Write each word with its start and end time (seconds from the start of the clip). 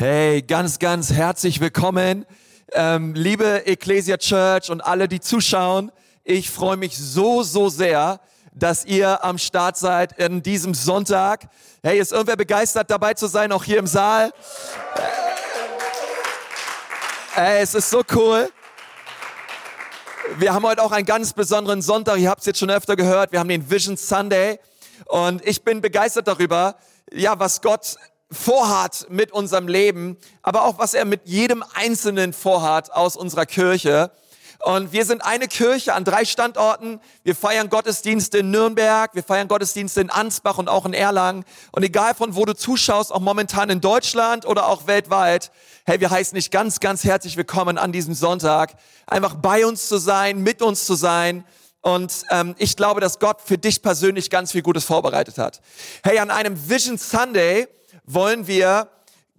Hey, 0.00 0.42
ganz, 0.42 0.78
ganz 0.78 1.10
herzlich 1.10 1.58
willkommen, 1.58 2.24
ähm, 2.70 3.14
liebe 3.14 3.66
Ecclesia 3.66 4.16
Church 4.16 4.70
und 4.70 4.80
alle, 4.80 5.08
die 5.08 5.18
zuschauen. 5.18 5.90
Ich 6.22 6.50
freue 6.50 6.76
mich 6.76 6.96
so, 6.96 7.42
so 7.42 7.68
sehr, 7.68 8.20
dass 8.54 8.84
ihr 8.84 9.24
am 9.24 9.38
Start 9.38 9.76
seid 9.76 10.16
in 10.16 10.40
diesem 10.40 10.72
Sonntag. 10.72 11.48
Hey, 11.82 11.98
ist 11.98 12.12
irgendwer 12.12 12.36
begeistert 12.36 12.88
dabei 12.92 13.14
zu 13.14 13.26
sein, 13.26 13.50
auch 13.50 13.64
hier 13.64 13.80
im 13.80 13.88
Saal? 13.88 14.32
Hey, 17.32 17.60
es 17.60 17.74
ist 17.74 17.90
so 17.90 18.04
cool. 18.14 18.48
Wir 20.36 20.54
haben 20.54 20.64
heute 20.64 20.84
auch 20.84 20.92
einen 20.92 21.06
ganz 21.06 21.32
besonderen 21.32 21.82
Sonntag. 21.82 22.18
Ihr 22.18 22.30
habt 22.30 22.42
es 22.42 22.46
jetzt 22.46 22.60
schon 22.60 22.70
öfter 22.70 22.94
gehört. 22.94 23.32
Wir 23.32 23.40
haben 23.40 23.48
den 23.48 23.68
Vision 23.68 23.96
Sunday. 23.96 24.60
Und 25.06 25.44
ich 25.44 25.64
bin 25.64 25.80
begeistert 25.80 26.28
darüber, 26.28 26.76
ja, 27.12 27.36
was 27.40 27.60
Gott 27.60 27.96
vorhat 28.30 29.06
mit 29.08 29.32
unserem 29.32 29.68
Leben, 29.68 30.16
aber 30.42 30.64
auch 30.64 30.78
was 30.78 30.94
er 30.94 31.04
mit 31.04 31.22
jedem 31.24 31.64
Einzelnen 31.74 32.32
vorhat 32.32 32.92
aus 32.92 33.16
unserer 33.16 33.46
Kirche. 33.46 34.10
Und 34.60 34.92
wir 34.92 35.04
sind 35.04 35.24
eine 35.24 35.46
Kirche 35.46 35.94
an 35.94 36.04
drei 36.04 36.24
Standorten. 36.24 37.00
Wir 37.22 37.36
feiern 37.36 37.70
Gottesdienste 37.70 38.38
in 38.38 38.50
Nürnberg, 38.50 39.14
wir 39.14 39.22
feiern 39.22 39.46
Gottesdienste 39.46 40.00
in 40.00 40.10
Ansbach 40.10 40.58
und 40.58 40.68
auch 40.68 40.84
in 40.84 40.94
Erlangen. 40.94 41.44
Und 41.70 41.84
egal 41.84 42.14
von 42.14 42.34
wo 42.34 42.44
du 42.44 42.54
zuschaust, 42.56 43.12
auch 43.12 43.20
momentan 43.20 43.70
in 43.70 43.80
Deutschland 43.80 44.44
oder 44.44 44.68
auch 44.68 44.88
weltweit, 44.88 45.52
hey, 45.86 46.00
wir 46.00 46.10
heißen 46.10 46.34
dich 46.34 46.50
ganz, 46.50 46.80
ganz 46.80 47.04
herzlich 47.04 47.36
willkommen 47.36 47.78
an 47.78 47.92
diesem 47.92 48.14
Sonntag, 48.14 48.74
einfach 49.06 49.36
bei 49.36 49.64
uns 49.64 49.86
zu 49.86 49.98
sein, 49.98 50.42
mit 50.42 50.60
uns 50.60 50.86
zu 50.86 50.94
sein. 50.94 51.44
Und 51.80 52.24
ähm, 52.30 52.56
ich 52.58 52.76
glaube, 52.76 53.00
dass 53.00 53.20
Gott 53.20 53.40
für 53.40 53.58
dich 53.58 53.80
persönlich 53.80 54.28
ganz 54.28 54.50
viel 54.50 54.62
Gutes 54.62 54.84
vorbereitet 54.84 55.38
hat. 55.38 55.60
Hey, 56.02 56.18
an 56.18 56.32
einem 56.32 56.68
Vision 56.68 56.98
Sunday 56.98 57.68
wollen 58.08 58.46
wir 58.46 58.88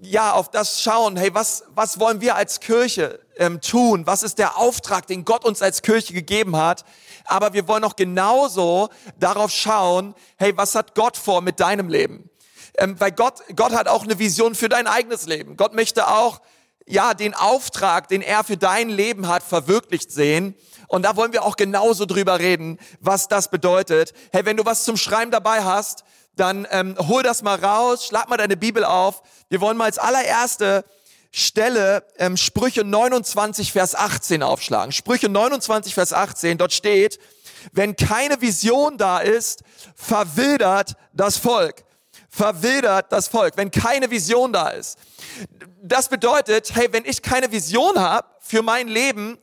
ja 0.02 0.32
auf 0.32 0.50
das 0.50 0.82
schauen, 0.82 1.18
hey, 1.18 1.34
was, 1.34 1.64
was 1.76 2.00
wollen 2.00 2.22
wir 2.22 2.36
als 2.36 2.60
Kirche 2.60 3.20
ähm, 3.38 3.60
tun? 3.60 4.06
Was 4.06 4.24
ist 4.24 4.38
der 4.38 4.58
Auftrag, 4.58 5.08
den 5.08 5.26
Gott 5.26 5.44
uns 5.44 5.62
als 5.62 5.82
Kirche 5.82 6.14
gegeben 6.14 6.56
hat? 6.56 6.86
Aber 7.26 7.54
wir 7.54 7.68
wollen 7.68 7.84
auch 7.84 7.96
genauso 7.96 8.90
darauf 9.20 9.52
schauen, 9.52 10.16
hey, 10.38 10.56
was 10.56 10.76
hat 10.76 10.96
Gott 10.96 11.18
vor 11.18 11.42
mit 11.42 11.60
deinem 11.60 11.90
Leben? 11.90 12.30
Ähm, 12.78 13.00
weil 13.00 13.12
Gott, 13.12 13.42
Gott 13.56 13.74
hat 13.74 13.88
auch 13.88 14.04
eine 14.04 14.20
Vision 14.20 14.56
für 14.56 14.70
dein 14.70 14.88
eigenes 14.88 15.26
Leben. 15.26 15.58
Gott 15.58 15.74
möchte 15.74 16.08
auch, 16.08 16.40
ja, 16.86 17.14
den 17.14 17.34
Auftrag, 17.34 18.08
den 18.08 18.22
er 18.22 18.44
für 18.44 18.58
dein 18.58 18.90
Leben 18.90 19.28
hat, 19.28 19.44
verwirklicht 19.44 20.12
sehen. 20.12 20.56
Und 20.88 21.04
da 21.04 21.16
wollen 21.16 21.34
wir 21.34 21.44
auch 21.44 21.56
genauso 21.56 22.06
drüber 22.06 22.40
reden, 22.40 22.80
was 23.00 23.28
das 23.28 23.52
bedeutet. 23.52 24.14
Hey, 24.32 24.46
wenn 24.46 24.58
du 24.58 24.66
was 24.66 24.86
zum 24.86 24.98
Schreiben 24.98 25.30
dabei 25.30 25.64
hast, 25.64 26.04
dann 26.36 26.68
ähm, 26.72 26.96
hol 27.00 27.24
das 27.24 27.42
mal 27.42 27.60
raus, 27.60 28.06
schlag 28.06 28.30
mal 28.30 28.38
deine 28.38 28.58
Bibel 28.58 28.84
auf. 28.84 29.22
Wir 29.50 29.62
wollen 29.62 29.78
mal 29.78 29.86
als 29.86 29.98
allererste 29.98 30.86
Stelle 31.32 32.04
ähm, 32.18 32.38
Sprüche 32.38 32.84
29, 32.84 33.72
Vers 33.72 33.96
18 33.96 34.42
aufschlagen. 34.42 34.92
Sprüche 34.92 35.30
29, 35.30 35.94
Vers 35.94 36.14
18, 36.14 36.58
dort 36.58 36.74
steht, 36.74 37.20
wenn 37.72 37.96
keine 37.96 38.42
Vision 38.42 38.98
da 38.98 39.20
ist, 39.20 39.64
verwildert 39.96 40.96
das 41.14 41.38
Volk. 41.38 41.84
Verwildert 42.30 43.12
das 43.12 43.28
Volk, 43.28 43.58
wenn 43.58 43.72
keine 43.72 44.10
Vision 44.10 44.54
da 44.54 44.70
ist. 44.70 44.98
Das 45.82 46.10
bedeutet, 46.10 46.76
hey, 46.76 46.88
wenn 46.92 47.06
ich 47.06 47.22
keine 47.22 47.52
Vision 47.52 48.00
habe 48.00 48.28
für 48.40 48.62
mein 48.62 48.88
Leben, 48.88 49.38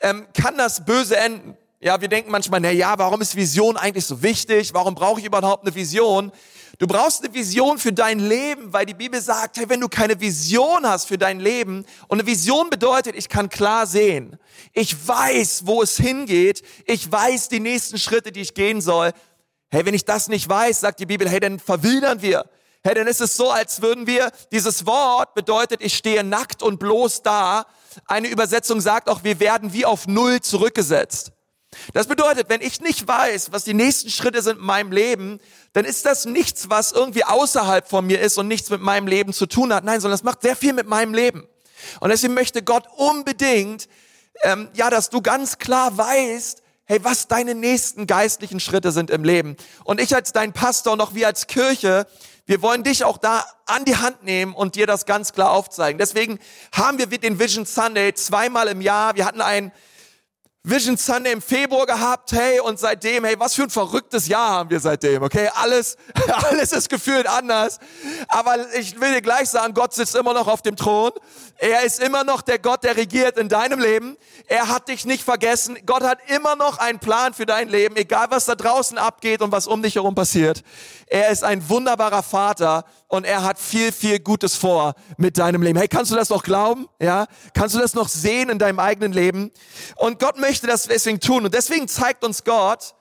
ähm, 0.00 0.26
kann 0.34 0.56
das 0.56 0.84
böse 0.84 1.16
enden. 1.16 1.56
Ja, 1.84 2.00
wir 2.00 2.06
denken 2.06 2.30
manchmal, 2.30 2.60
na 2.60 2.70
ja, 2.70 2.96
warum 2.96 3.20
ist 3.22 3.34
Vision 3.34 3.76
eigentlich 3.76 4.06
so 4.06 4.22
wichtig? 4.22 4.72
Warum 4.72 4.94
brauche 4.94 5.18
ich 5.18 5.26
überhaupt 5.26 5.66
eine 5.66 5.74
Vision? 5.74 6.30
Du 6.78 6.86
brauchst 6.86 7.24
eine 7.24 7.34
Vision 7.34 7.76
für 7.76 7.92
dein 7.92 8.20
Leben, 8.20 8.72
weil 8.72 8.86
die 8.86 8.94
Bibel 8.94 9.20
sagt, 9.20 9.56
hey, 9.56 9.68
wenn 9.68 9.80
du 9.80 9.88
keine 9.88 10.20
Vision 10.20 10.86
hast 10.86 11.08
für 11.08 11.18
dein 11.18 11.40
Leben, 11.40 11.84
und 12.06 12.20
eine 12.20 12.26
Vision 12.28 12.70
bedeutet, 12.70 13.16
ich 13.16 13.28
kann 13.28 13.48
klar 13.48 13.88
sehen. 13.88 14.38
Ich 14.72 14.96
weiß, 15.08 15.62
wo 15.66 15.82
es 15.82 15.96
hingeht. 15.96 16.62
Ich 16.86 17.10
weiß 17.10 17.48
die 17.48 17.58
nächsten 17.58 17.98
Schritte, 17.98 18.30
die 18.30 18.42
ich 18.42 18.54
gehen 18.54 18.80
soll. 18.80 19.10
Hey, 19.68 19.84
wenn 19.84 19.94
ich 19.94 20.04
das 20.04 20.28
nicht 20.28 20.48
weiß, 20.48 20.78
sagt 20.78 21.00
die 21.00 21.06
Bibel, 21.06 21.28
hey, 21.28 21.40
dann 21.40 21.58
verwildern 21.58 22.22
wir. 22.22 22.44
Hey, 22.84 22.94
dann 22.94 23.08
ist 23.08 23.20
es 23.20 23.36
so, 23.36 23.50
als 23.50 23.82
würden 23.82 24.06
wir, 24.06 24.30
dieses 24.52 24.86
Wort 24.86 25.34
bedeutet, 25.34 25.82
ich 25.82 25.96
stehe 25.96 26.22
nackt 26.22 26.62
und 26.62 26.78
bloß 26.78 27.22
da. 27.22 27.66
Eine 28.06 28.28
Übersetzung 28.28 28.80
sagt 28.80 29.08
auch, 29.08 29.24
wir 29.24 29.40
werden 29.40 29.72
wie 29.72 29.84
auf 29.84 30.06
Null 30.06 30.40
zurückgesetzt. 30.40 31.32
Das 31.92 32.06
bedeutet, 32.06 32.48
wenn 32.48 32.60
ich 32.60 32.80
nicht 32.80 33.06
weiß, 33.06 33.52
was 33.52 33.64
die 33.64 33.74
nächsten 33.74 34.10
Schritte 34.10 34.42
sind 34.42 34.58
in 34.58 34.64
meinem 34.64 34.92
Leben, 34.92 35.40
dann 35.72 35.84
ist 35.84 36.04
das 36.04 36.26
nichts, 36.26 36.68
was 36.68 36.92
irgendwie 36.92 37.24
außerhalb 37.24 37.88
von 37.88 38.06
mir 38.06 38.20
ist 38.20 38.38
und 38.38 38.48
nichts 38.48 38.70
mit 38.70 38.80
meinem 38.80 39.06
Leben 39.06 39.32
zu 39.32 39.46
tun 39.46 39.72
hat. 39.72 39.84
Nein, 39.84 40.00
sondern 40.00 40.18
das 40.18 40.24
macht 40.24 40.42
sehr 40.42 40.56
viel 40.56 40.72
mit 40.72 40.86
meinem 40.86 41.14
Leben. 41.14 41.46
Und 42.00 42.10
deswegen 42.10 42.34
möchte 42.34 42.62
Gott 42.62 42.84
unbedingt, 42.96 43.88
ähm, 44.42 44.68
ja, 44.74 44.90
dass 44.90 45.10
du 45.10 45.20
ganz 45.20 45.58
klar 45.58 45.96
weißt, 45.96 46.62
hey, 46.84 47.02
was 47.02 47.28
deine 47.28 47.54
nächsten 47.54 48.06
geistlichen 48.06 48.60
Schritte 48.60 48.92
sind 48.92 49.10
im 49.10 49.24
Leben. 49.24 49.56
Und 49.84 50.00
ich 50.00 50.14
als 50.14 50.32
dein 50.32 50.52
Pastor 50.52 50.92
und 50.92 51.00
auch 51.00 51.14
wir 51.14 51.26
als 51.26 51.46
Kirche, 51.46 52.06
wir 52.44 52.60
wollen 52.60 52.82
dich 52.82 53.04
auch 53.04 53.18
da 53.18 53.46
an 53.66 53.84
die 53.84 53.96
Hand 53.96 54.24
nehmen 54.24 54.52
und 54.52 54.74
dir 54.74 54.86
das 54.86 55.06
ganz 55.06 55.32
klar 55.32 55.52
aufzeigen. 55.52 55.98
Deswegen 55.98 56.38
haben 56.72 56.98
wir 56.98 57.06
den 57.06 57.38
Vision 57.38 57.66
Sunday 57.66 58.12
zweimal 58.14 58.68
im 58.68 58.80
Jahr. 58.80 59.14
Wir 59.14 59.24
hatten 59.24 59.40
ein 59.40 59.72
Vision 60.64 60.96
Sunday 60.96 61.32
im 61.32 61.42
Februar 61.42 61.86
gehabt, 61.86 62.30
hey, 62.30 62.60
und 62.60 62.78
seitdem, 62.78 63.24
hey, 63.24 63.34
was 63.36 63.54
für 63.54 63.64
ein 63.64 63.70
verrücktes 63.70 64.28
Jahr 64.28 64.50
haben 64.50 64.70
wir 64.70 64.78
seitdem, 64.78 65.24
okay? 65.24 65.50
Alles, 65.54 65.96
alles 66.44 66.70
ist 66.70 66.88
gefühlt 66.88 67.26
anders. 67.26 67.80
Aber 68.28 68.72
ich 68.74 69.00
will 69.00 69.12
dir 69.12 69.22
gleich 69.22 69.50
sagen, 69.50 69.74
Gott 69.74 69.92
sitzt 69.92 70.14
immer 70.14 70.32
noch 70.32 70.46
auf 70.46 70.62
dem 70.62 70.76
Thron. 70.76 71.10
Er 71.62 71.84
ist 71.84 72.00
immer 72.00 72.24
noch 72.24 72.42
der 72.42 72.58
Gott, 72.58 72.82
der 72.82 72.96
regiert 72.96 73.38
in 73.38 73.48
deinem 73.48 73.78
Leben. 73.78 74.16
Er 74.48 74.66
hat 74.66 74.88
dich 74.88 75.06
nicht 75.06 75.22
vergessen. 75.22 75.78
Gott 75.86 76.02
hat 76.02 76.18
immer 76.26 76.56
noch 76.56 76.78
einen 76.78 76.98
Plan 76.98 77.34
für 77.34 77.46
dein 77.46 77.68
Leben, 77.68 77.94
egal 77.94 78.26
was 78.30 78.46
da 78.46 78.56
draußen 78.56 78.98
abgeht 78.98 79.42
und 79.42 79.52
was 79.52 79.68
um 79.68 79.80
dich 79.80 79.94
herum 79.94 80.16
passiert. 80.16 80.64
Er 81.06 81.28
ist 81.28 81.44
ein 81.44 81.68
wunderbarer 81.68 82.24
Vater 82.24 82.84
und 83.06 83.22
er 83.24 83.44
hat 83.44 83.60
viel, 83.60 83.92
viel 83.92 84.18
Gutes 84.18 84.56
vor 84.56 84.94
mit 85.18 85.38
deinem 85.38 85.62
Leben. 85.62 85.78
Hey, 85.78 85.86
kannst 85.86 86.10
du 86.10 86.16
das 86.16 86.30
noch 86.30 86.42
glauben? 86.42 86.88
Ja? 87.00 87.28
Kannst 87.54 87.76
du 87.76 87.78
das 87.78 87.94
noch 87.94 88.08
sehen 88.08 88.48
in 88.48 88.58
deinem 88.58 88.80
eigenen 88.80 89.12
Leben? 89.12 89.52
Und 89.94 90.18
Gott 90.18 90.38
möchte 90.38 90.66
das 90.66 90.88
deswegen 90.88 91.20
tun. 91.20 91.44
Und 91.44 91.54
deswegen 91.54 91.86
zeigt 91.86 92.24
uns 92.24 92.42
Gott 92.42 92.96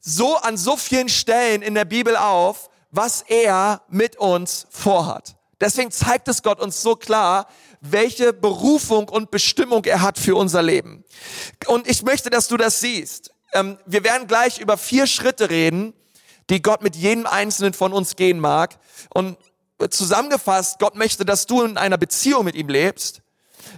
so 0.00 0.38
an 0.38 0.56
so 0.56 0.78
vielen 0.78 1.10
Stellen 1.10 1.60
in 1.60 1.74
der 1.74 1.84
Bibel 1.84 2.16
auf, 2.16 2.70
was 2.90 3.20
er 3.20 3.82
mit 3.90 4.16
uns 4.16 4.66
vorhat. 4.70 5.34
Deswegen 5.60 5.90
zeigt 5.90 6.28
es 6.28 6.42
Gott 6.42 6.60
uns 6.60 6.82
so 6.82 6.94
klar, 6.94 7.48
welche 7.80 8.32
Berufung 8.32 9.08
und 9.08 9.30
Bestimmung 9.30 9.84
er 9.84 10.00
hat 10.02 10.18
für 10.18 10.36
unser 10.36 10.62
Leben. 10.62 11.04
Und 11.66 11.88
ich 11.88 12.02
möchte, 12.02 12.30
dass 12.30 12.48
du 12.48 12.56
das 12.56 12.80
siehst. 12.80 13.32
Ähm, 13.52 13.78
wir 13.86 14.04
werden 14.04 14.26
gleich 14.26 14.58
über 14.58 14.76
vier 14.76 15.06
Schritte 15.06 15.50
reden, 15.50 15.94
die 16.50 16.62
Gott 16.62 16.82
mit 16.82 16.96
jedem 16.96 17.26
Einzelnen 17.26 17.74
von 17.74 17.92
uns 17.92 18.16
gehen 18.16 18.40
mag. 18.40 18.78
Und 19.10 19.36
zusammengefasst, 19.90 20.78
Gott 20.78 20.96
möchte, 20.96 21.24
dass 21.24 21.46
du 21.46 21.62
in 21.62 21.76
einer 21.76 21.98
Beziehung 21.98 22.44
mit 22.44 22.54
ihm 22.54 22.68
lebst. 22.68 23.22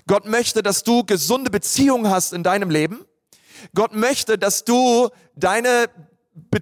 Gott 0.07 0.25
möchte, 0.25 0.63
dass 0.63 0.83
du 0.83 1.05
gesunde 1.05 1.51
Beziehungen 1.51 2.11
hast 2.11 2.33
in 2.33 2.43
deinem 2.43 2.71
Leben. 2.71 3.05
Gott 3.75 3.95
möchte, 3.95 4.39
dass 4.39 4.65
du 4.65 5.11
deine 5.35 5.89
Be 6.35 6.61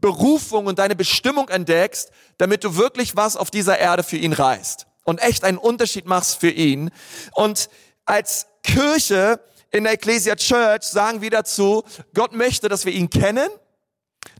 Berufung 0.00 0.64
und 0.64 0.78
deine 0.78 0.96
Bestimmung 0.96 1.50
entdeckst, 1.50 2.10
damit 2.38 2.64
du 2.64 2.74
wirklich 2.76 3.16
was 3.16 3.36
auf 3.36 3.50
dieser 3.50 3.78
Erde 3.78 4.02
für 4.02 4.16
ihn 4.16 4.32
reißt 4.32 4.86
und 5.04 5.20
echt 5.20 5.44
einen 5.44 5.58
Unterschied 5.58 6.06
machst 6.06 6.40
für 6.40 6.50
ihn. 6.50 6.90
Und 7.32 7.68
als 8.04 8.46
Kirche 8.62 9.40
in 9.70 9.84
der 9.84 9.94
Ecclesia 9.94 10.36
Church 10.36 10.82
sagen 10.82 11.20
wir 11.20 11.30
dazu, 11.30 11.84
Gott 12.14 12.32
möchte, 12.32 12.68
dass 12.68 12.84
wir 12.84 12.92
ihn 12.92 13.10
kennen, 13.10 13.48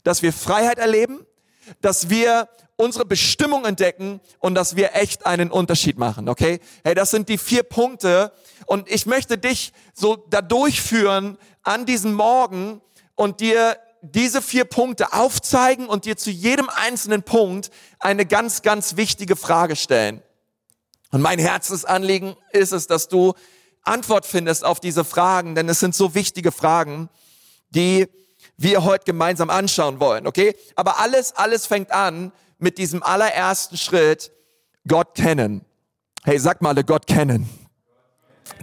dass 0.04 0.22
wir 0.22 0.32
Freiheit 0.32 0.78
erleben, 0.78 1.26
dass 1.81 2.10
wir 2.10 2.49
unsere 2.76 3.04
Bestimmung 3.04 3.66
entdecken 3.66 4.20
und 4.38 4.54
dass 4.54 4.75
wir 4.75 4.94
echt 4.94 5.26
einen 5.26 5.50
Unterschied 5.50 5.99
machen, 5.99 6.28
okay? 6.28 6.60
Hey, 6.82 6.94
das 6.94 7.11
sind 7.11 7.29
die 7.29 7.37
vier 7.38 7.62
Punkte 7.62 8.32
und 8.67 8.90
ich 8.90 9.05
möchte 9.06 9.37
dich 9.37 9.73
so 9.93 10.17
da 10.17 10.40
durchführen 10.40 11.37
an 11.62 11.84
diesem 11.84 12.14
Morgen 12.14 12.81
und 13.14 13.40
dir 13.40 13.76
diese 14.02 14.40
vier 14.40 14.64
Punkte 14.64 15.12
aufzeigen 15.12 15.87
und 15.87 16.06
dir 16.06 16.17
zu 16.17 16.31
jedem 16.31 16.70
einzelnen 16.70 17.23
Punkt 17.23 17.70
eine 17.99 18.25
ganz, 18.25 18.62
ganz 18.62 18.96
wichtige 18.96 19.37
Frage 19.37 19.76
stellen. 19.76 20.23
Und 21.10 21.22
mein 21.22 21.38
Herzensanliegen 21.38 22.36
ist 22.52 22.72
es, 22.72 22.86
dass 22.86 23.08
du 23.08 23.34
Antwort 23.82 24.26
findest 24.26 24.64
auf 24.64 24.80
diese 24.80 25.04
Fragen, 25.04 25.54
denn 25.54 25.68
es 25.68 25.80
sind 25.80 25.94
so 25.94 26.14
wichtige 26.14 26.52
Fragen, 26.52 27.08
die 27.70 28.08
wir 28.56 28.84
heute 28.84 29.04
gemeinsam 29.04 29.50
anschauen 29.50 30.00
wollen, 30.00 30.26
okay? 30.26 30.54
Aber 30.76 31.00
alles, 31.00 31.34
alles 31.34 31.66
fängt 31.66 31.92
an 31.92 32.32
mit 32.58 32.78
diesem 32.78 33.02
allerersten 33.02 33.76
Schritt, 33.76 34.32
Gott 34.86 35.14
kennen. 35.14 35.64
Hey, 36.24 36.38
sag 36.38 36.60
mal, 36.60 36.74
Gott 36.84 37.06
kennen. 37.06 37.48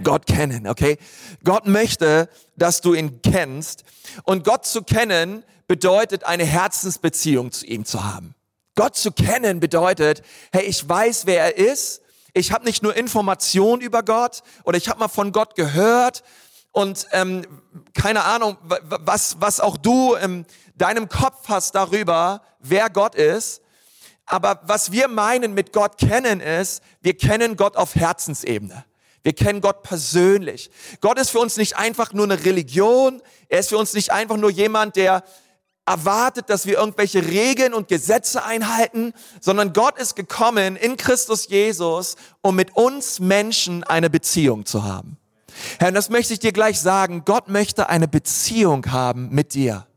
Gott 0.03 0.27
kennen, 0.27 0.67
okay? 0.67 0.97
Gott 1.43 1.65
möchte, 1.65 2.29
dass 2.55 2.81
du 2.81 2.93
ihn 2.93 3.21
kennst. 3.23 3.83
Und 4.23 4.43
Gott 4.43 4.65
zu 4.65 4.83
kennen 4.83 5.43
bedeutet, 5.67 6.23
eine 6.25 6.45
Herzensbeziehung 6.45 7.51
zu 7.51 7.65
ihm 7.65 7.85
zu 7.85 8.03
haben. 8.03 8.35
Gott 8.75 8.95
zu 8.95 9.11
kennen 9.11 9.59
bedeutet, 9.59 10.21
hey, 10.51 10.65
ich 10.65 10.87
weiß, 10.87 11.25
wer 11.25 11.41
er 11.41 11.57
ist. 11.57 12.01
Ich 12.37 12.51
habe 12.51 12.65
nicht 12.65 12.83
nur 12.83 12.95
Informationen 12.95 13.81
über 13.81 14.03
Gott 14.03 14.43
oder 14.63 14.77
ich 14.77 14.89
habe 14.89 14.99
mal 14.99 15.07
von 15.07 15.31
Gott 15.31 15.55
gehört 15.55 16.23
und 16.71 17.07
ähm, 17.11 17.45
keine 17.93 18.23
Ahnung, 18.23 18.57
was, 18.61 19.37
was 19.39 19.59
auch 19.59 19.77
du 19.77 20.13
in 20.13 20.45
deinem 20.75 21.09
Kopf 21.09 21.49
hast 21.49 21.73
darüber, 21.73 22.43
wer 22.59 22.89
Gott 22.89 23.15
ist. 23.15 23.61
Aber 24.27 24.61
was 24.63 24.91
wir 24.91 25.07
meinen 25.07 25.53
mit 25.53 25.73
Gott 25.73 25.97
kennen 25.97 26.41
ist, 26.41 26.83
wir 27.01 27.17
kennen 27.17 27.55
Gott 27.55 27.75
auf 27.77 27.95
Herzensebene. 27.95 28.85
Wir 29.23 29.33
kennen 29.33 29.61
Gott 29.61 29.83
persönlich. 29.83 30.69
Gott 31.01 31.17
ist 31.17 31.31
für 31.31 31.39
uns 31.39 31.57
nicht 31.57 31.77
einfach 31.77 32.13
nur 32.13 32.25
eine 32.25 32.45
Religion. 32.45 33.21
Er 33.49 33.59
ist 33.59 33.69
für 33.69 33.77
uns 33.77 33.93
nicht 33.93 34.11
einfach 34.11 34.37
nur 34.37 34.51
jemand, 34.51 34.95
der 34.95 35.23
erwartet, 35.87 36.49
dass 36.49 36.65
wir 36.65 36.77
irgendwelche 36.77 37.25
Regeln 37.25 37.73
und 37.73 37.87
Gesetze 37.87 38.43
einhalten, 38.43 39.13
sondern 39.39 39.73
Gott 39.73 39.97
ist 39.97 40.15
gekommen 40.15 40.75
in 40.75 40.97
Christus 40.97 41.47
Jesus, 41.47 42.15
um 42.41 42.55
mit 42.55 42.75
uns 42.75 43.19
Menschen 43.19 43.83
eine 43.83 44.09
Beziehung 44.09 44.65
zu 44.65 44.83
haben. 44.83 45.17
Herr, 45.79 45.87
und 45.87 45.93
das 45.95 46.09
möchte 46.09 46.33
ich 46.33 46.39
dir 46.39 46.51
gleich 46.51 46.79
sagen. 46.79 47.23
Gott 47.25 47.47
möchte 47.47 47.89
eine 47.89 48.07
Beziehung 48.07 48.91
haben 48.91 49.29
mit 49.29 49.53
dir. 49.53 49.87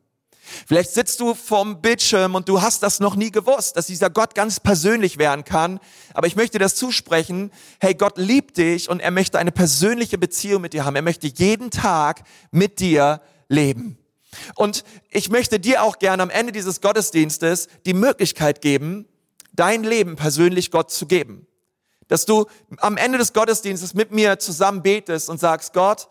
Vielleicht 0.66 0.90
sitzt 0.90 1.20
du 1.20 1.34
vorm 1.34 1.80
Bildschirm 1.80 2.34
und 2.34 2.48
du 2.48 2.60
hast 2.60 2.82
das 2.82 2.98
noch 2.98 3.14
nie 3.14 3.30
gewusst, 3.30 3.76
dass 3.76 3.86
dieser 3.86 4.10
Gott 4.10 4.34
ganz 4.34 4.58
persönlich 4.58 5.18
werden 5.18 5.44
kann. 5.44 5.78
Aber 6.12 6.26
ich 6.26 6.34
möchte 6.34 6.58
das 6.58 6.74
zusprechen. 6.74 7.52
Hey, 7.80 7.94
Gott 7.94 8.18
liebt 8.18 8.56
dich 8.56 8.88
und 8.88 9.00
er 9.00 9.10
möchte 9.10 9.38
eine 9.38 9.52
persönliche 9.52 10.18
Beziehung 10.18 10.62
mit 10.62 10.72
dir 10.72 10.84
haben. 10.84 10.96
Er 10.96 11.02
möchte 11.02 11.28
jeden 11.28 11.70
Tag 11.70 12.22
mit 12.50 12.80
dir 12.80 13.20
leben. 13.48 13.99
Und 14.54 14.84
ich 15.10 15.30
möchte 15.30 15.60
dir 15.60 15.82
auch 15.82 15.98
gerne 15.98 16.22
am 16.22 16.30
Ende 16.30 16.52
dieses 16.52 16.80
Gottesdienstes 16.80 17.68
die 17.86 17.94
Möglichkeit 17.94 18.60
geben, 18.60 19.06
dein 19.52 19.84
Leben 19.84 20.16
persönlich 20.16 20.70
Gott 20.70 20.90
zu 20.90 21.06
geben. 21.06 21.46
Dass 22.08 22.26
du 22.26 22.46
am 22.78 22.96
Ende 22.96 23.18
des 23.18 23.32
Gottesdienstes 23.32 23.94
mit 23.94 24.10
mir 24.10 24.38
zusammen 24.38 24.82
betest 24.82 25.28
und 25.30 25.38
sagst, 25.38 25.72
Gott, 25.72 26.08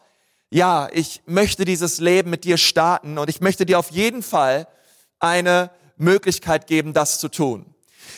ja, 0.50 0.90
ich 0.92 1.22
möchte 1.26 1.66
dieses 1.66 2.00
Leben 2.00 2.30
mit 2.30 2.44
dir 2.44 2.58
starten 2.58 3.18
und 3.18 3.30
ich 3.30 3.42
möchte 3.42 3.66
dir 3.66 3.78
auf 3.78 3.92
jeden 3.92 4.24
Fall 4.24 4.68
eine 5.20 5.70
Möglichkeit 5.98 6.68
geben, 6.68 6.94
das 6.94 7.20
zu 7.20 7.28
tun. 7.28 7.66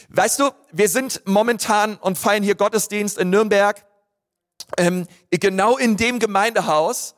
Weißt 0.10 0.40
du, 0.40 0.52
wir 0.72 0.88
sind 0.88 1.22
momentan 1.26 1.98
und 1.98 2.18
feiern 2.18 2.44
hier 2.44 2.56
Gottesdienst 2.56 3.18
in 3.18 3.30
Nürnberg, 3.30 3.84
ähm, 4.78 5.08
genau 5.30 5.78
in 5.78 5.98
dem 5.98 6.20
Gemeindehaus, 6.20 7.16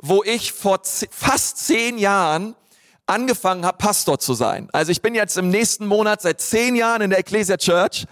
wo 0.00 0.22
ich 0.24 0.52
vor 0.52 0.80
fast 0.82 1.58
zehn 1.58 1.98
Jahren 1.98 2.54
angefangen 3.06 3.66
habe, 3.66 3.76
Pastor 3.78 4.18
zu 4.18 4.34
sein. 4.34 4.68
Also 4.72 4.90
ich 4.90 5.02
bin 5.02 5.14
jetzt 5.14 5.36
im 5.36 5.50
nächsten 5.50 5.86
Monat 5.86 6.22
seit 6.22 6.40
zehn 6.40 6.74
Jahren 6.74 7.02
in 7.02 7.10
der 7.10 7.18
Ecclesia 7.18 7.56
Church 7.56 8.06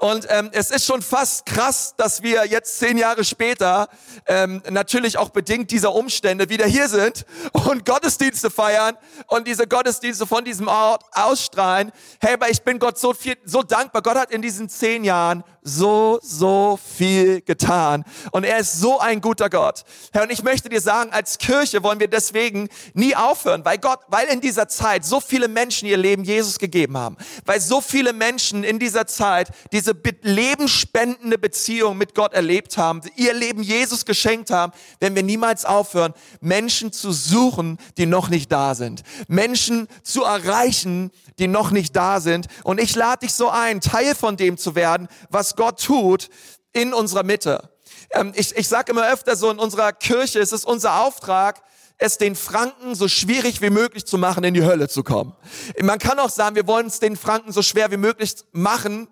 und 0.00 0.26
ähm, 0.28 0.50
es 0.52 0.70
ist 0.70 0.84
schon 0.84 1.00
fast 1.00 1.46
krass, 1.46 1.94
dass 1.96 2.22
wir 2.22 2.46
jetzt 2.46 2.78
zehn 2.78 2.98
Jahre 2.98 3.24
später 3.24 3.88
ähm, 4.26 4.62
natürlich 4.70 5.16
auch 5.16 5.30
bedingt 5.30 5.70
dieser 5.70 5.94
Umstände 5.94 6.48
wieder 6.48 6.66
hier 6.66 6.88
sind 6.88 7.24
und 7.52 7.86
Gottesdienste 7.86 8.50
feiern 8.50 8.96
und 9.28 9.46
diese 9.46 9.66
Gottesdienste 9.66 10.26
von 10.26 10.44
diesem 10.44 10.68
Ort 10.68 11.04
ausstrahlen. 11.12 11.92
Hey, 12.20 12.34
aber 12.34 12.50
ich 12.50 12.62
bin 12.62 12.78
Gott 12.78 12.98
so 12.98 13.14
viel, 13.14 13.36
so 13.44 13.62
dankbar. 13.62 14.02
Gott 14.02 14.16
hat 14.16 14.30
in 14.30 14.42
diesen 14.42 14.68
zehn 14.68 15.04
Jahren 15.04 15.44
so, 15.66 16.20
so 16.22 16.78
viel 16.96 17.40
getan. 17.40 18.04
Und 18.30 18.44
er 18.44 18.58
ist 18.58 18.78
so 18.78 19.00
ein 19.00 19.20
guter 19.20 19.50
Gott. 19.50 19.82
Herr, 20.12 20.22
und 20.22 20.30
ich 20.30 20.42
möchte 20.42 20.68
dir 20.68 20.80
sagen, 20.80 21.10
als 21.10 21.38
Kirche 21.38 21.82
wollen 21.82 21.98
wir 21.98 22.08
deswegen 22.08 22.68
nie 22.94 23.16
aufhören, 23.16 23.64
weil 23.64 23.78
Gott, 23.78 24.00
weil 24.06 24.28
in 24.28 24.40
dieser 24.40 24.68
Zeit 24.68 25.04
so 25.04 25.20
viele 25.20 25.48
Menschen 25.48 25.88
ihr 25.88 25.96
Leben 25.96 26.22
Jesus 26.22 26.58
gegeben 26.58 26.96
haben, 26.96 27.16
weil 27.44 27.60
so 27.60 27.80
viele 27.80 28.12
Menschen 28.12 28.62
in 28.62 28.78
dieser 28.78 29.06
Zeit 29.08 29.48
diese 29.72 29.85
lebensspendende 30.22 31.38
Beziehung 31.38 31.98
mit 31.98 32.14
Gott 32.14 32.32
erlebt 32.32 32.78
haben, 32.78 33.00
ihr 33.16 33.34
Leben 33.34 33.62
Jesus 33.62 34.04
geschenkt 34.04 34.50
haben, 34.50 34.72
wenn 35.00 35.14
wir 35.14 35.22
niemals 35.22 35.64
aufhören, 35.64 36.14
Menschen 36.40 36.92
zu 36.92 37.12
suchen, 37.12 37.78
die 37.98 38.06
noch 38.06 38.28
nicht 38.28 38.50
da 38.50 38.74
sind. 38.74 39.02
Menschen 39.28 39.88
zu 40.02 40.24
erreichen, 40.24 41.10
die 41.38 41.48
noch 41.48 41.70
nicht 41.70 41.94
da 41.94 42.20
sind. 42.20 42.46
Und 42.64 42.80
ich 42.80 42.94
lade 42.94 43.26
dich 43.26 43.34
so 43.34 43.50
ein, 43.50 43.80
Teil 43.80 44.14
von 44.14 44.36
dem 44.36 44.56
zu 44.56 44.74
werden, 44.74 45.08
was 45.30 45.56
Gott 45.56 45.82
tut 45.82 46.28
in 46.72 46.94
unserer 46.94 47.22
Mitte. 47.22 47.70
Ähm, 48.10 48.32
ich 48.34 48.56
ich 48.56 48.68
sage 48.68 48.92
immer 48.92 49.10
öfter 49.10 49.36
so, 49.36 49.50
in 49.50 49.58
unserer 49.58 49.92
Kirche 49.92 50.38
ist 50.38 50.52
es 50.52 50.64
unser 50.64 51.00
Auftrag, 51.02 51.62
es 51.98 52.18
den 52.18 52.34
Franken 52.34 52.94
so 52.94 53.08
schwierig 53.08 53.62
wie 53.62 53.70
möglich 53.70 54.04
zu 54.04 54.18
machen, 54.18 54.44
in 54.44 54.54
die 54.54 54.64
Hölle 54.64 54.88
zu 54.88 55.02
kommen. 55.02 55.34
Man 55.80 55.98
kann 55.98 56.18
auch 56.18 56.30
sagen, 56.30 56.56
wir 56.56 56.66
wollen 56.66 56.86
es 56.86 57.00
den 57.00 57.16
Franken 57.16 57.52
so 57.52 57.62
schwer 57.62 57.90
wie 57.90 57.96
möglich 57.96 58.34
machen, 58.52 59.08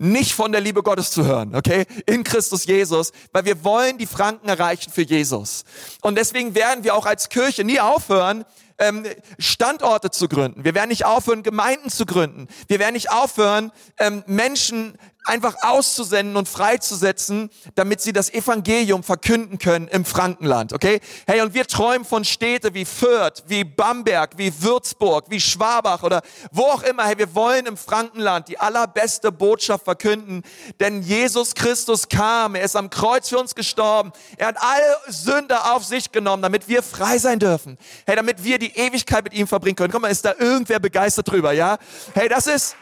nicht 0.00 0.32
von 0.32 0.50
der 0.50 0.62
Liebe 0.62 0.82
Gottes 0.82 1.10
zu 1.10 1.26
hören, 1.26 1.54
okay? 1.54 1.84
In 2.06 2.24
Christus 2.24 2.64
Jesus, 2.64 3.12
weil 3.32 3.44
wir 3.44 3.62
wollen 3.64 3.98
die 3.98 4.06
Franken 4.06 4.48
erreichen 4.48 4.90
für 4.90 5.02
Jesus. 5.02 5.64
Und 6.00 6.16
deswegen 6.16 6.54
werden 6.54 6.84
wir 6.84 6.94
auch 6.94 7.04
als 7.04 7.28
Kirche 7.28 7.64
nie 7.64 7.80
aufhören, 7.80 8.46
ähm, 8.80 9.04
Standorte 9.38 10.10
zu 10.10 10.28
gründen. 10.28 10.64
Wir 10.64 10.74
werden 10.74 10.88
nicht 10.88 11.04
aufhören, 11.04 11.42
Gemeinden 11.42 11.90
zu 11.90 12.06
gründen. 12.06 12.48
Wir 12.66 12.80
werden 12.80 12.94
nicht 12.94 13.12
aufhören, 13.12 13.70
ähm, 13.98 14.24
Menschen 14.26 14.98
einfach 15.24 15.56
auszusenden 15.62 16.36
und 16.36 16.48
freizusetzen, 16.48 17.50
damit 17.74 18.00
sie 18.00 18.12
das 18.12 18.32
Evangelium 18.32 19.02
verkünden 19.02 19.58
können 19.58 19.86
im 19.88 20.04
Frankenland, 20.04 20.72
okay? 20.72 21.00
Hey, 21.26 21.42
und 21.42 21.54
wir 21.54 21.66
träumen 21.66 22.04
von 22.04 22.24
Städte 22.24 22.74
wie 22.74 22.84
Fürth, 22.84 23.44
wie 23.46 23.64
Bamberg, 23.64 24.38
wie 24.38 24.52
Würzburg, 24.62 25.26
wie 25.28 25.40
Schwabach 25.40 26.02
oder 26.02 26.22
wo 26.52 26.62
auch 26.62 26.82
immer. 26.82 27.04
Hey, 27.04 27.18
wir 27.18 27.34
wollen 27.34 27.66
im 27.66 27.76
Frankenland 27.76 28.48
die 28.48 28.58
allerbeste 28.58 29.30
Botschaft 29.30 29.84
verkünden, 29.84 30.42
denn 30.80 31.02
Jesus 31.02 31.54
Christus 31.54 32.08
kam, 32.08 32.54
er 32.54 32.62
ist 32.62 32.76
am 32.76 32.90
Kreuz 32.90 33.28
für 33.28 33.38
uns 33.38 33.54
gestorben, 33.54 34.12
er 34.36 34.48
hat 34.48 34.56
alle 34.58 34.96
Sünder 35.08 35.74
auf 35.74 35.84
sich 35.84 36.12
genommen, 36.12 36.42
damit 36.42 36.68
wir 36.68 36.82
frei 36.82 37.18
sein 37.18 37.38
dürfen. 37.38 37.76
Hey, 38.06 38.16
damit 38.16 38.42
wir 38.42 38.58
die 38.58 38.69
Ewigkeit 38.76 39.24
mit 39.24 39.34
ihm 39.34 39.46
verbringen 39.46 39.76
können. 39.76 39.92
Komm 39.92 40.02
mal, 40.02 40.08
ist 40.10 40.24
da 40.24 40.34
irgendwer 40.38 40.78
begeistert 40.78 41.30
drüber, 41.30 41.52
ja? 41.52 41.78
Hey, 42.14 42.28
das 42.28 42.46
ist 42.46 42.76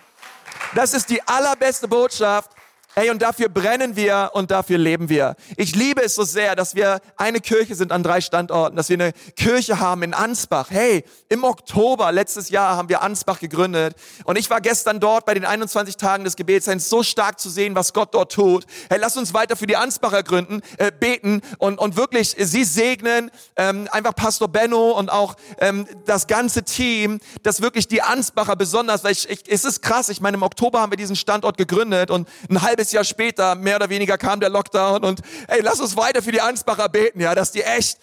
das 0.74 0.94
ist 0.94 1.08
die 1.10 1.22
allerbeste 1.26 1.88
Botschaft. 1.88 2.50
Hey, 2.94 3.10
und 3.10 3.20
dafür 3.22 3.48
brennen 3.48 3.96
wir 3.96 4.30
und 4.32 4.50
dafür 4.50 4.78
leben 4.78 5.08
wir. 5.08 5.36
Ich 5.56 5.76
liebe 5.76 6.02
es 6.02 6.14
so 6.14 6.24
sehr, 6.24 6.56
dass 6.56 6.74
wir 6.74 7.00
eine 7.16 7.40
Kirche 7.40 7.74
sind 7.74 7.92
an 7.92 8.02
drei 8.02 8.20
Standorten, 8.20 8.76
dass 8.76 8.88
wir 8.88 8.94
eine 8.94 9.12
Kirche 9.36 9.78
haben 9.78 10.02
in 10.02 10.14
Ansbach. 10.14 10.68
Hey, 10.70 11.04
im 11.28 11.44
Oktober 11.44 12.10
letztes 12.10 12.48
Jahr 12.48 12.76
haben 12.76 12.88
wir 12.88 13.02
Ansbach 13.02 13.40
gegründet 13.40 13.94
und 14.24 14.36
ich 14.36 14.48
war 14.50 14.60
gestern 14.60 15.00
dort 15.00 15.26
bei 15.26 15.34
den 15.34 15.44
21 15.44 15.96
Tagen 15.96 16.24
des 16.24 16.34
Gebets. 16.34 16.66
So 16.88 17.02
stark 17.02 17.38
zu 17.38 17.50
sehen, 17.50 17.74
was 17.74 17.92
Gott 17.92 18.14
dort 18.14 18.32
tut. 18.32 18.64
Hey, 18.88 18.98
lass 18.98 19.16
uns 19.16 19.32
weiter 19.34 19.54
für 19.54 19.66
die 19.66 19.76
Ansbacher 19.76 20.22
gründen, 20.22 20.62
äh, 20.78 20.90
beten 20.90 21.42
und, 21.58 21.78
und 21.78 21.96
wirklich 21.96 22.34
sie 22.38 22.64
segnen. 22.64 23.30
Ähm, 23.56 23.86
einfach 23.92 24.14
Pastor 24.14 24.48
Benno 24.48 24.92
und 24.92 25.12
auch 25.12 25.36
ähm, 25.60 25.86
das 26.06 26.26
ganze 26.26 26.64
Team, 26.64 27.20
das 27.42 27.60
wirklich 27.60 27.86
die 27.86 28.02
Ansbacher 28.02 28.56
besonders, 28.56 29.04
weil 29.04 29.12
ich, 29.12 29.28
ich, 29.28 29.44
es 29.46 29.64
ist 29.64 29.82
krass. 29.82 30.08
Ich 30.08 30.20
meine, 30.20 30.36
im 30.36 30.42
Oktober 30.42 30.80
haben 30.80 30.90
wir 30.90 30.96
diesen 30.96 31.16
Standort 31.16 31.58
gegründet 31.58 32.10
und 32.10 32.28
ein 32.50 32.62
halbes 32.62 32.77
halbes 32.78 32.92
Jahr 32.92 33.02
später, 33.02 33.56
mehr 33.56 33.76
oder 33.76 33.90
weniger, 33.90 34.16
kam 34.16 34.38
der 34.38 34.50
Lockdown 34.50 35.02
und 35.02 35.20
ey, 35.48 35.60
lass 35.62 35.80
uns 35.80 35.96
weiter 35.96 36.22
für 36.22 36.30
die 36.30 36.40
Ansbacher 36.40 36.88
beten, 36.88 37.20
ja, 37.20 37.34
dass 37.34 37.50
die 37.50 37.62
echt, 37.62 37.98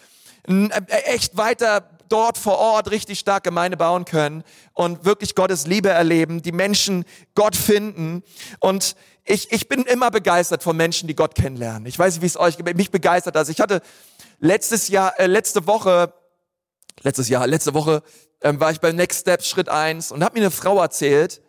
äh, 0.47 0.67
echt 1.05 1.37
weiter 1.37 1.89
dort 2.09 2.37
vor 2.37 2.57
Ort 2.57 2.91
richtig 2.91 3.19
stark 3.19 3.45
Gemeinde 3.45 3.77
bauen 3.77 4.03
können 4.03 4.43
und 4.73 5.05
wirklich 5.05 5.33
Gottes 5.33 5.65
Liebe 5.65 5.89
erleben, 5.89 6.41
die 6.41 6.51
Menschen 6.51 7.05
Gott 7.35 7.55
finden 7.55 8.21
und 8.59 8.97
ich, 9.23 9.51
ich 9.53 9.69
bin 9.69 9.83
immer 9.83 10.11
begeistert 10.11 10.61
von 10.61 10.75
Menschen, 10.75 11.07
die 11.07 11.15
Gott 11.15 11.33
kennenlernen. 11.33 11.87
Ich 11.87 11.97
weiß 11.97 12.13
nicht, 12.13 12.21
wie 12.21 12.27
es 12.27 12.37
euch 12.37 12.59
mich 12.59 12.91
begeistert. 12.91 13.35
Also 13.37 13.51
ich 13.51 13.59
hatte 13.59 13.81
letztes 14.39 14.89
Jahr, 14.89 15.19
äh, 15.19 15.25
letzte 15.25 15.65
Woche, 15.65 16.13
letztes 17.01 17.29
Jahr, 17.29 17.47
letzte 17.47 17.73
Woche 17.73 18.03
ähm, 18.41 18.59
war 18.59 18.71
ich 18.71 18.81
beim 18.81 18.97
Next 18.97 19.21
Step 19.21 19.41
Schritt 19.41 19.69
eins 19.69 20.11
und 20.11 20.23
habe 20.23 20.37
mir 20.37 20.45
eine 20.45 20.51
Frau 20.51 20.79
erzählt, 20.79 21.41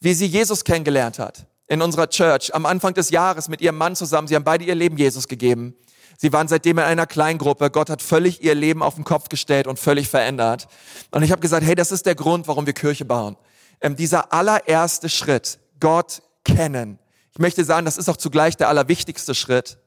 wie 0.00 0.14
sie 0.14 0.26
Jesus 0.26 0.64
kennengelernt 0.64 1.18
hat 1.18 1.46
in 1.66 1.82
unserer 1.82 2.08
Church 2.08 2.54
am 2.54 2.66
Anfang 2.66 2.94
des 2.94 3.10
Jahres 3.10 3.48
mit 3.48 3.60
ihrem 3.60 3.76
Mann 3.76 3.96
zusammen. 3.96 4.28
Sie 4.28 4.34
haben 4.34 4.44
beide 4.44 4.64
ihr 4.64 4.74
Leben 4.74 4.96
Jesus 4.96 5.28
gegeben. 5.28 5.74
Sie 6.16 6.32
waren 6.32 6.48
seitdem 6.48 6.78
in 6.78 6.84
einer 6.84 7.06
Kleingruppe. 7.06 7.70
Gott 7.70 7.90
hat 7.90 8.02
völlig 8.02 8.42
ihr 8.42 8.54
Leben 8.54 8.82
auf 8.82 8.94
den 8.94 9.04
Kopf 9.04 9.28
gestellt 9.28 9.66
und 9.66 9.78
völlig 9.78 10.08
verändert. 10.08 10.68
Und 11.10 11.22
ich 11.22 11.32
habe 11.32 11.40
gesagt, 11.40 11.64
hey, 11.64 11.74
das 11.74 11.92
ist 11.92 12.06
der 12.06 12.14
Grund, 12.14 12.46
warum 12.46 12.66
wir 12.66 12.72
Kirche 12.72 13.04
bauen. 13.04 13.36
Ähm, 13.80 13.96
dieser 13.96 14.32
allererste 14.32 15.08
Schritt, 15.08 15.58
Gott 15.80 16.22
kennen. 16.44 16.98
Ich 17.32 17.38
möchte 17.38 17.64
sagen, 17.64 17.84
das 17.84 17.96
ist 17.96 18.08
auch 18.08 18.16
zugleich 18.16 18.56
der 18.56 18.68
allerwichtigste 18.68 19.34
Schritt. 19.34 19.78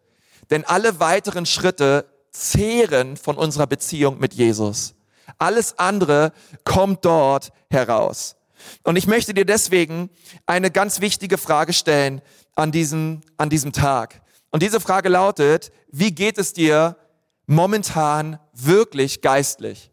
Denn 0.50 0.66
alle 0.66 1.00
weiteren 1.00 1.46
Schritte 1.46 2.06
zehren 2.32 3.18
von 3.18 3.38
unserer 3.38 3.68
Beziehung 3.68 4.20
mit 4.20 4.34
Jesus. 4.34 4.96
Alles 5.38 5.78
andere 5.78 6.32
kommt 6.64 7.06
dort 7.06 7.52
heraus. 7.70 8.37
Und 8.84 8.96
ich 8.96 9.08
möchte 9.08 9.34
dir 9.34 9.46
deswegen 9.46 10.10
eine 10.46 10.72
ganz 10.72 11.02
wichtige 11.02 11.38
Frage 11.38 11.74
stellen 11.74 12.22
an 12.56 12.72
diesem, 12.72 13.22
an 13.38 13.50
diesem 13.50 13.72
Tag. 13.72 14.22
Und 14.50 14.64
diese 14.64 14.80
Frage 14.80 15.10
lautet, 15.10 15.72
wie 15.92 16.14
geht 16.14 16.38
es 16.38 16.54
dir 16.54 16.98
momentan 17.46 18.40
wirklich 18.54 19.22
geistlich? 19.22 19.92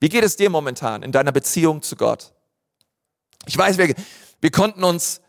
Wie 0.00 0.08
geht 0.08 0.24
es 0.24 0.36
dir 0.36 0.50
momentan 0.50 1.02
in 1.02 1.12
deiner 1.12 1.32
Beziehung 1.32 1.82
zu 1.82 1.96
Gott? 1.96 2.32
Ich 3.46 3.56
weiß, 3.56 3.78
wir, 3.78 3.94
wir 4.40 4.50
konnten 4.50 4.84
uns 4.84 5.20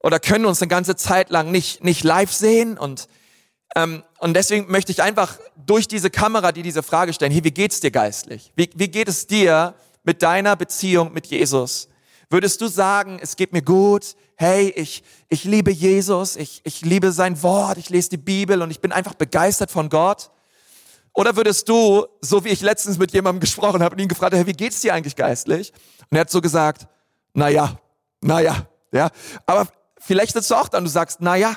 oder 0.00 0.18
können 0.18 0.46
uns 0.46 0.60
eine 0.62 0.68
ganze 0.68 0.96
Zeit 0.96 1.30
lang 1.30 1.50
nicht, 1.50 1.84
nicht 1.84 2.04
live 2.04 2.32
sehen 2.32 2.78
und, 2.78 3.08
ähm, 3.76 4.02
und 4.18 4.34
deswegen 4.34 4.70
möchte 4.70 4.92
ich 4.92 5.02
einfach 5.02 5.38
durch 5.56 5.86
diese 5.86 6.10
Kamera 6.10 6.52
die 6.52 6.62
diese 6.62 6.82
Frage 6.82 7.12
stellen, 7.12 7.32
hey, 7.32 7.44
wie 7.44 7.50
geht's 7.50 7.80
dir 7.80 7.90
geistlich? 7.90 8.52
Wie, 8.56 8.70
wie 8.74 8.88
geht 8.88 9.08
es 9.08 9.26
dir 9.26 9.74
mit 10.02 10.22
deiner 10.22 10.56
Beziehung 10.56 11.12
mit 11.12 11.26
Jesus? 11.26 11.88
Würdest 12.30 12.60
du 12.60 12.68
sagen, 12.68 13.18
es 13.20 13.34
geht 13.34 13.52
mir 13.52 13.60
gut? 13.60 14.14
Hey, 14.36 14.72
ich, 14.76 15.02
ich 15.28 15.42
liebe 15.42 15.72
Jesus, 15.72 16.36
ich, 16.36 16.60
ich 16.62 16.82
liebe 16.82 17.10
sein 17.10 17.42
Wort, 17.42 17.76
ich 17.76 17.90
lese 17.90 18.10
die 18.10 18.18
Bibel 18.18 18.62
und 18.62 18.70
ich 18.70 18.80
bin 18.80 18.92
einfach 18.92 19.14
begeistert 19.14 19.72
von 19.72 19.88
Gott? 19.88 20.30
Oder 21.12 21.34
würdest 21.34 21.68
du, 21.68 22.06
so 22.20 22.44
wie 22.44 22.50
ich 22.50 22.60
letztens 22.60 22.98
mit 22.98 23.12
jemandem 23.12 23.40
gesprochen 23.40 23.82
habe 23.82 23.96
und 23.96 24.00
ihn 24.00 24.06
gefragt, 24.06 24.32
hey, 24.32 24.46
wie 24.46 24.52
geht's 24.52 24.80
dir 24.80 24.94
eigentlich 24.94 25.16
geistlich? 25.16 25.72
Und 26.08 26.16
er 26.16 26.20
hat 26.20 26.30
so 26.30 26.40
gesagt, 26.40 26.86
na 27.34 27.48
ja, 27.48 27.80
na 28.20 28.40
ja. 28.40 29.10
Aber 29.44 29.66
vielleicht 29.98 30.34
sitzt 30.34 30.52
du 30.52 30.54
auch 30.54 30.68
da 30.68 30.78
und 30.78 30.84
du 30.84 30.90
sagst, 30.90 31.18
na 31.20 31.34
ja. 31.34 31.56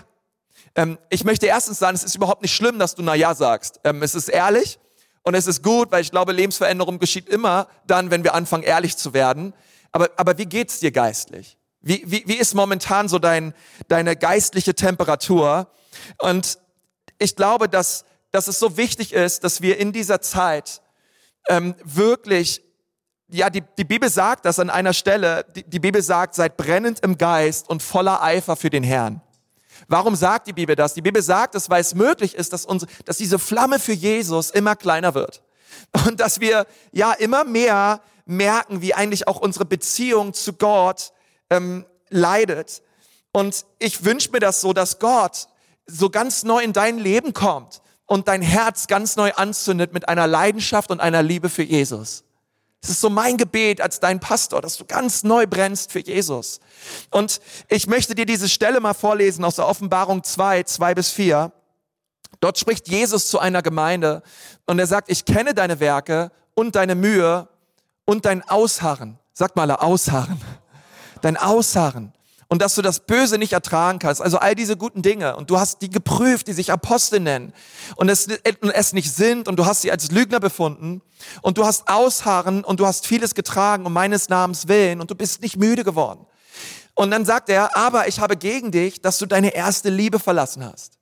Ähm, 0.73 0.97
ich 1.11 1.23
möchte 1.23 1.45
erstens 1.45 1.77
sagen, 1.77 1.95
es 1.95 2.03
ist 2.03 2.15
überhaupt 2.15 2.41
nicht 2.41 2.55
schlimm, 2.55 2.79
dass 2.79 2.95
du 2.95 3.03
na 3.03 3.13
ja 3.13 3.35
sagst. 3.35 3.79
Ähm, 3.83 4.01
es 4.01 4.15
ist 4.15 4.27
ehrlich 4.27 4.79
und 5.21 5.35
es 5.35 5.45
ist 5.45 5.61
gut, 5.61 5.91
weil 5.91 6.01
ich 6.01 6.09
glaube, 6.09 6.31
Lebensveränderung 6.31 6.97
geschieht 6.97 7.29
immer 7.29 7.67
dann, 7.85 8.09
wenn 8.09 8.23
wir 8.23 8.33
anfangen, 8.33 8.63
ehrlich 8.63 8.97
zu 8.97 9.13
werden. 9.13 9.53
Aber, 9.93 10.09
aber 10.17 10.37
wie 10.37 10.45
geht's 10.45 10.79
dir 10.79 10.91
geistlich? 10.91 11.57
Wie, 11.81 12.03
wie, 12.05 12.23
wie 12.25 12.35
ist 12.35 12.55
momentan 12.55 13.07
so 13.07 13.19
dein, 13.19 13.53
deine 13.87 14.15
geistliche 14.15 14.73
Temperatur? 14.73 15.67
Und 16.17 16.57
ich 17.19 17.35
glaube, 17.35 17.69
dass, 17.69 18.03
dass 18.31 18.47
es 18.47 18.59
so 18.59 18.75
wichtig 18.75 19.13
ist, 19.13 19.43
dass 19.43 19.61
wir 19.61 19.77
in 19.77 19.93
dieser 19.93 20.19
Zeit 20.19 20.81
ähm, 21.47 21.75
wirklich, 21.83 22.63
ja, 23.29 23.49
die, 23.49 23.63
die 23.77 23.83
Bibel 23.83 24.09
sagt 24.09 24.45
das 24.45 24.59
an 24.59 24.69
einer 24.69 24.93
Stelle, 24.93 25.45
die, 25.55 25.63
die 25.63 25.79
Bibel 25.79 26.01
sagt, 26.01 26.35
seid 26.35 26.57
brennend 26.57 27.01
im 27.01 27.17
Geist 27.17 27.69
und 27.69 27.83
voller 27.83 28.23
Eifer 28.23 28.55
für 28.55 28.69
den 28.69 28.83
Herrn. 28.83 29.21
Warum 29.87 30.15
sagt 30.15 30.47
die 30.47 30.53
Bibel 30.53 30.75
das? 30.75 30.93
Die 30.93 31.01
Bibel 31.01 31.21
sagt 31.21 31.55
es, 31.55 31.69
weil 31.69 31.81
es 31.81 31.93
möglich 31.93 32.35
ist, 32.35 32.53
dass, 32.53 32.65
uns, 32.65 32.85
dass 33.05 33.17
diese 33.17 33.37
Flamme 33.39 33.79
für 33.79 33.93
Jesus 33.93 34.49
immer 34.51 34.75
kleiner 34.75 35.13
wird. 35.13 35.43
Und 36.07 36.19
dass 36.19 36.39
wir 36.39 36.65
ja 36.91 37.11
immer 37.11 37.43
mehr 37.43 38.01
merken, 38.25 38.81
wie 38.81 38.93
eigentlich 38.93 39.27
auch 39.27 39.39
unsere 39.39 39.65
Beziehung 39.65 40.33
zu 40.33 40.53
Gott 40.53 41.11
ähm, 41.49 41.85
leidet. 42.09 42.81
Und 43.31 43.65
ich 43.79 44.05
wünsche 44.05 44.31
mir 44.31 44.39
das 44.39 44.61
so, 44.61 44.73
dass 44.73 44.99
Gott 44.99 45.47
so 45.85 46.09
ganz 46.09 46.43
neu 46.43 46.61
in 46.63 46.73
dein 46.73 46.97
Leben 46.97 47.33
kommt 47.33 47.81
und 48.05 48.27
dein 48.27 48.41
Herz 48.41 48.87
ganz 48.87 49.15
neu 49.15 49.31
anzündet 49.33 49.93
mit 49.93 50.07
einer 50.07 50.27
Leidenschaft 50.27 50.91
und 50.91 51.01
einer 51.01 51.23
Liebe 51.23 51.49
für 51.49 51.63
Jesus. 51.63 52.23
Es 52.81 52.89
ist 52.89 53.01
so 53.01 53.09
mein 53.09 53.37
Gebet 53.37 53.79
als 53.79 54.01
dein 54.01 54.19
Pastor, 54.19 54.61
dass 54.61 54.75
du 54.75 54.83
ganz 54.83 55.23
neu 55.23 55.47
brennst 55.47 55.91
für 55.91 55.99
Jesus. 55.99 56.59
Und 57.11 57.39
ich 57.69 57.87
möchte 57.87 58.13
dir 58.13 58.25
diese 58.25 58.49
Stelle 58.49 58.81
mal 58.81 58.93
vorlesen 58.93 59.45
aus 59.45 59.55
der 59.55 59.67
Offenbarung 59.67 60.23
2, 60.23 60.63
2 60.63 60.93
bis 60.93 61.09
4. 61.11 61.53
Dort 62.41 62.59
spricht 62.59 62.89
Jesus 62.89 63.29
zu 63.29 63.39
einer 63.39 63.61
Gemeinde 63.61 64.21
und 64.65 64.79
er 64.79 64.87
sagt, 64.87 65.09
ich 65.09 65.23
kenne 65.23 65.53
deine 65.53 65.79
Werke 65.79 66.29
und 66.55 66.75
deine 66.75 66.95
Mühe 66.95 67.47
und 68.05 68.25
dein 68.25 68.47
Ausharren. 68.47 69.19
Sag 69.33 69.55
mal, 69.55 69.69
Ausharren. 69.71 70.39
Dein 71.21 71.37
Ausharren. 71.37 72.13
Und 72.49 72.61
dass 72.61 72.75
du 72.75 72.83
das 72.83 72.99
Böse 72.99 73.37
nicht 73.37 73.53
ertragen 73.53 73.97
kannst. 73.97 74.21
Also 74.21 74.37
all 74.37 74.53
diese 74.53 74.77
guten 74.77 75.01
Dinge. 75.01 75.35
Und 75.35 75.49
du 75.49 75.57
hast 75.57 75.81
die 75.81 75.89
geprüft, 75.89 76.47
die 76.47 76.53
sich 76.53 76.71
Apostel 76.71 77.19
nennen. 77.19 77.51
Und 77.95 78.09
es, 78.09 78.27
es 78.27 78.93
nicht 78.93 79.11
sind. 79.11 79.47
Und 79.47 79.57
du 79.57 79.65
hast 79.65 79.81
sie 79.81 79.91
als 79.91 80.11
Lügner 80.11 80.39
befunden. 80.39 81.01
Und 81.41 81.57
du 81.57 81.65
hast 81.65 81.87
Ausharren 81.87 82.63
und 82.63 82.79
du 82.79 82.85
hast 82.85 83.07
vieles 83.07 83.33
getragen 83.33 83.85
um 83.85 83.93
meines 83.93 84.29
Namens 84.29 84.67
willen. 84.67 85.01
Und 85.01 85.09
du 85.09 85.15
bist 85.15 85.41
nicht 85.41 85.57
müde 85.57 85.83
geworden. 85.83 86.27
Und 86.93 87.09
dann 87.09 87.25
sagt 87.25 87.49
er, 87.49 87.75
aber 87.75 88.07
ich 88.07 88.19
habe 88.19 88.37
gegen 88.37 88.71
dich, 88.71 89.01
dass 89.01 89.17
du 89.17 89.25
deine 89.25 89.55
erste 89.55 89.89
Liebe 89.89 90.19
verlassen 90.19 90.63
hast. 90.63 90.99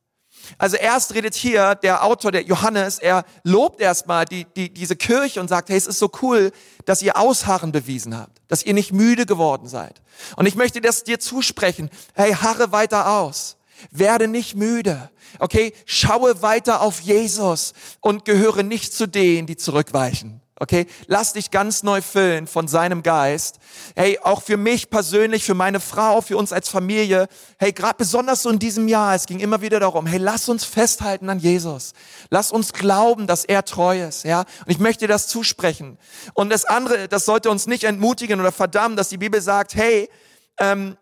Also 0.57 0.77
erst 0.77 1.13
redet 1.13 1.35
hier 1.35 1.75
der 1.75 2.03
Autor, 2.03 2.31
der 2.31 2.43
Johannes, 2.43 2.99
er 2.99 3.25
lobt 3.43 3.81
erstmal 3.81 4.25
die, 4.25 4.45
die, 4.45 4.73
diese 4.73 4.95
Kirche 4.95 5.39
und 5.39 5.47
sagt, 5.47 5.69
hey, 5.69 5.77
es 5.77 5.87
ist 5.87 5.99
so 5.99 6.11
cool, 6.21 6.51
dass 6.85 7.01
ihr 7.01 7.17
Ausharren 7.17 7.71
bewiesen 7.71 8.17
habt, 8.17 8.41
dass 8.47 8.63
ihr 8.63 8.73
nicht 8.73 8.91
müde 8.93 9.25
geworden 9.25 9.67
seid. 9.67 10.01
Und 10.35 10.45
ich 10.45 10.55
möchte 10.55 10.81
das 10.81 11.03
dir 11.03 11.19
zusprechen, 11.19 11.89
hey, 12.13 12.33
harre 12.33 12.71
weiter 12.71 13.11
aus. 13.19 13.57
Werde 13.89 14.27
nicht 14.27 14.55
müde. 14.55 15.09
Okay, 15.39 15.73
schaue 15.85 16.41
weiter 16.41 16.81
auf 16.81 16.99
Jesus 16.99 17.73
und 17.99 18.25
gehöre 18.25 18.63
nicht 18.63 18.93
zu 18.93 19.07
denen, 19.07 19.47
die 19.47 19.57
zurückweichen. 19.57 20.41
Okay, 20.61 20.85
lass 21.07 21.33
dich 21.33 21.49
ganz 21.49 21.81
neu 21.81 22.03
füllen 22.03 22.45
von 22.45 22.67
seinem 22.67 23.01
Geist. 23.01 23.57
Hey, 23.95 24.19
auch 24.21 24.43
für 24.43 24.57
mich 24.57 24.91
persönlich, 24.91 25.43
für 25.43 25.55
meine 25.55 25.79
Frau, 25.79 26.21
für 26.21 26.37
uns 26.37 26.53
als 26.53 26.69
Familie. 26.69 27.29
Hey, 27.57 27.71
gerade 27.71 27.95
besonders 27.97 28.43
so 28.43 28.51
in 28.51 28.59
diesem 28.59 28.87
Jahr, 28.87 29.15
es 29.15 29.25
ging 29.25 29.39
immer 29.39 29.61
wieder 29.61 29.79
darum, 29.79 30.05
hey, 30.05 30.19
lass 30.19 30.49
uns 30.49 30.63
festhalten 30.63 31.31
an 31.31 31.39
Jesus. 31.39 31.93
Lass 32.29 32.51
uns 32.51 32.73
glauben, 32.73 33.25
dass 33.25 33.43
er 33.43 33.65
treu 33.65 34.03
ist, 34.07 34.23
ja? 34.23 34.41
Und 34.41 34.67
ich 34.67 34.77
möchte 34.77 35.07
das 35.07 35.27
zusprechen. 35.27 35.97
Und 36.35 36.51
das 36.51 36.65
andere, 36.65 37.07
das 37.07 37.25
sollte 37.25 37.49
uns 37.49 37.65
nicht 37.65 37.83
entmutigen 37.83 38.39
oder 38.39 38.51
verdammen, 38.51 38.95
dass 38.95 39.09
die 39.09 39.17
Bibel 39.17 39.41
sagt, 39.41 39.73
hey, 39.73 40.11
ähm, 40.59 40.95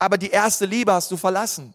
aber 0.00 0.18
die 0.18 0.30
erste 0.30 0.66
Liebe 0.66 0.92
hast 0.92 1.12
du 1.12 1.16
verlassen. 1.16 1.72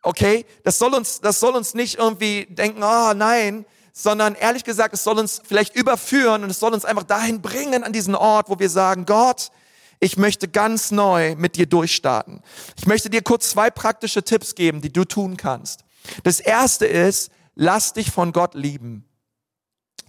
Okay? 0.00 0.46
Das 0.62 0.78
soll 0.78 0.94
uns, 0.94 1.20
das 1.20 1.40
soll 1.40 1.56
uns 1.56 1.74
nicht 1.74 1.98
irgendwie 1.98 2.46
denken, 2.46 2.82
oh 2.82 3.12
nein, 3.12 3.66
sondern 3.96 4.34
ehrlich 4.34 4.64
gesagt, 4.64 4.92
es 4.92 5.04
soll 5.04 5.18
uns 5.20 5.40
vielleicht 5.46 5.76
überführen 5.76 6.42
und 6.42 6.50
es 6.50 6.58
soll 6.58 6.74
uns 6.74 6.84
einfach 6.84 7.04
dahin 7.04 7.40
bringen 7.40 7.84
an 7.84 7.92
diesen 7.92 8.16
Ort, 8.16 8.50
wo 8.50 8.58
wir 8.58 8.68
sagen, 8.68 9.06
Gott, 9.06 9.52
ich 10.00 10.16
möchte 10.16 10.48
ganz 10.48 10.90
neu 10.90 11.36
mit 11.36 11.54
dir 11.54 11.66
durchstarten. 11.66 12.42
Ich 12.76 12.86
möchte 12.86 13.08
dir 13.08 13.22
kurz 13.22 13.50
zwei 13.50 13.70
praktische 13.70 14.24
Tipps 14.24 14.56
geben, 14.56 14.82
die 14.82 14.92
du 14.92 15.04
tun 15.04 15.36
kannst. 15.36 15.84
Das 16.24 16.40
erste 16.40 16.86
ist, 16.86 17.30
lass 17.54 17.92
dich 17.92 18.10
von 18.10 18.32
Gott 18.32 18.54
lieben. 18.54 19.08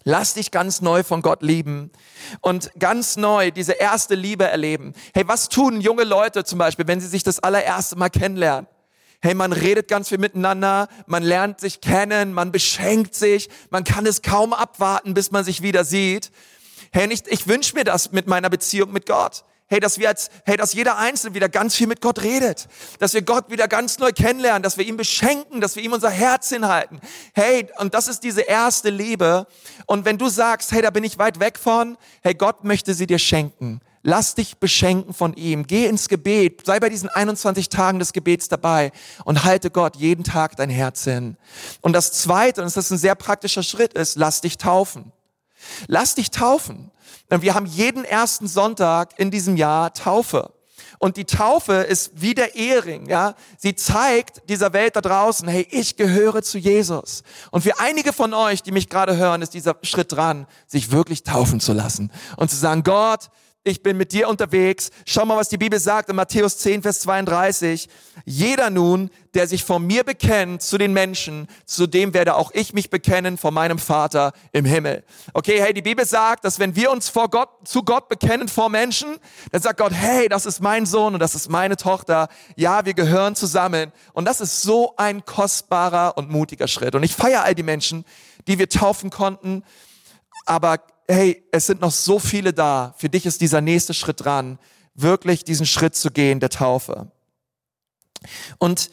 Lass 0.04 0.34
dich 0.34 0.52
ganz 0.52 0.82
neu 0.82 1.04
von 1.04 1.22
Gott 1.22 1.42
lieben 1.42 1.92
und 2.42 2.72
ganz 2.80 3.18
neu 3.18 3.52
diese 3.52 3.74
erste 3.74 4.16
Liebe 4.16 4.46
erleben. 4.46 4.94
Hey, 5.14 5.28
was 5.28 5.48
tun 5.48 5.80
junge 5.80 6.04
Leute 6.04 6.44
zum 6.44 6.60
Beispiel, 6.60 6.88
wenn 6.88 7.02
sie 7.02 7.08
sich 7.08 7.24
das 7.24 7.40
allererste 7.40 7.96
Mal 7.96 8.10
kennenlernen? 8.10 8.68
Hey, 9.26 9.34
man 9.34 9.54
redet 9.54 9.88
ganz 9.88 10.10
viel 10.10 10.20
miteinander, 10.20 10.88
man 11.08 11.24
lernt 11.24 11.60
sich 11.60 11.82
kennen, 11.82 12.32
man 12.32 12.52
beschenkt 12.52 13.16
sich, 13.16 13.50
man 13.72 13.84
kann 13.84 14.06
es 14.06 14.22
kaum 14.22 14.54
abwarten, 14.54 15.16
bis 15.16 15.32
man 15.32 15.44
sich 15.44 15.64
wieder 15.64 15.84
sieht. 15.84 16.30
Hey, 16.92 17.12
ich, 17.12 17.24
ich 17.26 17.48
wünsche 17.48 17.74
mir 17.74 17.86
das 17.86 18.12
mit 18.12 18.28
meiner 18.28 18.52
Beziehung 18.52 18.94
mit 18.94 19.08
Gott. 19.08 19.44
Hey, 19.66 19.80
dass 19.80 19.98
wir 19.98 20.10
als, 20.10 20.30
hey, 20.46 20.58
dass 20.58 20.76
jeder 20.76 21.00
Einzelne 21.00 21.34
wieder 21.34 21.50
ganz 21.50 21.74
viel 21.74 21.88
mit 21.88 22.02
Gott 22.02 22.22
redet. 22.22 22.68
Dass 23.00 23.16
wir 23.16 23.24
Gott 23.24 23.50
wieder 23.50 23.68
ganz 23.68 23.98
neu 23.98 24.12
kennenlernen, 24.12 24.62
dass 24.62 24.78
wir 24.78 24.86
ihn 24.86 24.96
beschenken, 24.96 25.60
dass 25.60 25.76
wir 25.76 25.82
ihm 25.82 25.94
unser 25.94 26.12
Herz 26.12 26.50
hinhalten. 26.50 27.02
Hey, 27.34 27.68
und 27.80 27.96
das 27.96 28.08
ist 28.08 28.20
diese 28.20 28.42
erste 28.42 28.92
Liebe. 28.92 29.48
Und 29.88 30.06
wenn 30.06 30.20
du 30.20 30.30
sagst, 30.30 30.72
hey, 30.72 30.84
da 30.84 30.92
bin 30.92 31.04
ich 31.04 31.18
weit 31.18 31.40
weg 31.40 31.58
von, 31.58 31.98
hey, 32.22 32.36
Gott 32.36 32.64
möchte 32.64 32.94
sie 32.94 33.08
dir 33.08 33.18
schenken. 33.18 33.82
Lass 34.08 34.36
dich 34.36 34.60
beschenken 34.60 35.16
von 35.16 35.34
ihm. 35.34 35.66
Geh 35.66 35.88
ins 35.88 36.10
Gebet. 36.10 36.64
Sei 36.64 36.80
bei 36.80 36.90
diesen 36.90 37.10
21 37.10 37.70
Tagen 37.70 37.98
des 37.98 38.14
Gebets 38.14 38.48
dabei 38.48 38.92
und 39.24 39.44
halte 39.44 39.72
Gott 39.72 39.96
jeden 39.96 40.24
Tag 40.24 40.56
dein 40.58 40.70
Herz 40.70 41.06
hin. 41.06 41.38
Und 41.82 41.94
das 41.94 42.12
zweite, 42.12 42.62
und 42.62 42.68
das 42.68 42.78
ist 42.78 42.92
ein 42.92 43.00
sehr 43.00 43.16
praktischer 43.16 43.64
Schritt, 43.64 43.94
ist, 43.94 44.16
lass 44.16 44.42
dich 44.42 44.60
taufen. 44.60 45.12
Lass 45.88 46.14
dich 46.14 46.30
taufen. 46.30 46.92
Wir 47.30 47.56
haben 47.56 47.66
jeden 47.66 48.06
ersten 48.06 48.48
Sonntag 48.48 49.18
in 49.18 49.32
diesem 49.32 49.58
Jahr 49.58 49.92
Taufe. 49.92 50.54
Und 51.00 51.18
die 51.18 51.26
Taufe 51.26 51.74
ist 51.74 52.12
wie 52.14 52.36
der 52.36 52.54
Ehering, 52.54 53.10
ja. 53.10 53.34
Sie 53.58 53.76
zeigt 53.76 54.48
dieser 54.48 54.72
Welt 54.74 54.96
da 54.96 55.02
draußen, 55.02 55.48
hey, 55.48 55.68
ich 55.72 55.98
gehöre 55.98 56.44
zu 56.44 56.60
Jesus. 56.60 57.24
Und 57.50 57.62
für 57.62 57.80
einige 57.80 58.14
von 58.14 58.36
euch, 58.36 58.62
die 58.62 58.72
mich 58.72 58.88
gerade 58.88 59.18
hören, 59.18 59.42
ist 59.42 59.56
dieser 59.56 59.76
Schritt 59.82 60.12
dran, 60.12 60.46
sich 60.68 60.92
wirklich 60.92 61.24
taufen 61.24 61.60
zu 61.60 61.74
lassen 61.74 62.12
und 62.38 62.52
zu 62.52 62.56
sagen, 62.56 62.84
Gott, 62.84 63.32
ich 63.66 63.82
bin 63.82 63.98
mit 63.98 64.12
dir 64.12 64.30
unterwegs. 64.30 64.92
Schau 65.06 65.26
mal, 65.26 65.38
was 65.38 65.50
die 65.50 65.58
Bibel 65.58 65.80
sagt 65.80 66.10
in 66.10 66.16
Matthäus 66.16 66.60
10, 66.60 66.84
Vers 66.84 67.00
32. 67.00 67.90
Jeder 68.24 68.70
nun, 68.70 69.10
der 69.34 69.48
sich 69.48 69.64
von 69.64 69.86
mir 69.86 70.04
bekennt 70.04 70.62
zu 70.62 70.78
den 70.78 70.94
Menschen, 70.94 71.48
zu 71.66 71.88
dem 71.88 72.14
werde 72.14 72.36
auch 72.36 72.52
ich 72.54 72.74
mich 72.74 72.92
bekennen 72.92 73.38
vor 73.40 73.50
meinem 73.50 73.80
Vater 73.80 74.34
im 74.52 74.66
Himmel. 74.66 75.04
Okay, 75.34 75.60
hey, 75.60 75.74
die 75.74 75.82
Bibel 75.82 76.06
sagt, 76.06 76.46
dass 76.46 76.60
wenn 76.60 76.76
wir 76.76 76.92
uns 76.92 77.10
vor 77.10 77.30
Gott, 77.30 77.50
zu 77.66 77.82
Gott 77.82 78.08
bekennen 78.08 78.48
vor 78.50 78.70
Menschen, 78.70 79.18
dann 79.52 79.64
sagt 79.64 79.80
Gott, 79.80 79.94
hey, 79.94 80.30
das 80.30 80.46
ist 80.46 80.62
mein 80.62 80.86
Sohn 80.86 81.16
und 81.16 81.20
das 81.20 81.34
ist 81.34 81.50
meine 81.50 81.76
Tochter. 81.76 82.30
Ja, 82.56 82.86
wir 82.86 82.94
gehören 82.94 83.36
zusammen. 83.36 83.92
Und 84.14 84.26
das 84.26 84.42
ist 84.42 84.62
so 84.62 84.94
ein 84.98 85.26
kostbarer 85.26 86.18
und 86.18 86.30
mutiger 86.30 86.68
Schritt. 86.68 86.94
Und 86.94 87.02
ich 87.02 87.16
feiere 87.16 87.44
all 87.44 87.56
die 87.56 87.64
Menschen, 87.64 88.06
die 88.48 88.60
wir 88.60 88.70
taufen 88.70 89.10
konnten. 89.10 89.64
Aber 90.46 90.78
hey, 91.08 91.44
es 91.52 91.68
sind 91.68 91.82
noch 91.82 91.92
so 91.92 92.20
viele 92.20 92.54
da. 92.54 92.94
Für 92.98 93.10
dich 93.10 93.26
ist 93.26 93.42
dieser 93.42 93.62
nächste 93.62 93.94
Schritt 93.94 94.24
dran, 94.24 94.60
wirklich 94.94 95.44
diesen 95.44 95.66
Schritt 95.66 95.96
zu 95.96 96.12
gehen, 96.12 96.40
der 96.40 96.50
Taufe. 96.50 97.12
Und 98.58 98.90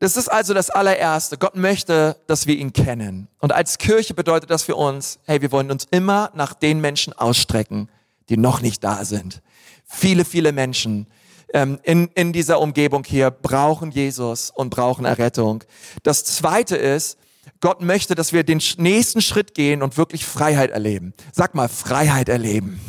das 0.00 0.16
ist 0.16 0.28
also 0.28 0.52
das 0.52 0.70
allererste. 0.70 1.38
Gott 1.38 1.56
möchte, 1.56 2.16
dass 2.26 2.46
wir 2.46 2.56
ihn 2.56 2.72
kennen. 2.72 3.28
Und 3.38 3.52
als 3.52 3.78
Kirche 3.78 4.14
bedeutet 4.14 4.50
das 4.50 4.62
für 4.62 4.76
uns, 4.76 5.18
hey, 5.24 5.40
wir 5.40 5.52
wollen 5.52 5.70
uns 5.70 5.86
immer 5.90 6.30
nach 6.34 6.54
den 6.54 6.80
Menschen 6.80 7.12
ausstrecken, 7.12 7.88
die 8.28 8.36
noch 8.36 8.60
nicht 8.60 8.82
da 8.82 9.04
sind. 9.04 9.40
Viele, 9.84 10.24
viele 10.24 10.52
Menschen, 10.52 11.06
ähm, 11.54 11.78
in, 11.84 12.08
in 12.14 12.32
dieser 12.32 12.60
Umgebung 12.60 13.04
hier 13.04 13.30
brauchen 13.30 13.92
Jesus 13.92 14.50
und 14.50 14.70
brauchen 14.70 15.04
Errettung. 15.04 15.62
Das 16.02 16.24
Zweite 16.24 16.76
ist, 16.76 17.16
Gott 17.60 17.80
möchte, 17.80 18.14
dass 18.14 18.32
wir 18.32 18.44
den 18.44 18.62
nächsten 18.78 19.20
Schritt 19.20 19.54
gehen 19.54 19.82
und 19.82 19.96
wirklich 19.96 20.24
Freiheit 20.24 20.70
erleben. 20.70 21.14
Sag 21.32 21.54
mal, 21.54 21.68
Freiheit 21.68 22.28
erleben. 22.28 22.80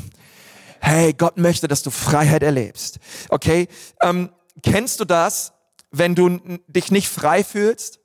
Hey, 0.79 1.13
Gott 1.13 1.38
möchte, 1.38 1.67
dass 1.67 1.81
du 1.83 1.89
Freiheit 1.89 2.43
erlebst. 2.43 3.00
Okay, 3.29 3.67
ähm, 4.01 4.29
kennst 4.62 5.00
du 5.00 5.05
das, 5.05 5.53
wenn 5.91 6.15
du 6.15 6.39
dich 6.67 6.91
nicht 6.91 7.07
frei 7.07 7.43
fühlst 7.43 8.00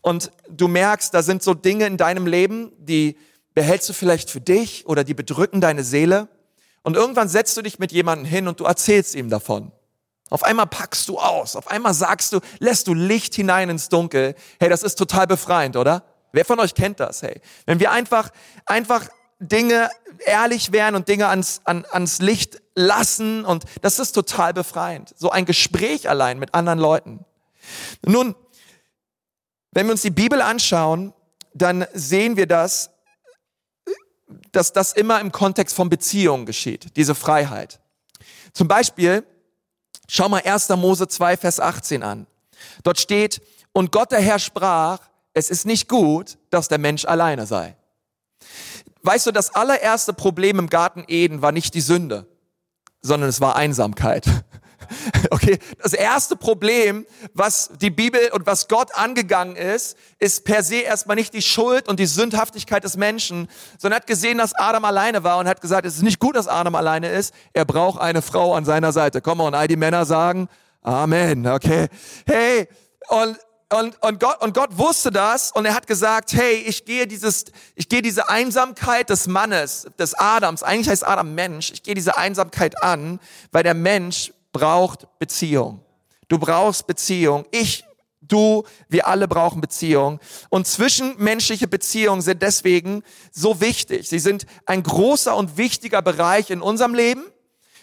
und 0.00 0.32
du 0.48 0.68
merkst, 0.68 1.14
da 1.14 1.22
sind 1.22 1.42
so 1.42 1.54
Dinge 1.54 1.86
in 1.86 1.96
deinem 1.96 2.26
Leben, 2.26 2.72
die 2.78 3.16
behältst 3.54 3.88
du 3.88 3.92
vielleicht 3.92 4.30
für 4.30 4.40
dich 4.40 4.86
oder 4.86 5.04
die 5.04 5.14
bedrücken 5.14 5.60
deine 5.60 5.84
Seele 5.84 6.28
und 6.82 6.96
irgendwann 6.96 7.28
setzt 7.28 7.56
du 7.56 7.62
dich 7.62 7.78
mit 7.78 7.92
jemandem 7.92 8.26
hin 8.26 8.48
und 8.48 8.60
du 8.60 8.64
erzählst 8.64 9.14
ihm 9.14 9.28
davon. 9.28 9.72
Auf 10.30 10.44
einmal 10.44 10.66
packst 10.66 11.08
du 11.08 11.18
aus, 11.18 11.56
auf 11.56 11.68
einmal 11.68 11.92
sagst 11.92 12.32
du, 12.32 12.40
lässt 12.60 12.86
du 12.86 12.94
Licht 12.94 13.34
hinein 13.34 13.68
ins 13.68 13.88
Dunkel. 13.88 14.36
Hey, 14.60 14.68
das 14.68 14.84
ist 14.84 14.94
total 14.94 15.26
befreiend, 15.26 15.76
oder? 15.76 16.04
Wer 16.32 16.44
von 16.44 16.60
euch 16.60 16.74
kennt 16.74 17.00
das? 17.00 17.22
Hey, 17.22 17.40
wenn 17.66 17.80
wir 17.80 17.90
einfach, 17.90 18.30
einfach 18.64 19.08
Dinge 19.40 19.90
ehrlich 20.24 20.70
wären 20.70 20.94
und 20.94 21.08
Dinge 21.08 21.26
ans, 21.26 21.62
an, 21.64 21.84
ans 21.90 22.20
Licht 22.20 22.62
lassen 22.74 23.44
und 23.44 23.64
das 23.82 23.98
ist 23.98 24.12
total 24.12 24.54
befreiend. 24.54 25.14
So 25.16 25.30
ein 25.30 25.46
Gespräch 25.46 26.08
allein 26.08 26.38
mit 26.38 26.54
anderen 26.54 26.78
Leuten. 26.78 27.24
Nun, 28.06 28.36
wenn 29.72 29.86
wir 29.86 29.92
uns 29.92 30.02
die 30.02 30.10
Bibel 30.10 30.40
anschauen, 30.42 31.12
dann 31.54 31.86
sehen 31.92 32.36
wir 32.36 32.46
das, 32.46 32.90
dass 34.52 34.72
das 34.72 34.92
immer 34.92 35.20
im 35.20 35.32
Kontext 35.32 35.74
von 35.74 35.88
Beziehungen 35.88 36.46
geschieht, 36.46 36.96
diese 36.96 37.14
Freiheit. 37.14 37.80
Zum 38.52 38.68
Beispiel, 38.68 39.24
schau 40.10 40.28
mal 40.28 40.42
1. 40.44 40.68
Mose 40.70 41.08
2, 41.08 41.36
Vers 41.36 41.60
18 41.60 42.02
an. 42.02 42.26
Dort 42.82 42.98
steht, 42.98 43.40
und 43.72 43.92
Gott 43.92 44.12
der 44.12 44.20
Herr 44.20 44.38
sprach, 44.38 44.98
es 45.32 45.50
ist 45.50 45.64
nicht 45.64 45.88
gut, 45.88 46.38
dass 46.50 46.68
der 46.68 46.78
Mensch 46.78 47.04
alleine 47.04 47.46
sei. 47.46 47.76
Weißt 49.02 49.26
du, 49.26 49.30
das 49.30 49.54
allererste 49.54 50.12
Problem 50.12 50.58
im 50.58 50.68
Garten 50.68 51.04
Eden 51.06 51.40
war 51.40 51.52
nicht 51.52 51.74
die 51.74 51.80
Sünde, 51.80 52.26
sondern 53.00 53.28
es 53.28 53.40
war 53.40 53.56
Einsamkeit. 53.56 54.26
Okay, 55.30 55.58
das 55.82 55.92
erste 55.92 56.36
Problem, 56.36 57.06
was 57.34 57.70
die 57.80 57.90
Bibel 57.90 58.20
und 58.32 58.46
was 58.46 58.68
Gott 58.68 58.94
angegangen 58.94 59.56
ist, 59.56 59.96
ist 60.18 60.44
per 60.44 60.62
se 60.62 60.76
erstmal 60.76 61.16
nicht 61.16 61.32
die 61.34 61.42
Schuld 61.42 61.88
und 61.88 62.00
die 62.00 62.06
Sündhaftigkeit 62.06 62.84
des 62.84 62.96
Menschen, 62.96 63.48
sondern 63.78 64.00
hat 64.00 64.06
gesehen, 64.06 64.38
dass 64.38 64.54
Adam 64.54 64.84
alleine 64.84 65.22
war 65.24 65.38
und 65.38 65.46
hat 65.46 65.60
gesagt, 65.60 65.86
es 65.86 65.96
ist 65.96 66.02
nicht 66.02 66.18
gut, 66.18 66.36
dass 66.36 66.48
Adam 66.48 66.74
alleine 66.74 67.10
ist. 67.10 67.34
Er 67.52 67.64
braucht 67.64 68.00
eine 68.00 68.22
Frau 68.22 68.54
an 68.54 68.64
seiner 68.64 68.92
Seite. 68.92 69.20
Komm 69.20 69.38
mal, 69.38 69.46
und 69.46 69.54
all 69.54 69.68
die 69.68 69.76
Männer 69.76 70.04
sagen, 70.04 70.48
Amen, 70.82 71.46
okay. 71.46 71.88
Hey, 72.26 72.66
und 73.08 73.38
und, 73.72 74.02
und, 74.02 74.18
Gott, 74.18 74.42
und 74.42 74.52
Gott 74.52 74.76
wusste 74.78 75.12
das 75.12 75.52
und 75.52 75.64
er 75.64 75.74
hat 75.76 75.86
gesagt, 75.86 76.32
hey, 76.32 76.54
ich 76.54 76.84
gehe 76.84 77.06
dieses, 77.06 77.44
ich 77.76 77.88
gehe 77.88 78.02
diese 78.02 78.28
Einsamkeit 78.28 79.10
des 79.10 79.28
Mannes, 79.28 79.86
des 79.96 80.14
Adams, 80.14 80.64
eigentlich 80.64 80.88
heißt 80.88 81.06
Adam 81.06 81.36
Mensch, 81.36 81.70
ich 81.70 81.84
gehe 81.84 81.94
diese 81.94 82.16
Einsamkeit 82.16 82.82
an, 82.82 83.20
weil 83.52 83.62
der 83.62 83.74
Mensch 83.74 84.32
braucht 84.52 85.06
Beziehung. 85.18 85.84
Du 86.28 86.38
brauchst 86.38 86.86
Beziehung. 86.86 87.44
Ich, 87.50 87.84
du, 88.20 88.64
wir 88.88 89.08
alle 89.08 89.28
brauchen 89.28 89.60
Beziehung. 89.60 90.20
Und 90.48 90.66
zwischenmenschliche 90.66 91.68
Beziehungen 91.68 92.22
sind 92.22 92.42
deswegen 92.42 93.02
so 93.32 93.60
wichtig. 93.60 94.08
Sie 94.08 94.18
sind 94.18 94.46
ein 94.66 94.82
großer 94.82 95.36
und 95.36 95.56
wichtiger 95.56 96.02
Bereich 96.02 96.50
in 96.50 96.62
unserem 96.62 96.94
Leben 96.94 97.24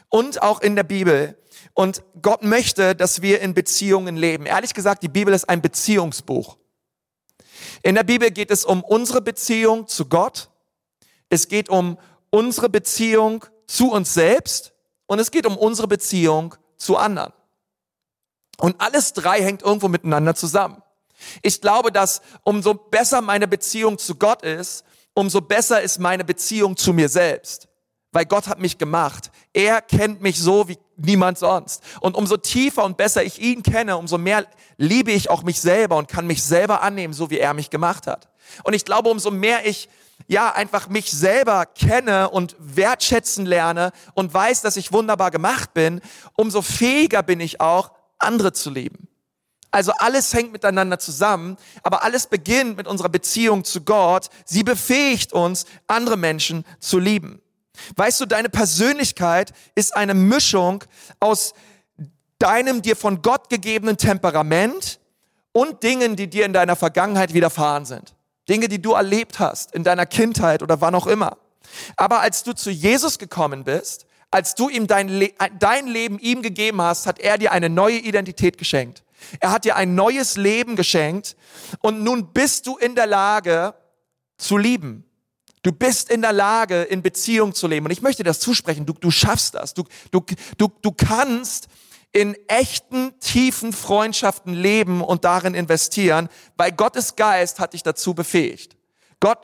und 0.09 0.41
auch 0.41 0.61
in 0.61 0.75
der 0.75 0.83
Bibel. 0.83 1.37
Und 1.73 2.03
Gott 2.21 2.41
möchte, 2.41 2.95
dass 2.95 3.21
wir 3.21 3.41
in 3.41 3.53
Beziehungen 3.53 4.15
leben. 4.15 4.45
Ehrlich 4.45 4.73
gesagt, 4.73 5.03
die 5.03 5.09
Bibel 5.09 5.33
ist 5.33 5.47
ein 5.49 5.61
Beziehungsbuch. 5.61 6.57
In 7.83 7.95
der 7.95 8.03
Bibel 8.03 8.31
geht 8.31 8.51
es 8.51 8.65
um 8.65 8.83
unsere 8.83 9.21
Beziehung 9.21 9.87
zu 9.87 10.05
Gott. 10.05 10.49
Es 11.29 11.47
geht 11.47 11.69
um 11.69 11.97
unsere 12.29 12.69
Beziehung 12.69 13.45
zu 13.67 13.91
uns 13.91 14.13
selbst 14.13 14.73
und 15.05 15.19
es 15.19 15.31
geht 15.31 15.45
um 15.45 15.57
unsere 15.57 15.87
Beziehung 15.87 16.55
zu 16.77 16.97
anderen. 16.97 17.33
Und 18.57 18.81
alles 18.81 19.13
drei 19.13 19.41
hängt 19.41 19.61
irgendwo 19.61 19.87
miteinander 19.87 20.35
zusammen. 20.35 20.81
Ich 21.41 21.61
glaube, 21.61 21.91
dass 21.91 22.21
umso 22.43 22.73
besser 22.73 23.21
meine 23.21 23.47
Beziehung 23.47 23.97
zu 23.97 24.15
Gott 24.15 24.43
ist, 24.43 24.83
umso 25.13 25.41
besser 25.41 25.81
ist 25.81 25.99
meine 25.99 26.23
Beziehung 26.23 26.77
zu 26.77 26.93
mir 26.93 27.09
selbst. 27.09 27.67
Weil 28.11 28.25
Gott 28.25 28.47
hat 28.47 28.59
mich 28.59 28.77
gemacht. 28.77 29.31
Er 29.53 29.81
kennt 29.81 30.21
mich 30.21 30.39
so 30.39 30.67
wie 30.67 30.77
niemand 30.95 31.37
sonst. 31.37 31.83
Und 31.99 32.15
umso 32.15 32.37
tiefer 32.37 32.83
und 32.83 32.97
besser 32.97 33.23
ich 33.23 33.39
ihn 33.39 33.63
kenne, 33.63 33.97
umso 33.97 34.17
mehr 34.17 34.47
liebe 34.77 35.11
ich 35.11 35.29
auch 35.29 35.43
mich 35.43 35.59
selber 35.59 35.97
und 35.97 36.07
kann 36.07 36.25
mich 36.25 36.43
selber 36.43 36.81
annehmen, 36.81 37.13
so 37.13 37.29
wie 37.29 37.39
er 37.39 37.53
mich 37.53 37.69
gemacht 37.69 38.07
hat. 38.07 38.29
Und 38.63 38.73
ich 38.73 38.85
glaube, 38.85 39.09
umso 39.09 39.29
mehr 39.29 39.65
ich 39.65 39.89
ja, 40.27 40.51
einfach 40.53 40.89
mich 40.89 41.11
selber 41.11 41.65
kenne 41.65 42.29
und 42.29 42.55
wertschätzen 42.59 43.45
lerne 43.45 43.91
und 44.13 44.33
weiß, 44.33 44.61
dass 44.61 44.75
ich 44.75 44.91
wunderbar 44.91 45.31
gemacht 45.31 45.73
bin, 45.73 46.01
umso 46.35 46.61
fähiger 46.61 47.23
bin 47.23 47.39
ich 47.39 47.61
auch, 47.61 47.91
andere 48.17 48.51
zu 48.51 48.69
lieben. 48.69 49.07
Also 49.71 49.91
alles 49.97 50.33
hängt 50.33 50.51
miteinander 50.51 50.97
zusammen, 50.97 51.57
aber 51.83 52.03
alles 52.03 52.27
beginnt 52.27 52.77
mit 52.77 52.87
unserer 52.87 53.09
Beziehung 53.09 53.63
zu 53.63 53.81
Gott. 53.81 54.29
Sie 54.45 54.63
befähigt 54.63 55.33
uns, 55.33 55.65
andere 55.87 56.17
Menschen 56.17 56.65
zu 56.79 56.99
lieben. 56.99 57.41
Weißt 57.95 58.19
du, 58.19 58.25
deine 58.25 58.49
Persönlichkeit 58.49 59.53
ist 59.75 59.95
eine 59.95 60.13
Mischung 60.13 60.83
aus 61.19 61.53
deinem 62.39 62.81
dir 62.81 62.95
von 62.95 63.21
Gott 63.21 63.49
gegebenen 63.49 63.97
Temperament 63.97 64.99
und 65.51 65.83
Dingen, 65.83 66.15
die 66.15 66.27
dir 66.29 66.45
in 66.45 66.53
deiner 66.53 66.75
Vergangenheit 66.75 67.33
widerfahren 67.33 67.85
sind. 67.85 68.16
Dinge, 68.49 68.67
die 68.67 68.81
du 68.81 68.93
erlebt 68.93 69.39
hast 69.39 69.73
in 69.73 69.83
deiner 69.83 70.05
Kindheit 70.05 70.63
oder 70.63 70.81
wann 70.81 70.95
auch 70.95 71.07
immer. 71.07 71.37
Aber 71.95 72.21
als 72.21 72.43
du 72.43 72.53
zu 72.53 72.69
Jesus 72.69 73.19
gekommen 73.19 73.63
bist, 73.63 74.05
als 74.31 74.55
du 74.55 74.69
ihm 74.69 74.87
dein, 74.87 75.07
Le 75.07 75.31
dein 75.59 75.87
Leben 75.87 76.19
ihm 76.19 76.41
gegeben 76.41 76.81
hast, 76.81 77.07
hat 77.07 77.19
er 77.19 77.37
dir 77.37 77.51
eine 77.51 77.69
neue 77.69 77.97
Identität 77.97 78.57
geschenkt. 78.57 79.03
Er 79.39 79.51
hat 79.51 79.65
dir 79.65 79.75
ein 79.75 79.95
neues 79.95 80.37
Leben 80.37 80.75
geschenkt 80.75 81.35
und 81.81 82.03
nun 82.03 82.33
bist 82.33 82.67
du 82.67 82.77
in 82.77 82.95
der 82.95 83.07
Lage 83.07 83.73
zu 84.37 84.57
lieben. 84.57 85.05
Du 85.63 85.71
bist 85.71 86.09
in 86.09 86.21
der 86.21 86.33
Lage, 86.33 86.83
in 86.83 87.01
Beziehung 87.01 87.53
zu 87.53 87.67
leben. 87.67 87.87
Und 87.87 87.91
ich 87.91 88.01
möchte 88.01 88.23
das 88.23 88.39
zusprechen. 88.39 88.85
Du, 88.85 88.93
du 88.93 89.11
schaffst 89.11 89.55
das. 89.55 89.73
Du, 89.73 89.83
du, 90.11 90.21
du, 90.57 90.71
du 90.81 90.91
kannst 90.91 91.67
in 92.11 92.35
echten, 92.47 93.19
tiefen 93.19 93.73
Freundschaften 93.73 94.53
leben 94.53 95.01
und 95.01 95.25
darin 95.25 95.53
investieren, 95.53 96.29
weil 96.55 96.71
Gottes 96.71 97.15
Geist 97.15 97.59
hat 97.59 97.73
dich 97.73 97.83
dazu 97.83 98.13
befähigt. 98.13 98.77
Gott, 99.19 99.39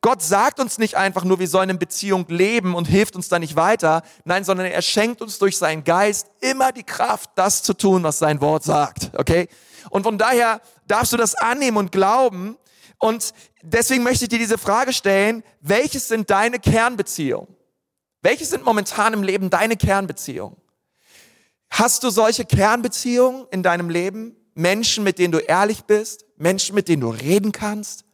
Gott 0.00 0.20
sagt 0.20 0.58
uns 0.58 0.78
nicht 0.78 0.96
einfach 0.96 1.24
nur, 1.24 1.38
wir 1.38 1.46
sollen 1.46 1.70
in 1.70 1.78
Beziehung 1.78 2.26
leben 2.28 2.74
und 2.74 2.86
hilft 2.86 3.14
uns 3.14 3.28
da 3.28 3.38
nicht 3.38 3.54
weiter. 3.54 4.02
Nein, 4.24 4.42
sondern 4.44 4.66
er 4.66 4.82
schenkt 4.82 5.22
uns 5.22 5.38
durch 5.38 5.56
seinen 5.56 5.84
Geist 5.84 6.26
immer 6.40 6.72
die 6.72 6.82
Kraft, 6.82 7.30
das 7.36 7.62
zu 7.62 7.72
tun, 7.72 8.02
was 8.02 8.18
sein 8.18 8.40
Wort 8.40 8.64
sagt. 8.64 9.10
Okay? 9.16 9.48
Und 9.90 10.02
von 10.02 10.18
daher 10.18 10.60
darfst 10.86 11.12
du 11.12 11.16
das 11.16 11.34
annehmen 11.36 11.76
und 11.76 11.92
glauben. 11.92 12.56
Und 12.98 13.32
deswegen 13.62 14.02
möchte 14.02 14.24
ich 14.24 14.28
dir 14.28 14.38
diese 14.38 14.58
Frage 14.58 14.92
stellen. 14.92 15.44
Welches 15.60 16.08
sind 16.08 16.28
deine 16.28 16.58
Kernbeziehungen? 16.58 17.48
Welche 18.22 18.44
sind 18.44 18.64
momentan 18.64 19.12
im 19.12 19.22
Leben 19.22 19.50
deine 19.50 19.76
Kernbeziehungen? 19.76 20.56
Hast 21.72 22.04
du 22.04 22.10
solche 22.10 22.44
Kernbeziehungen 22.44 23.46
in 23.50 23.62
deinem 23.62 23.88
Leben? 23.88 24.36
Menschen, 24.54 25.04
mit 25.04 25.18
denen 25.18 25.32
du 25.32 25.38
ehrlich 25.38 25.84
bist? 25.84 26.26
Menschen, 26.36 26.74
mit 26.74 26.86
denen 26.86 27.00
du 27.00 27.08
reden 27.08 27.50
kannst? 27.50 28.04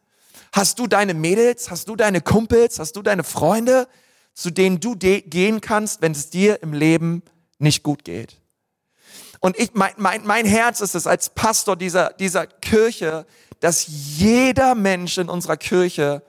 Hast 0.53 0.79
du 0.79 0.87
deine 0.87 1.13
Mädels? 1.13 1.69
Hast 1.69 1.89
du 1.89 1.97
deine 1.97 2.21
Kumpels? 2.21 2.79
Hast 2.79 2.95
du 2.95 3.01
deine 3.01 3.25
Freunde, 3.25 3.89
zu 4.33 4.49
denen 4.49 4.79
du 4.79 4.95
gehen 4.95 5.59
kannst, 5.59 6.01
wenn 6.01 6.13
es 6.13 6.29
dir 6.29 6.63
im 6.63 6.71
Leben 6.71 7.21
nicht 7.57 7.83
gut 7.83 8.05
geht? 8.05 8.37
Und 9.41 9.59
ich, 9.59 9.73
mein, 9.73 9.91
mein, 9.97 10.25
mein 10.25 10.45
Herz 10.45 10.79
ist 10.79 10.95
es 10.95 11.05
als 11.05 11.29
Pastor 11.29 11.75
dieser, 11.75 12.13
dieser 12.13 12.47
Kirche, 12.47 13.25
dass 13.59 13.87
jeder 13.87 14.73
Mensch 14.73 15.17
in 15.17 15.27
unserer 15.27 15.57
Kirche 15.57 16.23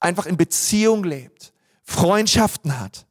einfach 0.00 0.26
in 0.26 0.36
Beziehung 0.36 1.04
lebt, 1.04 1.52
Freundschaften 1.84 2.80
hat, 2.80 3.05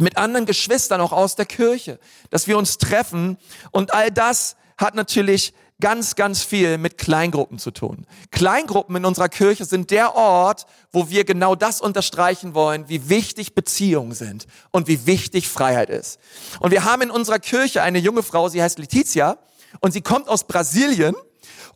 mit 0.00 0.16
anderen 0.16 0.46
Geschwistern 0.46 1.00
auch 1.00 1.12
aus 1.12 1.36
der 1.36 1.46
Kirche, 1.46 1.98
dass 2.30 2.46
wir 2.46 2.58
uns 2.58 2.78
treffen 2.78 3.38
und 3.70 3.94
all 3.94 4.10
das 4.10 4.56
hat 4.76 4.94
natürlich 4.94 5.52
ganz, 5.80 6.14
ganz 6.14 6.42
viel 6.42 6.78
mit 6.78 6.98
Kleingruppen 6.98 7.58
zu 7.58 7.70
tun. 7.70 8.06
Kleingruppen 8.30 8.96
in 8.96 9.04
unserer 9.04 9.28
Kirche 9.28 9.64
sind 9.64 9.90
der 9.90 10.14
Ort, 10.14 10.66
wo 10.92 11.08
wir 11.08 11.24
genau 11.24 11.54
das 11.54 11.80
unterstreichen 11.80 12.54
wollen, 12.54 12.88
wie 12.88 13.08
wichtig 13.08 13.54
Beziehungen 13.54 14.12
sind 14.12 14.46
und 14.70 14.88
wie 14.88 15.06
wichtig 15.06 15.48
Freiheit 15.48 15.90
ist. 15.90 16.20
Und 16.60 16.70
wir 16.70 16.84
haben 16.84 17.02
in 17.02 17.10
unserer 17.10 17.38
Kirche 17.38 17.82
eine 17.82 17.98
junge 17.98 18.22
Frau, 18.22 18.48
sie 18.48 18.62
heißt 18.62 18.78
Letizia 18.78 19.38
und 19.80 19.92
sie 19.92 20.02
kommt 20.02 20.28
aus 20.28 20.44
Brasilien 20.44 21.14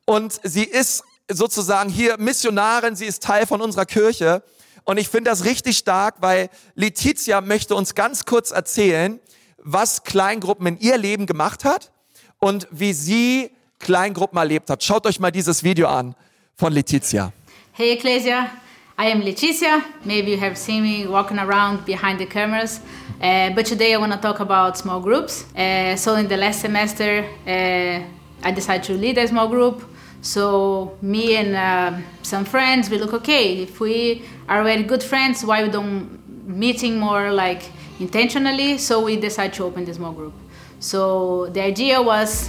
und 0.04 0.38
sie 0.42 0.64
ist 0.64 1.02
sozusagen 1.30 1.88
hier 1.88 2.18
Missionarin, 2.18 2.96
sie 2.96 3.06
ist 3.06 3.22
Teil 3.22 3.46
von 3.46 3.60
unserer 3.62 3.86
Kirche 3.86 4.42
und 4.84 4.98
ich 4.98 5.08
finde 5.08 5.30
das 5.30 5.44
richtig 5.44 5.78
stark, 5.78 6.16
weil 6.20 6.50
Letizia 6.74 7.40
möchte 7.40 7.74
uns 7.74 7.94
ganz 7.94 8.24
kurz 8.24 8.50
erzählen, 8.50 9.18
was 9.58 10.04
Kleingruppen 10.04 10.66
in 10.66 10.78
ihr 10.78 10.98
Leben 10.98 11.26
gemacht 11.26 11.64
hat 11.64 11.90
und 12.38 12.68
wie 12.70 12.92
sie 12.92 13.50
Kleingruppen 13.78 14.38
erlebt 14.38 14.70
hat. 14.70 14.84
Schaut 14.84 15.06
euch 15.06 15.18
mal 15.18 15.30
dieses 15.30 15.64
Video 15.64 15.88
an 15.88 16.14
von 16.56 16.72
Letizia. 16.72 17.32
Hey 17.72 17.92
Ecclesia, 17.92 18.50
I 18.98 19.10
am 19.10 19.20
Letizia. 19.22 19.80
Maybe 20.04 20.32
you 20.32 20.40
have 20.40 20.56
seen 20.56 20.82
me 20.82 21.08
walking 21.08 21.38
around 21.38 21.84
behind 21.84 22.20
the 22.20 22.26
cameras. 22.26 22.80
Uh, 23.20 23.50
but 23.54 23.66
today 23.66 23.94
I 23.94 23.98
want 23.98 24.12
to 24.12 24.18
talk 24.18 24.40
about 24.40 24.76
small 24.76 25.00
groups. 25.00 25.46
Uh, 25.56 25.96
so 25.96 26.14
in 26.14 26.28
the 26.28 26.36
last 26.36 26.60
semester, 26.60 27.24
uh, 27.46 28.46
I 28.46 28.52
decided 28.52 28.84
to 28.84 28.92
lead 28.94 29.18
a 29.18 29.26
small 29.26 29.48
group. 29.48 29.82
So 30.24 30.96
me 31.02 31.36
and 31.36 31.54
uh, 31.54 32.00
some 32.22 32.46
friends, 32.46 32.88
we 32.88 32.96
look 32.96 33.12
okay. 33.12 33.58
If 33.62 33.78
we 33.78 34.24
are 34.48 34.60
already 34.60 34.82
good 34.82 35.02
friends, 35.02 35.44
why 35.44 35.62
we 35.62 35.68
don't 35.68 36.18
meeting 36.48 36.98
more 36.98 37.30
like 37.30 37.70
intentionally? 38.00 38.78
So 38.78 39.04
we 39.04 39.16
decided 39.16 39.52
to 39.56 39.64
open 39.64 39.84
this 39.84 39.96
small 39.96 40.12
group. 40.12 40.32
So 40.80 41.50
the 41.50 41.60
idea 41.60 42.00
was 42.00 42.48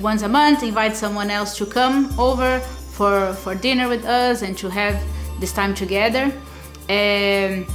once 0.00 0.22
a 0.22 0.28
month 0.28 0.64
invite 0.64 0.96
someone 0.96 1.30
else 1.30 1.56
to 1.58 1.66
come 1.66 2.12
over 2.18 2.58
for 2.58 3.32
for 3.34 3.54
dinner 3.54 3.88
with 3.88 4.04
us 4.04 4.42
and 4.42 4.58
to 4.58 4.68
have 4.68 5.00
this 5.38 5.52
time 5.52 5.74
together. 5.74 6.24
Um, 6.90 7.66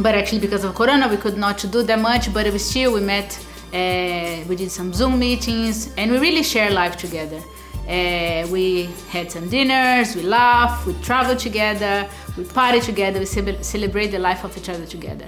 but 0.00 0.16
actually, 0.16 0.40
because 0.40 0.64
of 0.64 0.74
Corona, 0.74 1.06
we 1.06 1.16
could 1.16 1.38
not 1.38 1.64
do 1.70 1.84
that 1.84 2.00
much. 2.00 2.34
But 2.34 2.52
we 2.52 2.58
still 2.58 2.92
we 2.92 3.02
met. 3.02 3.38
Uh, 3.72 4.42
we 4.48 4.56
did 4.56 4.68
some 4.68 4.92
Zoom 4.92 5.20
meetings 5.20 5.94
and 5.96 6.10
we 6.10 6.18
really 6.18 6.42
share 6.42 6.72
life 6.72 6.96
together. 6.96 7.40
Uh, 7.90 8.46
we 8.52 8.84
had 9.08 9.32
some 9.32 9.48
dinners, 9.48 10.14
we 10.14 10.22
laugh, 10.22 10.86
we 10.86 10.92
travel 11.02 11.34
together, 11.34 12.08
we 12.36 12.44
party 12.44 12.80
together, 12.80 13.18
we 13.18 13.26
ce- 13.26 13.66
celebrate 13.66 14.08
the 14.12 14.18
life 14.18 14.44
of 14.44 14.56
each 14.56 14.68
other 14.68 14.86
together. 14.86 15.26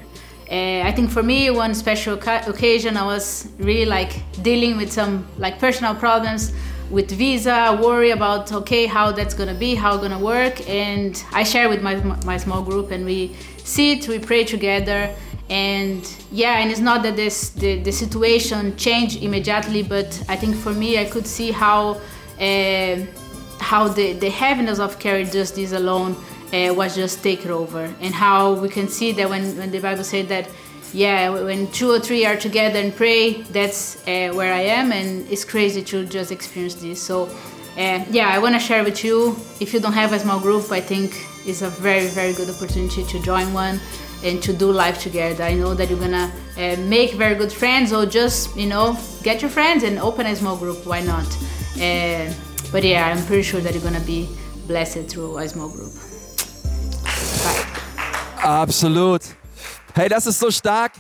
Uh, 0.49 0.83
I 0.85 0.93
think 0.93 1.11
for 1.11 1.25
me, 1.25 1.51
one 1.51 1.75
special 1.75 2.17
ca- 2.17 2.45
occasion, 2.47 2.97
I 2.97 3.05
was 3.05 3.49
really 3.59 3.87
like 3.87 4.13
dealing 4.43 4.77
with 4.77 4.93
some 4.93 5.27
like 5.39 5.59
personal 5.59 5.97
problems 5.97 6.53
with 6.89 7.11
visa, 7.11 7.81
worry 7.83 8.11
about 8.11 8.53
okay 8.53 8.87
how 8.87 9.11
that's 9.11 9.35
gonna 9.35 9.55
be, 9.55 9.75
how 9.75 9.95
it's 9.95 10.03
gonna 10.03 10.19
work, 10.19 10.69
and 10.69 11.21
I 11.33 11.43
share 11.43 11.69
with 11.69 11.83
my 11.83 11.97
my 12.25 12.37
small 12.37 12.63
group, 12.63 12.93
and 12.93 13.05
we 13.05 13.35
sit, 13.65 14.07
we 14.07 14.21
pray 14.21 14.45
together, 14.45 15.11
and 15.51 16.01
yeah, 16.31 16.59
and 16.61 16.71
it's 16.71 16.81
not 16.81 17.03
that 17.03 17.17
this 17.17 17.51
the, 17.51 17.81
the 17.81 17.93
situation 17.93 18.77
changed 18.77 19.21
immediately, 19.21 19.83
but 19.83 20.23
I 20.29 20.37
think 20.37 20.55
for 20.55 20.73
me, 20.73 20.99
I 20.99 21.07
could 21.07 21.27
see 21.27 21.51
how 21.51 22.01
uh, 22.41 23.05
how 23.61 23.89
the, 23.89 24.15
the 24.15 24.31
heaviness 24.31 24.79
of 24.79 24.99
carrying 24.99 25.31
just 25.31 25.55
this 25.55 25.73
alone 25.73 26.17
uh, 26.53 26.73
was 26.75 26.95
just 26.95 27.23
taken 27.23 27.51
over. 27.51 27.93
And 28.01 28.15
how 28.15 28.55
we 28.55 28.69
can 28.69 28.89
see 28.89 29.13
that 29.13 29.29
when, 29.29 29.57
when 29.57 29.71
the 29.71 29.81
bible 29.81 30.05
said 30.05 30.29
that 30.29 30.49
yeah 30.93 31.31
when 31.31 31.71
two 31.73 31.91
or 31.91 31.99
three 31.99 32.27
are 32.27 32.37
together 32.37 32.79
and 32.79 32.95
pray 32.95 33.41
that's 33.45 33.97
uh, 34.07 34.31
where 34.35 34.53
i 34.53 34.61
am. 34.61 34.93
And 34.93 35.27
it's 35.31 35.45
crazy 35.45 35.83
to 35.83 36.05
just 36.05 36.31
experience 36.31 36.75
this. 36.75 37.03
So 37.03 37.25
uh, 37.79 38.05
yeah 38.11 38.29
i 38.29 38.39
want 38.39 38.55
to 38.55 38.61
share 38.61 38.85
with 38.85 39.03
you 39.03 39.35
if 39.61 39.73
you 39.73 39.81
don't 39.81 39.95
have 39.95 40.13
a 40.13 40.19
small 40.19 40.39
group 40.39 40.71
i 40.71 40.79
think 40.79 41.15
it's 41.47 41.63
a 41.63 41.71
very 41.71 42.07
very 42.09 42.35
good 42.35 42.51
opportunity 42.51 43.03
to 43.03 43.23
join 43.23 43.51
one 43.55 43.81
and 44.25 44.43
to 44.43 44.53
do 44.53 44.71
life 44.71 45.01
together. 45.01 45.43
I 45.45 45.55
know 45.55 45.75
that 45.75 45.91
you're 45.91 45.99
gonna 45.99 46.33
uh, 46.57 46.77
make 46.83 47.15
very 47.15 47.35
good 47.35 47.53
friends 47.53 47.93
or 47.93 48.07
just 48.07 48.57
you 48.57 48.67
know 48.67 48.97
get 49.23 49.43
your 49.43 49.51
friends 49.51 49.83
and 49.83 49.99
open 49.99 50.27
a 50.27 50.37
small 50.37 50.57
group. 50.57 50.87
Why 50.87 51.01
not 51.01 51.27
uh, 51.77 52.33
but 52.71 52.85
yeah, 52.85 53.09
I'm 53.09 53.25
pretty 53.27 53.43
sure 53.43 53.61
that 53.61 53.73
you're 53.75 53.83
gonna 53.83 54.01
be 54.01 54.29
blessed 54.67 55.09
through 55.09 55.39
a 55.39 55.49
small 55.49 55.69
group. 55.69 55.93
Bye. 57.45 57.67
Absolut. 58.43 59.23
Hey, 59.95 60.09
das 60.09 60.27
ist 60.27 60.39
so 60.39 60.51
stark. 60.51 60.93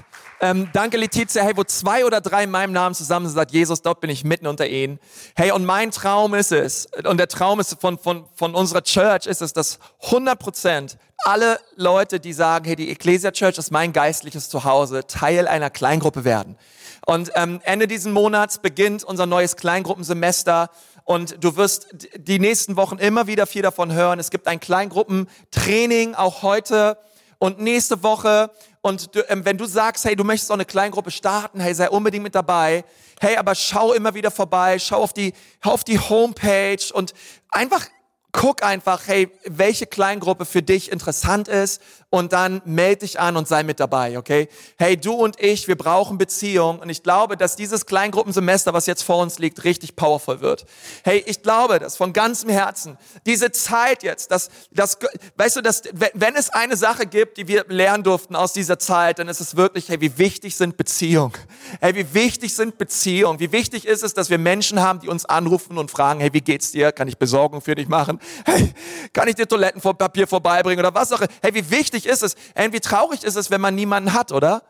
Ähm, 0.44 0.68
danke, 0.72 0.96
Letizia. 0.96 1.44
Hey, 1.44 1.56
wo 1.56 1.62
zwei 1.62 2.04
oder 2.04 2.20
drei 2.20 2.42
in 2.42 2.50
meinem 2.50 2.72
Namen 2.72 2.96
zusammen 2.96 3.26
sind, 3.26 3.36
sagt 3.36 3.52
Jesus, 3.52 3.80
dort 3.80 4.00
bin 4.00 4.10
ich 4.10 4.24
mitten 4.24 4.48
unter 4.48 4.66
ihnen. 4.66 4.98
Hey, 5.36 5.52
und 5.52 5.64
mein 5.64 5.92
Traum 5.92 6.34
ist 6.34 6.50
es, 6.50 6.88
und 7.04 7.18
der 7.18 7.28
Traum 7.28 7.60
ist 7.60 7.80
von, 7.80 7.96
von, 7.96 8.24
von 8.34 8.56
unserer 8.56 8.82
Church 8.82 9.26
ist 9.26 9.40
es, 9.40 9.52
dass 9.52 9.78
100 10.02 10.36
Prozent 10.36 10.98
alle 11.24 11.60
Leute, 11.76 12.18
die 12.18 12.32
sagen, 12.32 12.64
hey, 12.64 12.74
die 12.74 12.90
Ecclesia 12.90 13.30
Church 13.30 13.56
ist 13.56 13.70
mein 13.70 13.92
geistliches 13.92 14.48
Zuhause, 14.48 15.06
Teil 15.06 15.46
einer 15.46 15.70
Kleingruppe 15.70 16.24
werden. 16.24 16.58
Und 17.06 17.30
ähm, 17.36 17.60
Ende 17.62 17.86
diesen 17.86 18.12
Monats 18.12 18.58
beginnt 18.58 19.04
unser 19.04 19.26
neues 19.26 19.54
Kleingruppensemester. 19.54 20.70
Und 21.04 21.36
du 21.42 21.56
wirst 21.56 21.86
die 22.16 22.40
nächsten 22.40 22.74
Wochen 22.74 22.98
immer 22.98 23.28
wieder 23.28 23.46
viel 23.46 23.62
davon 23.62 23.92
hören. 23.92 24.18
Es 24.18 24.30
gibt 24.30 24.48
ein 24.48 24.58
Kleingruppentraining 24.58 26.16
auch 26.16 26.42
heute 26.42 26.98
und 27.42 27.58
nächste 27.58 28.04
Woche. 28.04 28.52
Und 28.82 29.16
du, 29.16 29.28
ähm, 29.28 29.44
wenn 29.44 29.58
du 29.58 29.64
sagst, 29.64 30.04
hey, 30.04 30.14
du 30.14 30.22
möchtest 30.22 30.48
auch 30.52 30.54
eine 30.54 30.64
Kleingruppe 30.64 31.10
starten, 31.10 31.58
hey, 31.58 31.74
sei 31.74 31.90
unbedingt 31.90 32.22
mit 32.22 32.36
dabei. 32.36 32.84
Hey, 33.20 33.36
aber 33.36 33.56
schau 33.56 33.92
immer 33.94 34.14
wieder 34.14 34.30
vorbei, 34.30 34.78
schau 34.78 35.02
auf 35.02 35.12
die, 35.12 35.32
auf 35.60 35.82
die 35.82 35.98
Homepage 35.98 36.78
und 36.94 37.14
einfach 37.48 37.84
guck 38.32 38.62
einfach, 38.62 39.02
hey, 39.06 39.30
welche 39.44 39.86
Kleingruppe 39.86 40.46
für 40.46 40.62
dich 40.62 40.90
interessant 40.90 41.48
ist 41.48 41.82
und 42.08 42.32
dann 42.32 42.62
melde 42.64 43.00
dich 43.00 43.20
an 43.20 43.36
und 43.36 43.46
sei 43.46 43.62
mit 43.62 43.78
dabei, 43.78 44.18
okay? 44.18 44.48
Hey, 44.78 44.96
du 44.96 45.12
und 45.12 45.40
ich, 45.40 45.68
wir 45.68 45.76
brauchen 45.76 46.16
Beziehung 46.16 46.78
und 46.78 46.88
ich 46.88 47.02
glaube, 47.02 47.36
dass 47.36 47.56
dieses 47.56 47.84
Kleingruppensemester, 47.84 48.72
was 48.72 48.86
jetzt 48.86 49.02
vor 49.02 49.18
uns 49.18 49.38
liegt, 49.38 49.64
richtig 49.64 49.96
powerful 49.96 50.40
wird. 50.40 50.64
Hey, 51.04 51.22
ich 51.26 51.42
glaube, 51.42 51.78
dass 51.78 51.96
von 51.96 52.14
ganzem 52.14 52.48
Herzen 52.48 52.96
diese 53.26 53.52
Zeit 53.52 54.02
jetzt, 54.02 54.30
dass, 54.30 54.48
dass 54.70 54.98
weißt 55.36 55.56
du, 55.56 55.60
dass, 55.60 55.82
wenn 56.14 56.34
es 56.34 56.48
eine 56.48 56.76
Sache 56.76 57.06
gibt, 57.06 57.36
die 57.36 57.48
wir 57.48 57.66
lernen 57.68 58.02
durften 58.02 58.34
aus 58.34 58.54
dieser 58.54 58.78
Zeit, 58.78 59.18
dann 59.18 59.28
ist 59.28 59.40
es 59.40 59.56
wirklich, 59.56 59.90
hey, 59.90 60.00
wie 60.00 60.16
wichtig 60.16 60.56
sind 60.56 60.78
Beziehungen? 60.78 61.32
Hey, 61.80 61.94
wie 61.94 62.14
wichtig 62.14 62.54
sind 62.54 62.78
Beziehungen? 62.78 63.40
Wie 63.40 63.52
wichtig 63.52 63.86
ist 63.86 64.02
es, 64.02 64.14
dass 64.14 64.30
wir 64.30 64.38
Menschen 64.38 64.80
haben, 64.80 65.00
die 65.00 65.08
uns 65.08 65.26
anrufen 65.26 65.76
und 65.76 65.90
fragen, 65.90 66.20
hey, 66.20 66.32
wie 66.32 66.40
geht's 66.40 66.72
dir? 66.72 66.92
Kann 66.92 67.08
ich 67.08 67.18
Besorgung 67.18 67.60
für 67.60 67.74
dich 67.74 67.88
machen? 67.88 68.20
Hey, 68.44 68.72
kann 69.12 69.28
ich 69.28 69.34
dir 69.34 69.46
Toilettenpapier 69.46 70.26
vorbeibringen 70.26 70.84
oder 70.84 70.94
was 70.94 71.12
auch 71.12 71.20
immer? 71.20 71.30
Hey, 71.42 71.54
wie 71.54 71.70
wichtig 71.70 72.06
ist 72.06 72.22
es? 72.22 72.34
Hey, 72.54 72.72
wie 72.72 72.80
traurig 72.80 73.24
ist 73.24 73.36
es, 73.36 73.50
wenn 73.50 73.60
man 73.60 73.74
niemanden 73.74 74.12
hat, 74.12 74.32
oder? 74.32 74.62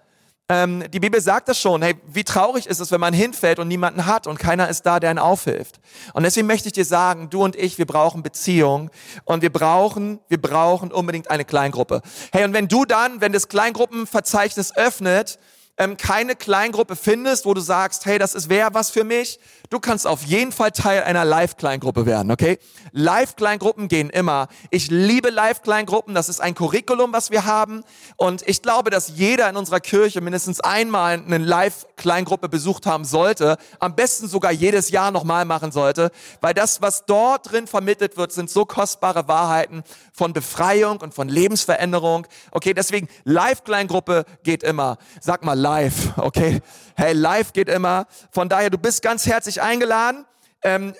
Ähm, 0.48 0.84
die 0.90 1.00
Bibel 1.00 1.20
sagt 1.20 1.48
das 1.48 1.58
schon. 1.58 1.82
Hey, 1.82 1.94
wie 2.06 2.24
traurig 2.24 2.66
ist 2.66 2.80
es, 2.80 2.90
wenn 2.90 3.00
man 3.00 3.14
hinfällt 3.14 3.58
und 3.58 3.68
niemanden 3.68 4.06
hat 4.06 4.26
und 4.26 4.38
keiner 4.38 4.68
ist 4.68 4.82
da, 4.82 5.00
der 5.00 5.10
einen 5.10 5.18
aufhilft. 5.18 5.80
Und 6.12 6.24
deswegen 6.24 6.46
möchte 6.46 6.68
ich 6.68 6.72
dir 6.72 6.84
sagen, 6.84 7.30
du 7.30 7.42
und 7.42 7.56
ich, 7.56 7.78
wir 7.78 7.86
brauchen 7.86 8.22
Beziehung 8.22 8.90
und 9.24 9.42
wir 9.42 9.52
brauchen, 9.52 10.18
wir 10.28 10.40
brauchen 10.40 10.92
unbedingt 10.92 11.30
eine 11.30 11.44
Kleingruppe. 11.44 12.02
Hey, 12.32 12.44
und 12.44 12.52
wenn 12.52 12.68
du 12.68 12.84
dann, 12.84 13.20
wenn 13.20 13.32
das 13.32 13.48
Kleingruppenverzeichnis 13.48 14.76
öffnet, 14.76 15.38
ähm, 15.78 15.96
keine 15.96 16.36
Kleingruppe 16.36 16.96
findest, 16.96 17.46
wo 17.46 17.54
du 17.54 17.60
sagst, 17.60 18.04
hey, 18.04 18.18
das 18.18 18.34
ist 18.34 18.48
wer 18.48 18.74
was 18.74 18.90
für 18.90 19.04
mich, 19.04 19.40
du 19.70 19.80
kannst 19.80 20.06
auf 20.06 20.22
jeden 20.22 20.52
Fall 20.52 20.70
Teil 20.70 21.02
einer 21.02 21.24
Live-Kleingruppe 21.24 22.04
werden, 22.04 22.30
okay? 22.30 22.58
Live-Kleingruppen 22.92 23.88
gehen 23.88 24.10
immer. 24.10 24.48
Ich 24.70 24.90
liebe 24.90 25.30
Live-Kleingruppen, 25.30 26.14
das 26.14 26.28
ist 26.28 26.40
ein 26.40 26.54
Curriculum, 26.54 27.12
was 27.12 27.30
wir 27.30 27.46
haben 27.46 27.84
und 28.16 28.46
ich 28.46 28.60
glaube, 28.60 28.90
dass 28.90 29.08
jeder 29.16 29.48
in 29.48 29.56
unserer 29.56 29.80
Kirche 29.80 30.20
mindestens 30.20 30.60
einmal 30.60 31.14
eine 31.14 31.38
Live-Kleingruppe 31.38 32.50
besucht 32.50 32.84
haben 32.84 33.04
sollte, 33.04 33.56
am 33.78 33.94
besten 33.94 34.28
sogar 34.28 34.52
jedes 34.52 34.90
Jahr 34.90 35.10
nochmal 35.10 35.46
machen 35.46 35.72
sollte, 35.72 36.10
weil 36.42 36.52
das, 36.52 36.82
was 36.82 37.06
dort 37.06 37.50
drin 37.50 37.66
vermittelt 37.66 38.18
wird, 38.18 38.32
sind 38.32 38.50
so 38.50 38.66
kostbare 38.66 39.26
Wahrheiten 39.26 39.84
von 40.12 40.34
Befreiung 40.34 41.00
und 41.00 41.14
von 41.14 41.28
Lebensveränderung. 41.28 42.26
Okay, 42.50 42.74
deswegen 42.74 43.08
Live-Kleingruppe 43.24 44.24
geht 44.42 44.62
immer. 44.62 44.98
Sag 45.20 45.44
mal 45.44 45.61
live, 45.62 46.18
okay? 46.18 46.60
Hey, 46.96 47.12
live 47.12 47.52
geht 47.52 47.68
immer. 47.68 48.06
Von 48.30 48.48
daher, 48.48 48.68
du 48.68 48.78
bist 48.78 49.02
ganz 49.02 49.26
herzlich 49.26 49.62
eingeladen. 49.62 50.26
Ähm, 50.62 50.92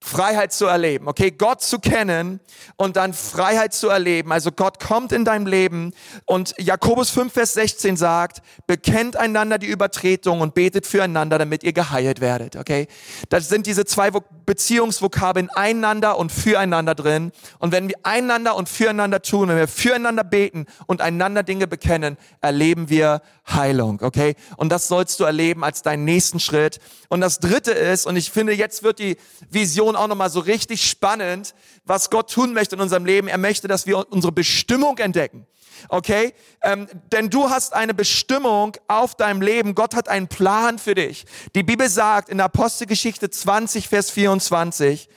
Freiheit 0.00 0.52
zu 0.52 0.66
erleben, 0.66 1.08
okay? 1.08 1.30
Gott 1.30 1.62
zu 1.62 1.78
kennen 1.78 2.40
und 2.76 2.96
dann 2.96 3.12
Freiheit 3.12 3.74
zu 3.74 3.88
erleben. 3.88 4.30
Also 4.30 4.52
Gott 4.52 4.78
kommt 4.78 5.10
in 5.10 5.24
dein 5.24 5.46
Leben 5.46 5.92
und 6.26 6.54
Jakobus 6.58 7.10
5, 7.10 7.32
Vers 7.32 7.54
16 7.54 7.96
sagt, 7.96 8.42
bekennt 8.66 9.16
einander 9.16 9.58
die 9.58 9.66
Übertretung 9.66 10.42
und 10.42 10.54
betet 10.54 10.86
füreinander, 10.86 11.38
damit 11.38 11.64
ihr 11.64 11.72
geheilt 11.72 12.20
werdet, 12.20 12.56
okay? 12.56 12.86
Das 13.30 13.48
sind 13.48 13.66
diese 13.66 13.84
zwei 13.84 14.10
Beziehungsvokabeln 14.10 15.50
einander 15.50 16.18
und 16.18 16.30
füreinander 16.30 16.94
drin. 16.94 17.32
Und 17.58 17.72
wenn 17.72 17.88
wir 17.88 17.96
einander 18.04 18.54
und 18.54 18.68
füreinander 18.68 19.22
tun, 19.22 19.48
wenn 19.48 19.56
wir 19.56 19.68
füreinander 19.68 20.24
beten 20.24 20.66
und 20.86 21.00
einander 21.00 21.42
Dinge 21.42 21.66
bekennen, 21.66 22.16
erleben 22.40 22.88
wir 22.88 23.22
Heilung, 23.48 24.00
okay? 24.02 24.34
Und 24.56 24.70
das 24.70 24.88
sollst 24.88 25.18
du 25.20 25.24
erleben 25.24 25.64
als 25.64 25.82
deinen 25.82 26.04
nächsten 26.04 26.38
Schritt. 26.40 26.80
Und 27.08 27.20
das 27.20 27.38
dritte 27.38 27.72
ist, 27.72 28.06
und 28.06 28.16
ich 28.16 28.30
finde, 28.30 28.52
jetzt 28.52 28.82
wird 28.82 28.98
die 28.98 29.16
Vision 29.50 29.85
auch 29.94 30.08
nochmal 30.08 30.30
so 30.30 30.40
richtig 30.40 30.88
spannend, 30.88 31.54
was 31.84 32.10
Gott 32.10 32.32
tun 32.32 32.54
möchte 32.54 32.74
in 32.74 32.80
unserem 32.80 33.04
Leben. 33.04 33.28
Er 33.28 33.38
möchte, 33.38 33.68
dass 33.68 33.86
wir 33.86 34.10
unsere 34.10 34.32
Bestimmung 34.32 34.98
entdecken. 34.98 35.46
Okay? 35.88 36.34
Ähm, 36.62 36.88
denn 37.12 37.30
du 37.30 37.50
hast 37.50 37.74
eine 37.74 37.94
Bestimmung 37.94 38.76
auf 38.88 39.14
deinem 39.14 39.42
Leben. 39.42 39.74
Gott 39.74 39.94
hat 39.94 40.08
einen 40.08 40.28
Plan 40.28 40.78
für 40.78 40.94
dich. 40.94 41.26
Die 41.54 41.62
Bibel 41.62 41.88
sagt 41.88 42.28
in 42.28 42.40
Apostelgeschichte 42.40 43.30
20, 43.30 43.88
Vers 43.88 44.10
24, 44.10 45.08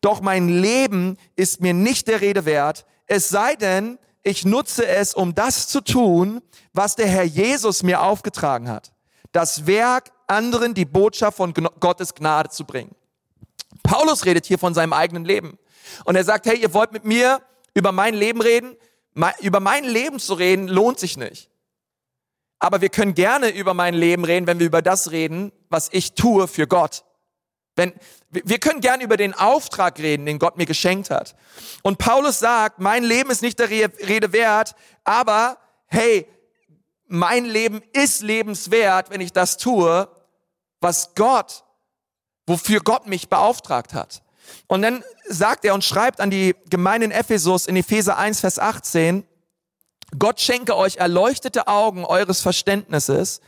doch 0.00 0.20
mein 0.20 0.48
Leben 0.48 1.16
ist 1.36 1.60
mir 1.60 1.74
nicht 1.74 2.08
der 2.08 2.20
Rede 2.20 2.44
wert, 2.44 2.86
es 3.06 3.28
sei 3.28 3.54
denn, 3.54 3.98
ich 4.22 4.44
nutze 4.44 4.86
es, 4.86 5.14
um 5.14 5.34
das 5.34 5.68
zu 5.68 5.80
tun, 5.80 6.42
was 6.72 6.96
der 6.96 7.06
Herr 7.06 7.22
Jesus 7.22 7.82
mir 7.82 8.02
aufgetragen 8.02 8.68
hat. 8.68 8.92
das 9.32 9.66
Werk, 9.66 10.12
anderen 10.26 10.72
die 10.72 10.86
Botschaft 10.86 11.36
von 11.36 11.52
Gottes 11.52 12.14
Gnade 12.14 12.48
zu 12.48 12.64
bringen. 12.64 12.94
Paulus 13.86 14.24
redet 14.24 14.46
hier 14.46 14.58
von 14.58 14.74
seinem 14.74 14.92
eigenen 14.92 15.24
Leben. 15.24 15.58
Und 16.04 16.16
er 16.16 16.24
sagt, 16.24 16.46
hey, 16.46 16.58
ihr 16.58 16.74
wollt 16.74 16.92
mit 16.92 17.04
mir 17.04 17.40
über 17.74 17.92
mein 17.92 18.14
Leben 18.14 18.40
reden? 18.40 18.76
Über 19.40 19.60
mein 19.60 19.84
Leben 19.84 20.18
zu 20.18 20.34
reden 20.34 20.68
lohnt 20.68 20.98
sich 20.98 21.16
nicht. 21.16 21.48
Aber 22.58 22.80
wir 22.80 22.88
können 22.88 23.14
gerne 23.14 23.50
über 23.50 23.74
mein 23.74 23.94
Leben 23.94 24.24
reden, 24.24 24.46
wenn 24.46 24.58
wir 24.58 24.66
über 24.66 24.82
das 24.82 25.10
reden, 25.10 25.52
was 25.68 25.88
ich 25.92 26.14
tue 26.14 26.48
für 26.48 26.66
Gott. 26.66 27.04
Wenn, 27.76 27.92
wir 28.30 28.58
können 28.58 28.80
gerne 28.80 29.04
über 29.04 29.18
den 29.18 29.34
Auftrag 29.34 29.98
reden, 29.98 30.24
den 30.24 30.38
Gott 30.38 30.56
mir 30.56 30.64
geschenkt 30.64 31.10
hat. 31.10 31.36
Und 31.82 31.98
Paulus 31.98 32.38
sagt, 32.38 32.78
mein 32.78 33.04
Leben 33.04 33.30
ist 33.30 33.42
nicht 33.42 33.58
der 33.58 33.68
Rede 33.68 34.32
wert, 34.32 34.74
aber 35.04 35.58
hey, 35.86 36.26
mein 37.06 37.44
Leben 37.44 37.82
ist 37.92 38.22
lebenswert, 38.22 39.10
wenn 39.10 39.20
ich 39.20 39.32
das 39.32 39.58
tue, 39.58 40.08
was 40.80 41.14
Gott, 41.14 41.65
wofür 42.46 42.80
Gott 42.80 43.06
mich 43.06 43.28
beauftragt 43.28 43.94
hat. 43.94 44.22
Und 44.68 44.82
dann 44.82 45.02
sagt 45.28 45.64
er 45.64 45.74
und 45.74 45.84
schreibt 45.84 46.20
an 46.20 46.30
die 46.30 46.54
Gemeinde 46.70 47.06
in 47.06 47.10
Ephesus 47.10 47.66
in 47.66 47.76
Epheser 47.76 48.16
1, 48.16 48.40
Vers 48.40 48.58
18, 48.58 49.24
Gott 50.18 50.40
schenke 50.40 50.76
euch 50.76 50.96
erleuchtete 50.96 51.66
Augen 51.66 52.04
eures 52.04 52.40
Verständnisses, 52.40 53.40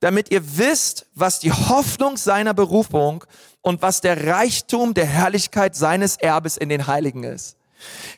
damit 0.00 0.30
ihr 0.30 0.58
wisst, 0.58 1.06
was 1.14 1.38
die 1.38 1.52
Hoffnung 1.52 2.16
seiner 2.16 2.52
Berufung 2.52 3.24
und 3.62 3.80
was 3.82 4.00
der 4.00 4.26
Reichtum 4.26 4.94
der 4.94 5.06
Herrlichkeit 5.06 5.76
seines 5.76 6.16
Erbes 6.16 6.56
in 6.56 6.68
den 6.68 6.86
Heiligen 6.86 7.22
ist. 7.22 7.56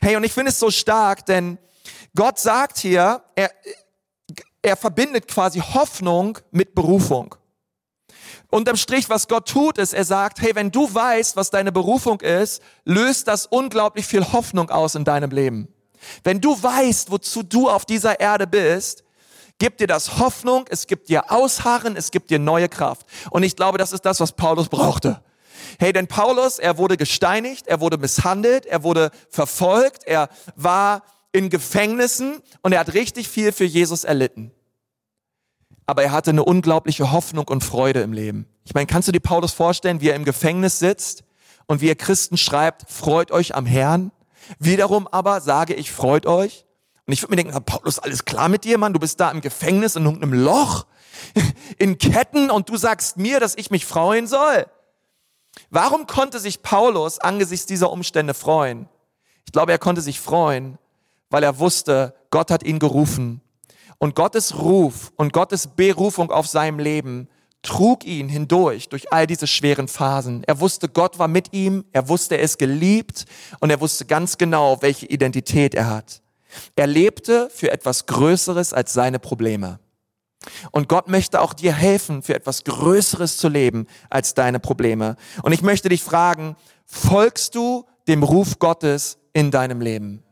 Hey, 0.01 0.15
und 0.15 0.23
ich 0.23 0.33
finde 0.33 0.49
es 0.49 0.59
so 0.59 0.71
stark, 0.71 1.25
denn 1.25 1.57
Gott 2.15 2.39
sagt 2.39 2.79
hier, 2.79 3.21
er, 3.35 3.51
er 4.61 4.75
verbindet 4.75 5.27
quasi 5.27 5.59
Hoffnung 5.59 6.39
mit 6.51 6.73
Berufung. 6.73 7.35
Unterm 8.53 8.77
Strich, 8.77 9.09
was 9.09 9.27
Gott 9.27 9.47
tut, 9.47 9.79
ist, 9.79 9.93
er 9.93 10.05
sagt, 10.05 10.39
hey, 10.39 10.53
wenn 10.53 10.69
du 10.69 10.93
weißt, 10.93 11.35
was 11.35 11.49
deine 11.49 11.71
Berufung 11.71 12.21
ist, 12.21 12.61
löst 12.85 13.27
das 13.27 13.47
unglaublich 13.47 14.05
viel 14.05 14.31
Hoffnung 14.31 14.69
aus 14.69 14.93
in 14.93 15.03
deinem 15.03 15.31
Leben. 15.31 15.69
Wenn 16.23 16.39
du 16.39 16.61
weißt, 16.61 17.09
wozu 17.09 17.41
du 17.41 17.67
auf 17.67 17.83
dieser 17.83 18.19
Erde 18.19 18.45
bist, 18.45 19.03
gibt 19.57 19.79
dir 19.79 19.87
das 19.87 20.19
Hoffnung, 20.19 20.65
es 20.69 20.85
gibt 20.85 21.09
dir 21.09 21.31
Ausharren, 21.31 21.95
es 21.95 22.11
gibt 22.11 22.29
dir 22.29 22.37
neue 22.37 22.69
Kraft. 22.69 23.07
Und 23.31 23.41
ich 23.41 23.55
glaube, 23.55 23.79
das 23.79 23.91
ist 23.91 24.05
das, 24.05 24.19
was 24.19 24.33
Paulus 24.33 24.69
brauchte. 24.69 25.23
Hey, 25.79 25.91
denn 25.91 26.05
Paulus, 26.05 26.59
er 26.59 26.77
wurde 26.77 26.95
gesteinigt, 26.95 27.65
er 27.65 27.81
wurde 27.81 27.97
misshandelt, 27.97 28.67
er 28.67 28.83
wurde 28.83 29.09
verfolgt, 29.31 30.03
er 30.05 30.29
war 30.55 31.01
in 31.31 31.49
Gefängnissen 31.49 32.39
und 32.61 32.71
er 32.71 32.81
hat 32.81 32.93
richtig 32.93 33.29
viel 33.29 33.51
für 33.51 33.65
Jesus 33.65 34.03
erlitten. 34.03 34.51
Aber 35.85 36.03
er 36.03 36.11
hatte 36.11 36.31
eine 36.31 36.43
unglaubliche 36.43 37.11
Hoffnung 37.11 37.47
und 37.47 37.63
Freude 37.63 38.01
im 38.01 38.13
Leben. 38.13 38.47
Ich 38.63 38.73
meine, 38.73 38.87
kannst 38.87 39.07
du 39.07 39.11
dir 39.11 39.19
Paulus 39.19 39.51
vorstellen, 39.51 40.01
wie 40.01 40.09
er 40.09 40.15
im 40.15 40.25
Gefängnis 40.25 40.79
sitzt 40.79 41.23
und 41.65 41.81
wie 41.81 41.89
er 41.89 41.95
Christen 41.95 42.37
schreibt, 42.37 42.89
freut 42.89 43.31
euch 43.31 43.55
am 43.55 43.65
Herrn? 43.65 44.11
Wiederum 44.59 45.07
aber 45.07 45.41
sage 45.41 45.73
ich, 45.73 45.91
freut 45.91 46.25
euch. 46.25 46.65
Und 47.05 47.13
ich 47.13 47.21
würde 47.21 47.35
mir 47.35 47.43
denken, 47.43 47.63
Paulus, 47.65 47.99
alles 47.99 48.23
klar 48.23 48.47
mit 48.47 48.63
dir, 48.63 48.77
Mann? 48.77 48.93
Du 48.93 48.99
bist 48.99 49.19
da 49.19 49.29
im 49.31 49.41
Gefängnis 49.41 49.95
in 49.95 50.05
irgendeinem 50.05 50.33
Loch, 50.33 50.85
in 51.77 51.97
Ketten 51.97 52.49
und 52.49 52.69
du 52.69 52.77
sagst 52.77 53.17
mir, 53.17 53.39
dass 53.39 53.57
ich 53.57 53.71
mich 53.71 53.85
freuen 53.85 54.27
soll. 54.27 54.65
Warum 55.69 56.07
konnte 56.07 56.39
sich 56.39 56.61
Paulus 56.61 57.19
angesichts 57.19 57.65
dieser 57.65 57.91
Umstände 57.91 58.33
freuen? 58.33 58.87
Ich 59.45 59.51
glaube, 59.51 59.71
er 59.71 59.79
konnte 59.79 60.01
sich 60.01 60.19
freuen, 60.19 60.77
weil 61.29 61.43
er 61.43 61.59
wusste, 61.59 62.15
Gott 62.29 62.49
hat 62.49 62.63
ihn 62.63 62.79
gerufen. 62.79 63.41
Und 64.03 64.15
Gottes 64.15 64.59
Ruf 64.59 65.13
und 65.15 65.31
Gottes 65.31 65.65
Berufung 65.65 66.29
auf 66.29 66.45
seinem 66.45 66.77
Leben 66.77 67.29
trug 67.61 68.03
ihn 68.03 68.27
hindurch 68.27 68.89
durch 68.89 69.13
all 69.13 69.27
diese 69.27 69.47
schweren 69.47 69.87
Phasen. 69.87 70.43
Er 70.43 70.59
wusste, 70.59 70.89
Gott 70.89 71.19
war 71.19 71.29
mit 71.29 71.53
ihm, 71.53 71.85
er 71.93 72.09
wusste, 72.09 72.35
er 72.35 72.41
ist 72.41 72.59
geliebt 72.59 73.23
und 73.61 73.69
er 73.69 73.79
wusste 73.79 74.03
ganz 74.03 74.37
genau, 74.37 74.81
welche 74.81 75.05
Identität 75.05 75.73
er 75.73 75.89
hat. 75.89 76.21
Er 76.75 76.85
lebte 76.85 77.49
für 77.49 77.71
etwas 77.71 78.05
Größeres 78.05 78.73
als 78.73 78.91
seine 78.91 79.19
Probleme. 79.19 79.79
Und 80.71 80.89
Gott 80.89 81.07
möchte 81.07 81.39
auch 81.39 81.53
dir 81.53 81.71
helfen, 81.71 82.23
für 82.23 82.35
etwas 82.35 82.65
Größeres 82.65 83.37
zu 83.37 83.47
leben 83.47 83.87
als 84.09 84.33
deine 84.33 84.59
Probleme. 84.59 85.15
Und 85.43 85.53
ich 85.53 85.61
möchte 85.61 85.87
dich 85.87 86.03
fragen, 86.03 86.57
folgst 86.85 87.55
du 87.55 87.85
dem 88.09 88.23
Ruf 88.23 88.59
Gottes 88.59 89.17
in 89.31 89.49
deinem 89.49 89.79
Leben? 89.79 90.23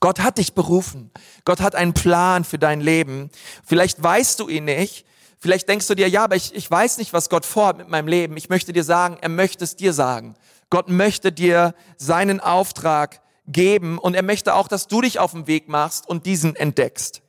Gott 0.00 0.20
hat 0.20 0.38
dich 0.38 0.54
berufen. 0.54 1.10
Gott 1.44 1.60
hat 1.60 1.74
einen 1.74 1.94
Plan 1.94 2.44
für 2.44 2.58
dein 2.58 2.80
Leben. 2.80 3.30
Vielleicht 3.64 4.02
weißt 4.02 4.40
du 4.40 4.48
ihn 4.48 4.64
nicht. 4.64 5.06
Vielleicht 5.38 5.68
denkst 5.68 5.86
du 5.86 5.94
dir, 5.94 6.08
ja, 6.08 6.24
aber 6.24 6.36
ich, 6.36 6.54
ich 6.54 6.70
weiß 6.70 6.98
nicht, 6.98 7.12
was 7.12 7.28
Gott 7.28 7.44
vorhat 7.46 7.78
mit 7.78 7.88
meinem 7.88 8.08
Leben. 8.08 8.36
Ich 8.36 8.48
möchte 8.48 8.72
dir 8.72 8.84
sagen, 8.84 9.18
er 9.20 9.28
möchte 9.28 9.64
es 9.64 9.76
dir 9.76 9.92
sagen. 9.92 10.34
Gott 10.70 10.88
möchte 10.88 11.30
dir 11.32 11.74
seinen 11.96 12.40
Auftrag 12.40 13.20
geben 13.46 13.98
und 13.98 14.14
er 14.14 14.22
möchte 14.22 14.54
auch, 14.54 14.68
dass 14.68 14.88
du 14.88 15.00
dich 15.00 15.18
auf 15.18 15.32
den 15.32 15.46
Weg 15.46 15.68
machst 15.68 16.08
und 16.08 16.26
diesen 16.26 16.56
entdeckst. 16.56 17.22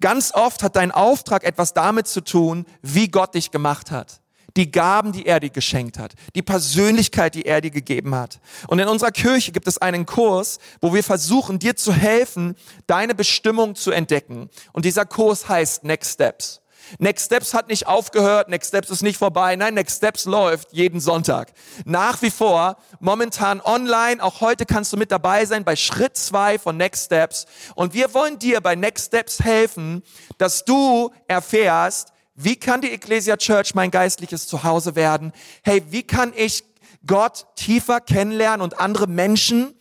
Ganz 0.00 0.32
oft 0.32 0.62
hat 0.62 0.76
dein 0.76 0.92
Auftrag 0.92 1.42
etwas 1.42 1.74
damit 1.74 2.06
zu 2.06 2.20
tun, 2.20 2.66
wie 2.82 3.08
Gott 3.08 3.34
dich 3.34 3.50
gemacht 3.50 3.90
hat 3.90 4.20
die 4.56 4.70
Gaben, 4.70 5.12
die 5.12 5.26
er 5.26 5.40
dir 5.40 5.50
geschenkt 5.50 5.98
hat, 5.98 6.14
die 6.34 6.42
Persönlichkeit, 6.42 7.34
die 7.34 7.44
er 7.44 7.60
dir 7.60 7.70
gegeben 7.70 8.14
hat. 8.14 8.40
Und 8.68 8.78
in 8.78 8.88
unserer 8.88 9.12
Kirche 9.12 9.52
gibt 9.52 9.68
es 9.68 9.78
einen 9.78 10.06
Kurs, 10.06 10.58
wo 10.80 10.94
wir 10.94 11.04
versuchen, 11.04 11.58
dir 11.58 11.76
zu 11.76 11.92
helfen, 11.92 12.56
deine 12.86 13.14
Bestimmung 13.14 13.74
zu 13.74 13.90
entdecken. 13.90 14.50
Und 14.72 14.84
dieser 14.84 15.04
Kurs 15.04 15.48
heißt 15.48 15.84
Next 15.84 16.14
Steps. 16.14 16.62
Next 16.98 17.26
Steps 17.26 17.52
hat 17.52 17.68
nicht 17.68 17.86
aufgehört, 17.86 18.48
Next 18.48 18.68
Steps 18.68 18.90
ist 18.90 19.02
nicht 19.02 19.18
vorbei. 19.18 19.56
Nein, 19.56 19.74
Next 19.74 19.96
Steps 19.96 20.24
läuft 20.24 20.72
jeden 20.72 21.00
Sonntag. 21.00 21.52
Nach 21.84 22.22
wie 22.22 22.30
vor, 22.30 22.76
momentan 23.00 23.60
online. 23.60 24.22
Auch 24.22 24.40
heute 24.40 24.66
kannst 24.66 24.92
du 24.92 24.96
mit 24.96 25.10
dabei 25.10 25.44
sein 25.46 25.64
bei 25.64 25.76
Schritt 25.76 26.16
zwei 26.16 26.58
von 26.58 26.76
Next 26.76 27.06
Steps. 27.06 27.46
Und 27.74 27.94
wir 27.94 28.14
wollen 28.14 28.38
dir 28.38 28.60
bei 28.60 28.76
Next 28.76 29.06
Steps 29.06 29.40
helfen, 29.40 30.02
dass 30.38 30.64
du 30.64 31.10
erfährst, 31.26 32.12
wie 32.36 32.56
kann 32.56 32.82
die 32.82 32.90
Ecclesia 32.90 33.36
Church 33.36 33.74
mein 33.74 33.90
geistliches 33.90 34.46
Zuhause 34.46 34.94
werden? 34.94 35.32
Hey, 35.64 35.82
wie 35.88 36.02
kann 36.02 36.32
ich 36.36 36.64
Gott 37.06 37.46
tiefer 37.56 38.00
kennenlernen 38.00 38.60
und 38.60 38.78
andere 38.78 39.06
Menschen? 39.06 39.74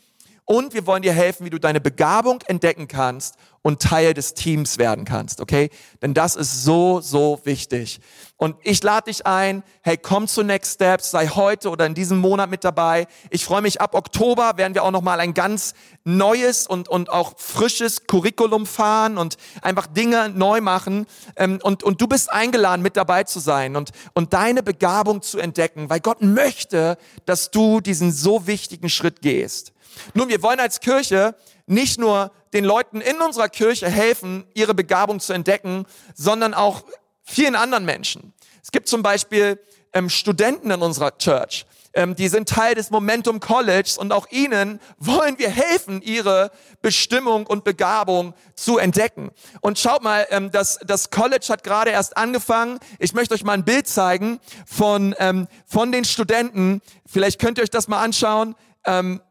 Und 0.46 0.76
wir 0.76 0.86
wollen 0.86 1.02
dir 1.02 1.14
helfen, 1.14 1.46
wie 1.46 1.50
du 1.50 1.60
deine 1.60 1.82
Begabung 1.82 2.40
entdecken 2.46 2.88
kannst 2.88 3.36
und 3.64 3.82
Teil 3.82 4.14
des 4.14 4.36
Teams 4.36 4.78
werden 4.78 5.06
kannst, 5.06 5.42
okay? 5.42 5.72
Denn 6.04 6.14
das 6.14 6.36
ist 6.36 6.64
so, 6.64 7.02
so 7.02 7.42
wichtig. 7.46 8.00
Und 8.38 8.56
ich 8.62 8.84
lade 8.84 9.10
dich 9.10 9.26
ein, 9.26 9.64
hey, 9.82 9.98
komm 9.98 10.28
zu 10.28 10.44
Next 10.44 10.76
Steps, 10.76 11.10
sei 11.10 11.30
heute 11.30 11.72
oder 11.72 11.88
in 11.88 11.96
diesem 11.96 12.20
Monat 12.20 12.52
mit 12.52 12.64
dabei. 12.64 13.08
Ich 13.32 13.44
freue 13.44 13.64
mich, 13.64 13.82
ab 13.82 13.96
Oktober 13.96 14.58
werden 14.58 14.76
wir 14.76 14.84
auch 14.84 14.92
nochmal 14.92 15.20
ein 15.20 15.34
ganz 15.34 15.74
neues 16.04 16.68
und, 16.68 16.90
und 16.90 17.10
auch 17.10 17.34
frisches 17.38 18.06
Curriculum 18.06 18.68
fahren 18.68 19.18
und 19.18 19.38
einfach 19.64 19.88
Dinge 19.88 20.30
neu 20.30 20.62
machen. 20.62 21.08
Ähm, 21.36 21.60
und, 21.64 21.82
und 21.82 22.00
du 22.00 22.06
bist 22.06 22.32
eingeladen, 22.32 22.84
mit 22.84 22.98
dabei 22.98 23.24
zu 23.24 23.40
sein 23.40 23.76
und, 23.76 23.90
und 24.14 24.34
deine 24.34 24.62
Begabung 24.62 25.24
zu 25.24 25.40
entdecken, 25.40 25.90
weil 25.90 26.02
Gott 26.02 26.22
möchte, 26.22 27.00
dass 27.26 27.50
du 27.50 27.82
diesen 27.82 28.12
so 28.12 28.46
wichtigen 28.46 28.90
Schritt 28.90 29.24
gehst. 29.24 29.72
Nun, 30.14 30.30
wir 30.30 30.42
wollen 30.42 30.60
als 30.60 30.80
Kirche 30.80 31.36
nicht 31.68 32.00
nur 32.00 32.32
den 32.54 32.66
Leuten 32.66 33.02
in 33.02 33.22
unserer 33.22 33.50
Kirche 33.50 33.90
helfen, 33.90 34.46
ihre 34.54 34.74
Begabung 34.74 35.20
zu 35.20 35.34
entdecken, 35.34 35.86
sondern 36.14 36.54
auch 36.54 36.84
vielen 37.24 37.56
anderen 37.56 37.86
Menschen. 37.86 38.34
Es 38.64 38.72
gibt 38.72 38.88
zum 38.88 39.04
Beispiel 39.04 39.60
ähm, 39.94 40.10
Studenten 40.10 40.72
in 40.72 40.82
unserer 40.82 41.18
Church, 41.18 41.66
ähm, 41.96 42.14
die 42.16 42.28
sind 42.28 42.50
Teil 42.50 42.76
des 42.76 42.92
Momentum 42.92 43.40
College 43.40 43.96
und 43.98 44.12
auch 44.12 44.28
ihnen 44.30 44.80
wollen 44.98 45.40
wir 45.40 45.50
helfen, 45.50 46.02
ihre 46.02 46.52
Bestimmung 46.82 47.48
und 47.48 47.64
Begabung 47.64 48.34
zu 48.54 48.78
entdecken. 48.78 49.32
Und 49.62 49.80
schaut 49.80 50.04
mal, 50.04 50.28
ähm, 50.30 50.52
das, 50.52 50.78
das 50.86 51.10
College 51.10 51.46
hat 51.50 51.64
gerade 51.64 51.92
erst 51.92 52.18
angefangen. 52.18 52.80
Ich 53.00 53.14
möchte 53.14 53.34
euch 53.34 53.46
mal 53.46 53.54
ein 53.54 53.64
Bild 53.64 53.88
zeigen 53.88 54.40
von, 54.66 55.16
ähm, 55.20 55.48
von 55.66 55.94
den 55.94 56.04
Studenten. 56.04 56.82
Vielleicht 57.06 57.40
könnt 57.40 57.58
ihr 57.58 57.64
euch 57.64 57.70
das 57.70 57.88
mal 57.88 58.04
anschauen. 58.04 58.56
Ähm, 58.86 59.22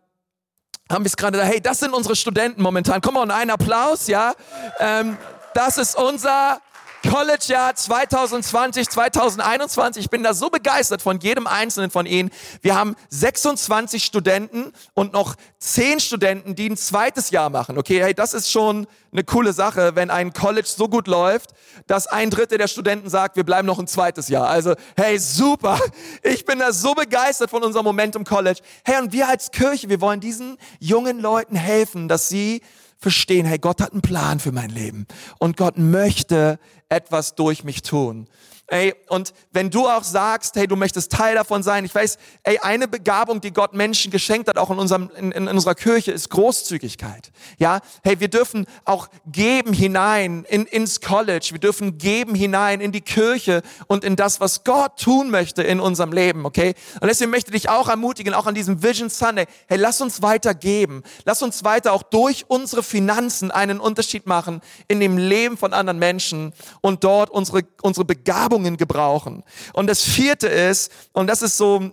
haben 0.90 1.04
wir 1.04 1.08
es 1.08 1.16
gerade 1.16 1.38
da, 1.38 1.44
hey, 1.44 1.60
das 1.60 1.80
sind 1.80 1.94
unsere 1.94 2.14
Studenten 2.14 2.62
momentan. 2.62 3.00
Komm 3.00 3.14
mal, 3.14 3.30
einen 3.30 3.50
Applaus, 3.50 4.06
ja. 4.06 4.34
Ähm, 4.78 5.16
das 5.54 5.78
ist 5.78 5.96
unser 5.96 6.60
College-Jahr 7.08 7.74
2020, 7.74 8.88
2021. 8.88 10.04
Ich 10.04 10.10
bin 10.10 10.22
da 10.22 10.32
so 10.32 10.48
begeistert 10.48 11.02
von 11.02 11.20
jedem 11.20 11.46
einzelnen 11.46 11.90
von 11.90 12.06
Ihnen. 12.06 12.30
Wir 12.62 12.74
haben 12.74 12.96
26 13.10 14.02
Studenten 14.02 14.72
und 14.94 15.12
noch 15.12 15.34
10 15.58 16.00
Studenten, 16.00 16.54
die 16.54 16.70
ein 16.70 16.76
zweites 16.76 17.30
Jahr 17.30 17.50
machen. 17.50 17.78
Okay, 17.78 18.02
hey, 18.02 18.14
das 18.14 18.32
ist 18.32 18.50
schon 18.50 18.86
eine 19.12 19.22
coole 19.22 19.52
Sache, 19.52 19.94
wenn 19.94 20.10
ein 20.10 20.32
College 20.32 20.66
so 20.66 20.88
gut 20.88 21.06
läuft, 21.06 21.50
dass 21.86 22.06
ein 22.06 22.30
Drittel 22.30 22.58
der 22.58 22.68
Studenten 22.68 23.10
sagt, 23.10 23.36
wir 23.36 23.44
bleiben 23.44 23.66
noch 23.66 23.78
ein 23.78 23.86
zweites 23.86 24.28
Jahr. 24.28 24.48
Also, 24.48 24.74
hey, 24.96 25.18
super. 25.18 25.78
Ich 26.22 26.44
bin 26.44 26.58
da 26.58 26.72
so 26.72 26.94
begeistert 26.94 27.50
von 27.50 27.62
unserem 27.62 27.84
Momentum 27.84 28.24
College. 28.24 28.60
Hey, 28.84 29.00
und 29.00 29.12
wir 29.12 29.28
als 29.28 29.50
Kirche, 29.50 29.88
wir 29.88 30.00
wollen 30.00 30.20
diesen 30.20 30.56
jungen 30.80 31.20
Leuten 31.20 31.54
helfen, 31.54 32.08
dass 32.08 32.28
sie 32.28 32.62
verstehen, 33.04 33.44
hey, 33.44 33.58
Gott 33.58 33.82
hat 33.82 33.92
einen 33.92 34.00
Plan 34.00 34.40
für 34.40 34.50
mein 34.50 34.70
Leben 34.70 35.06
und 35.38 35.58
Gott 35.58 35.76
möchte 35.76 36.58
etwas 36.88 37.34
durch 37.34 37.62
mich 37.62 37.82
tun. 37.82 38.28
Ey, 38.66 38.94
und 39.08 39.34
wenn 39.52 39.70
du 39.70 39.86
auch 39.88 40.04
sagst, 40.04 40.56
hey, 40.56 40.66
du 40.66 40.74
möchtest 40.74 41.12
Teil 41.12 41.34
davon 41.34 41.62
sein, 41.62 41.84
ich 41.84 41.94
weiß, 41.94 42.16
ey, 42.44 42.58
eine 42.58 42.88
Begabung, 42.88 43.42
die 43.42 43.52
Gott 43.52 43.74
Menschen 43.74 44.10
geschenkt 44.10 44.48
hat, 44.48 44.56
auch 44.56 44.70
in 44.70 44.78
unserem, 44.78 45.10
in, 45.18 45.32
in 45.32 45.48
unserer 45.48 45.74
Kirche, 45.74 46.12
ist 46.12 46.30
Großzügigkeit. 46.30 47.30
Ja, 47.58 47.80
hey, 48.02 48.20
wir 48.20 48.28
dürfen 48.28 48.66
auch 48.86 49.08
geben 49.26 49.74
hinein 49.74 50.46
in, 50.48 50.64
ins 50.64 51.02
College, 51.02 51.48
wir 51.52 51.58
dürfen 51.58 51.98
geben 51.98 52.34
hinein 52.34 52.80
in 52.80 52.90
die 52.90 53.02
Kirche 53.02 53.62
und 53.86 54.02
in 54.02 54.16
das, 54.16 54.40
was 54.40 54.64
Gott 54.64 54.98
tun 54.98 55.30
möchte 55.30 55.62
in 55.62 55.78
unserem 55.78 56.12
Leben, 56.12 56.46
okay? 56.46 56.74
Und 57.00 57.08
deswegen 57.08 57.30
möchte 57.30 57.54
ich 57.54 57.64
dich 57.64 57.68
auch 57.68 57.88
ermutigen, 57.88 58.32
auch 58.32 58.46
an 58.46 58.54
diesem 58.54 58.82
Vision 58.82 59.10
Sunday, 59.10 59.44
hey, 59.68 59.76
lass 59.76 60.00
uns 60.00 60.22
weiter 60.22 60.54
geben, 60.54 61.02
lass 61.26 61.42
uns 61.42 61.64
weiter 61.64 61.92
auch 61.92 62.02
durch 62.02 62.46
unsere 62.48 62.82
Finanzen 62.82 63.50
einen 63.50 63.78
Unterschied 63.78 64.26
machen 64.26 64.62
in 64.88 65.00
dem 65.00 65.18
Leben 65.18 65.58
von 65.58 65.74
anderen 65.74 65.98
Menschen 65.98 66.54
und 66.80 67.04
dort 67.04 67.28
unsere, 67.28 67.62
unsere 67.82 68.06
Begabung 68.06 68.53
Begabungen 68.54 68.76
gebrauchen. 68.76 69.42
Und 69.72 69.86
das 69.88 70.02
vierte 70.02 70.46
ist, 70.46 70.92
und 71.12 71.26
das 71.26 71.42
ist 71.42 71.56
so, 71.56 71.90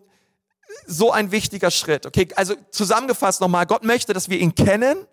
so 0.86 1.12
ein 1.12 1.32
wichtiger 1.32 1.72
Schritt. 1.72 2.06
Okay, 2.06 2.28
also 2.36 2.56
zusammengefasst 2.72 3.42
nochmal, 3.42 3.66
Gott 3.66 3.84
möchte, 3.84 4.14
dass 4.14 4.30
wir 4.30 4.40
ihn 4.40 4.56
kennen. 4.56 5.06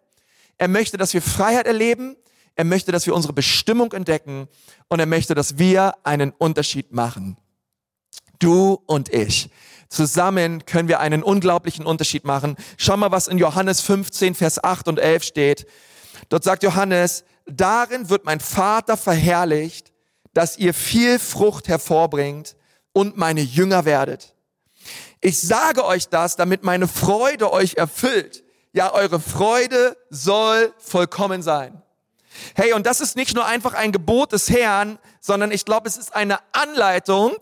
Er 0.59 0.69
möchte, 0.69 0.97
dass 0.97 1.15
wir 1.15 1.23
Freiheit 1.23 1.67
erleben. 1.67 2.17
Er 2.55 2.65
möchte, 2.65 2.93
dass 2.93 3.07
wir 3.07 3.15
unsere 3.15 3.33
Bestimmung 3.33 3.93
entdecken. 3.93 4.49
Und 4.89 5.01
er 5.01 5.07
möchte, 5.07 5.35
dass 5.35 5.59
wir 5.59 5.95
einen 6.03 6.33
Unterschied 6.33 6.93
machen. 6.93 7.37
Du 8.39 8.79
und 8.87 9.13
ich. 9.13 9.51
Zusammen 9.89 10.67
können 10.67 10.89
wir 10.89 11.01
einen 11.01 11.23
unglaublichen 11.23 11.87
Unterschied 11.87 12.25
machen. 12.25 12.57
Schau 12.77 12.97
mal, 12.97 13.11
was 13.11 13.27
in 13.27 13.39
Johannes 13.39 13.81
15, 13.81 14.35
Vers 14.35 14.63
8 14.63 14.89
und 14.89 14.99
11 14.99 15.23
steht. 15.23 15.67
Dort 16.29 16.45
sagt 16.45 16.63
Johannes, 16.63 17.25
darin 17.47 18.11
wird 18.11 18.25
mein 18.27 18.41
Vater 18.41 18.97
verherrlicht, 18.97 19.93
dass 20.39 20.57
ihr 20.57 20.73
viel 20.73 21.19
Frucht 21.19 21.67
hervorbringt 21.67 22.55
und 22.93 23.17
meine 23.17 23.41
Jünger 23.41 23.85
werdet. 23.85 24.37
Ich 25.21 25.41
sage 25.41 25.85
euch 25.85 26.11
das, 26.11 26.37
damit 26.37 26.63
meine 26.63 26.87
Freude 26.87 27.53
euch 27.53 27.75
erfüllt. 27.75 28.45
Ja, 28.73 28.93
eure 28.93 29.19
Freude 29.19 29.97
soll 30.11 30.73
vollkommen 30.79 31.43
sein. 31.43 31.83
Hey, 32.55 32.73
und 32.73 32.87
das 32.87 33.01
ist 33.01 33.17
nicht 33.17 33.35
nur 33.35 33.47
einfach 33.47 33.75
ein 33.75 33.91
Gebot 33.91 34.31
des 34.31 34.49
Herrn, 34.49 35.01
sondern 35.21 35.51
ich 35.51 35.65
glaube, 35.65 35.89
es 35.89 35.97
ist 35.97 36.15
eine 36.15 36.39
Anleitung, 36.53 37.33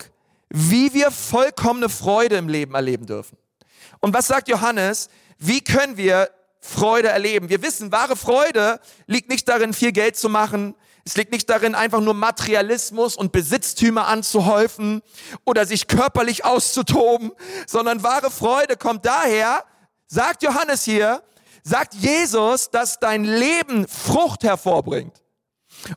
wie 0.49 0.95
wir 0.95 1.11
vollkommene 1.11 1.89
Freude 1.89 2.37
im 2.37 2.49
Leben 2.49 2.73
erleben 2.73 3.05
dürfen. 3.05 3.37
Und 3.99 4.15
was 4.15 4.25
sagt 4.25 4.47
Johannes? 4.47 5.09
Wie 5.37 5.61
können 5.61 5.97
wir 5.97 6.31
Freude 6.61 7.09
erleben? 7.09 7.49
Wir 7.49 7.61
wissen, 7.61 7.91
wahre 7.91 8.15
Freude 8.15 8.79
liegt 9.05 9.29
nicht 9.29 9.47
darin, 9.47 9.75
viel 9.75 9.91
Geld 9.91 10.17
zu 10.17 10.29
machen, 10.29 10.73
es 11.07 11.15
liegt 11.15 11.31
nicht 11.31 11.49
darin, 11.49 11.73
einfach 11.73 12.01
nur 12.01 12.13
Materialismus 12.13 13.15
und 13.15 13.31
Besitztümer 13.31 14.07
anzuhäufen 14.07 15.01
oder 15.45 15.65
sich 15.65 15.87
körperlich 15.87 16.43
auszutoben, 16.43 17.31
sondern 17.65 18.03
wahre 18.03 18.29
Freude 18.29 18.75
kommt 18.75 19.05
daher, 19.05 19.63
sagt 20.07 20.43
Johannes 20.43 20.83
hier, 20.83 21.23
sagt 21.63 21.93
Jesus, 21.93 22.71
dass 22.71 22.99
dein 22.99 23.23
Leben 23.23 23.87
Frucht 23.87 24.43
hervorbringt 24.43 25.23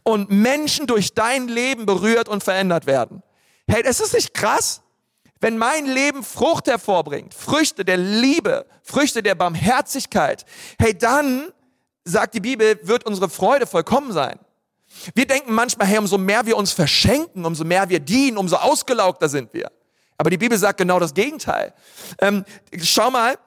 und 0.04 0.30
Menschen 0.30 0.86
durch 0.86 1.12
dein 1.12 1.48
Leben 1.48 1.86
berührt 1.86 2.28
und 2.28 2.44
verändert 2.44 2.86
werden. 2.86 3.24
Hey, 3.66 3.82
ist 3.82 4.00
das 4.00 4.12
nicht 4.12 4.32
krass? 4.32 4.80
Wenn 5.40 5.58
mein 5.58 5.86
Leben 5.86 6.22
Frucht 6.22 6.68
hervorbringt, 6.68 7.34
Früchte 7.34 7.84
der 7.84 7.96
Liebe, 7.96 8.64
Früchte 8.84 9.24
der 9.24 9.34
Barmherzigkeit, 9.34 10.44
hey, 10.78 10.96
dann, 10.96 11.50
sagt 12.04 12.34
die 12.34 12.40
Bibel, 12.40 12.78
wird 12.84 13.06
unsere 13.06 13.28
Freude 13.28 13.66
vollkommen 13.66 14.12
sein. 14.12 14.38
Wir 15.14 15.26
denken 15.26 15.52
manchmal, 15.52 15.86
hey, 15.86 15.98
umso 15.98 16.18
mehr 16.18 16.46
wir 16.46 16.56
uns 16.56 16.72
verschenken, 16.72 17.44
umso 17.44 17.64
mehr 17.64 17.88
wir 17.88 18.00
dienen, 18.00 18.36
umso 18.36 18.56
ausgelaugter 18.56 19.28
sind 19.28 19.52
wir. 19.54 19.70
Aber 20.18 20.30
die 20.30 20.38
Bibel 20.38 20.58
sagt 20.58 20.78
genau 20.78 20.98
das 20.98 21.14
Gegenteil. 21.14 21.72
Ähm, 22.18 22.44
schau 22.82 23.10
mal, 23.10 23.38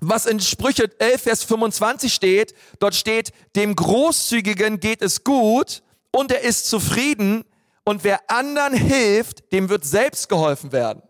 was 0.00 0.26
in 0.26 0.40
Sprüche 0.40 0.90
11, 0.98 1.22
Vers 1.22 1.44
25 1.44 2.12
steht. 2.12 2.54
Dort 2.78 2.94
steht, 2.94 3.32
dem 3.54 3.74
Großzügigen 3.74 4.80
geht 4.80 5.00
es 5.02 5.24
gut 5.24 5.82
und 6.10 6.30
er 6.32 6.42
ist 6.42 6.68
zufrieden 6.68 7.44
und 7.84 8.04
wer 8.04 8.30
anderen 8.30 8.74
hilft, 8.74 9.52
dem 9.52 9.68
wird 9.68 9.84
selbst 9.84 10.28
geholfen 10.28 10.72
werden. 10.72 11.02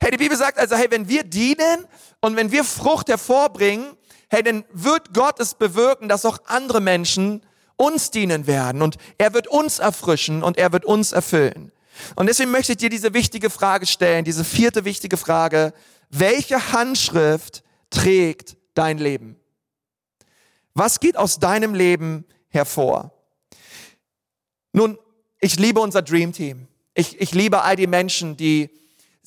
Hey, 0.00 0.10
die 0.10 0.16
Bibel 0.16 0.36
sagt 0.36 0.58
also, 0.58 0.76
hey, 0.76 0.86
wenn 0.90 1.08
wir 1.08 1.24
dienen 1.24 1.86
und 2.20 2.36
wenn 2.36 2.52
wir 2.52 2.64
Frucht 2.64 3.08
hervorbringen, 3.08 3.96
hey, 4.28 4.42
dann 4.42 4.64
wird 4.72 5.14
Gott 5.14 5.40
es 5.40 5.54
bewirken, 5.54 6.08
dass 6.08 6.24
auch 6.24 6.38
andere 6.46 6.80
Menschen 6.80 7.42
uns 7.78 8.10
dienen 8.10 8.46
werden 8.46 8.82
und 8.82 8.98
er 9.16 9.32
wird 9.32 9.46
uns 9.46 9.78
erfrischen 9.78 10.42
und 10.42 10.58
er 10.58 10.72
wird 10.72 10.84
uns 10.84 11.12
erfüllen. 11.12 11.72
Und 12.16 12.26
deswegen 12.26 12.50
möchte 12.50 12.72
ich 12.72 12.78
dir 12.78 12.90
diese 12.90 13.14
wichtige 13.14 13.48
Frage 13.48 13.86
stellen, 13.86 14.24
diese 14.24 14.44
vierte 14.44 14.84
wichtige 14.84 15.16
Frage. 15.16 15.72
Welche 16.10 16.72
Handschrift 16.72 17.62
trägt 17.90 18.56
dein 18.74 18.98
Leben? 18.98 19.36
Was 20.74 21.00
geht 21.00 21.16
aus 21.16 21.38
deinem 21.38 21.74
Leben 21.74 22.24
hervor? 22.48 23.12
Nun, 24.72 24.98
ich 25.40 25.58
liebe 25.58 25.80
unser 25.80 26.02
Dream 26.02 26.32
Team. 26.32 26.68
Ich, 26.94 27.20
ich 27.20 27.32
liebe 27.32 27.62
all 27.62 27.76
die 27.76 27.86
Menschen, 27.86 28.36
die 28.36 28.70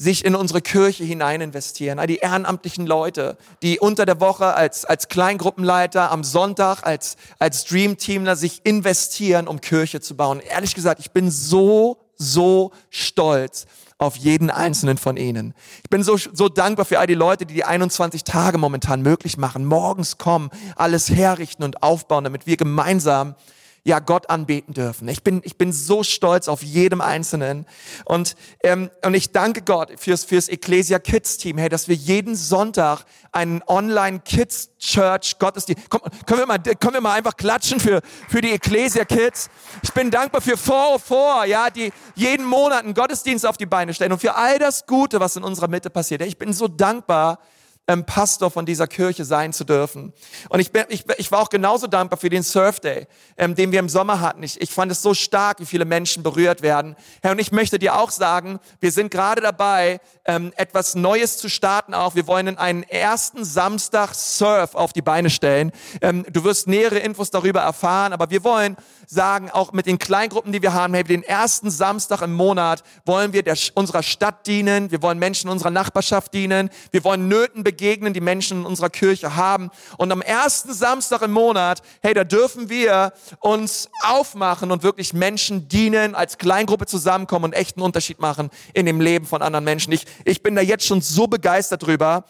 sich 0.01 0.25
in 0.25 0.33
unsere 0.33 0.61
Kirche 0.61 1.03
hinein 1.03 1.41
investieren, 1.41 1.99
all 1.99 2.07
die 2.07 2.17
ehrenamtlichen 2.17 2.87
Leute, 2.87 3.37
die 3.61 3.79
unter 3.79 4.07
der 4.07 4.19
Woche 4.19 4.55
als, 4.55 4.83
als 4.83 5.09
Kleingruppenleiter, 5.09 6.11
am 6.11 6.23
Sonntag 6.23 6.81
als, 6.83 7.17
als 7.37 7.65
Dreamteamler 7.65 8.35
sich 8.35 8.61
investieren, 8.63 9.47
um 9.47 9.61
Kirche 9.61 10.01
zu 10.01 10.15
bauen. 10.15 10.39
Ehrlich 10.39 10.73
gesagt, 10.73 10.99
ich 10.99 11.11
bin 11.11 11.29
so, 11.29 11.99
so 12.17 12.71
stolz 12.89 13.67
auf 13.99 14.15
jeden 14.15 14.49
einzelnen 14.49 14.97
von 14.97 15.17
ihnen. 15.17 15.53
Ich 15.83 15.89
bin 15.91 16.01
so, 16.01 16.17
so 16.17 16.49
dankbar 16.49 16.85
für 16.85 16.97
all 16.97 17.05
die 17.05 17.13
Leute, 17.13 17.45
die 17.45 17.53
die 17.53 17.65
21 17.65 18.23
Tage 18.23 18.57
momentan 18.57 19.03
möglich 19.03 19.37
machen, 19.37 19.65
morgens 19.65 20.17
kommen, 20.17 20.49
alles 20.75 21.11
herrichten 21.11 21.61
und 21.63 21.83
aufbauen, 21.83 22.23
damit 22.23 22.47
wir 22.47 22.57
gemeinsam 22.57 23.35
ja 23.83 23.99
Gott 23.99 24.29
anbeten 24.29 24.73
dürfen. 24.73 25.07
Ich 25.07 25.23
bin 25.23 25.41
ich 25.43 25.57
bin 25.57 25.73
so 25.73 26.03
stolz 26.03 26.47
auf 26.47 26.61
jedem 26.61 27.01
Einzelnen 27.01 27.65
und 28.05 28.35
ähm, 28.63 28.91
und 29.03 29.13
ich 29.13 29.31
danke 29.31 29.61
Gott 29.63 29.91
fürs 29.97 30.23
fürs 30.23 30.49
Ecclesia 30.49 30.99
Kids 30.99 31.37
Team, 31.37 31.57
hey, 31.57 31.69
dass 31.69 31.87
wir 31.87 31.95
jeden 31.95 32.35
Sonntag 32.35 33.05
einen 33.31 33.63
Online 33.65 34.19
Kids 34.19 34.69
Church 34.77 35.39
Gottesdienst. 35.39 35.89
Komm, 35.89 36.01
können 36.25 36.41
wir 36.41 36.45
mal 36.45 36.59
können 36.59 36.93
wir 36.93 37.01
mal 37.01 37.13
einfach 37.13 37.35
klatschen 37.35 37.79
für 37.79 38.01
für 38.29 38.41
die 38.41 38.51
Ecclesia 38.51 39.05
Kids. 39.05 39.49
Ich 39.81 39.93
bin 39.93 40.11
dankbar 40.11 40.41
für 40.41 40.57
404, 40.57 41.45
ja, 41.47 41.69
die 41.69 41.91
jeden 42.15 42.45
Monat 42.45 42.83
einen 42.83 42.93
Gottesdienst 42.93 43.45
auf 43.45 43.57
die 43.57 43.65
Beine 43.65 43.93
stellen 43.93 44.11
und 44.11 44.19
für 44.19 44.35
all 44.35 44.59
das 44.59 44.85
Gute, 44.85 45.19
was 45.19 45.35
in 45.35 45.43
unserer 45.43 45.67
Mitte 45.67 45.89
passiert. 45.89 46.21
Ich 46.21 46.37
bin 46.37 46.53
so 46.53 46.67
dankbar 46.67 47.39
ähm, 47.87 48.05
Pastor 48.05 48.51
von 48.51 48.65
dieser 48.65 48.87
Kirche 48.87 49.25
sein 49.25 49.53
zu 49.53 49.63
dürfen. 49.63 50.13
Und 50.49 50.59
ich, 50.59 50.71
bin, 50.71 50.85
ich, 50.89 51.05
ich 51.17 51.31
war 51.31 51.41
auch 51.41 51.49
genauso 51.49 51.87
dankbar 51.87 52.19
für 52.19 52.29
den 52.29 52.43
Surf 52.43 52.79
Day, 52.79 53.07
ähm, 53.37 53.55
den 53.55 53.71
wir 53.71 53.79
im 53.79 53.89
Sommer 53.89 54.21
hatten. 54.21 54.43
Ich, 54.43 54.61
ich 54.61 54.71
fand 54.71 54.91
es 54.91 55.01
so 55.01 55.13
stark, 55.13 55.59
wie 55.59 55.65
viele 55.65 55.85
Menschen 55.85 56.23
berührt 56.23 56.61
werden. 56.61 56.95
Herr, 57.21 57.31
und 57.31 57.39
ich 57.39 57.51
möchte 57.51 57.79
dir 57.79 57.97
auch 57.97 58.11
sagen, 58.11 58.59
wir 58.79 58.91
sind 58.91 59.11
gerade 59.11 59.41
dabei, 59.41 59.99
ähm, 60.25 60.53
etwas 60.55 60.95
Neues 60.95 61.37
zu 61.37 61.49
starten 61.49 61.93
auch. 61.93 62.15
Wir 62.15 62.27
wollen 62.27 62.57
einen 62.57 62.83
ersten 62.83 63.43
Samstag 63.43 64.13
Surf 64.13 64.75
auf 64.75 64.93
die 64.93 65.01
Beine 65.01 65.29
stellen. 65.29 65.71
Ähm, 66.01 66.25
du 66.31 66.43
wirst 66.43 66.67
nähere 66.67 66.99
Infos 66.99 67.31
darüber 67.31 67.61
erfahren, 67.61 68.13
aber 68.13 68.29
wir 68.29 68.43
wollen 68.43 68.77
sagen, 69.11 69.51
auch 69.51 69.73
mit 69.73 69.87
den 69.87 69.99
Kleingruppen, 69.99 70.53
die 70.53 70.61
wir 70.61 70.73
haben, 70.73 70.93
hey, 70.93 71.03
den 71.03 71.21
ersten 71.21 71.69
Samstag 71.69 72.21
im 72.21 72.33
Monat 72.33 72.81
wollen 73.05 73.33
wir 73.33 73.43
der, 73.43 73.57
unserer 73.75 74.03
Stadt 74.03 74.47
dienen, 74.47 74.89
wir 74.89 75.01
wollen 75.01 75.19
Menschen 75.19 75.49
unserer 75.49 75.69
Nachbarschaft 75.69 76.33
dienen, 76.33 76.69
wir 76.91 77.03
wollen 77.03 77.27
Nöten 77.27 77.65
begegnen, 77.65 78.13
die 78.13 78.21
Menschen 78.21 78.59
in 78.61 78.65
unserer 78.65 78.89
Kirche 78.89 79.35
haben. 79.35 79.69
Und 79.97 80.13
am 80.13 80.21
ersten 80.21 80.73
Samstag 80.73 81.23
im 81.23 81.33
Monat, 81.33 81.81
hey, 82.01 82.13
da 82.13 82.23
dürfen 82.23 82.69
wir 82.69 83.11
uns 83.41 83.89
aufmachen 84.01 84.71
und 84.71 84.81
wirklich 84.81 85.13
Menschen 85.13 85.67
dienen, 85.67 86.15
als 86.15 86.37
Kleingruppe 86.37 86.85
zusammenkommen 86.85 87.45
und 87.45 87.53
echten 87.53 87.81
Unterschied 87.81 88.21
machen 88.21 88.49
in 88.73 88.85
dem 88.85 89.01
Leben 89.01 89.25
von 89.25 89.41
anderen 89.41 89.65
Menschen. 89.65 89.91
Ich, 89.91 90.05
ich 90.23 90.41
bin 90.41 90.55
da 90.55 90.61
jetzt 90.61 90.85
schon 90.85 91.01
so 91.01 91.27
begeistert 91.27 91.85
drüber, 91.85 92.23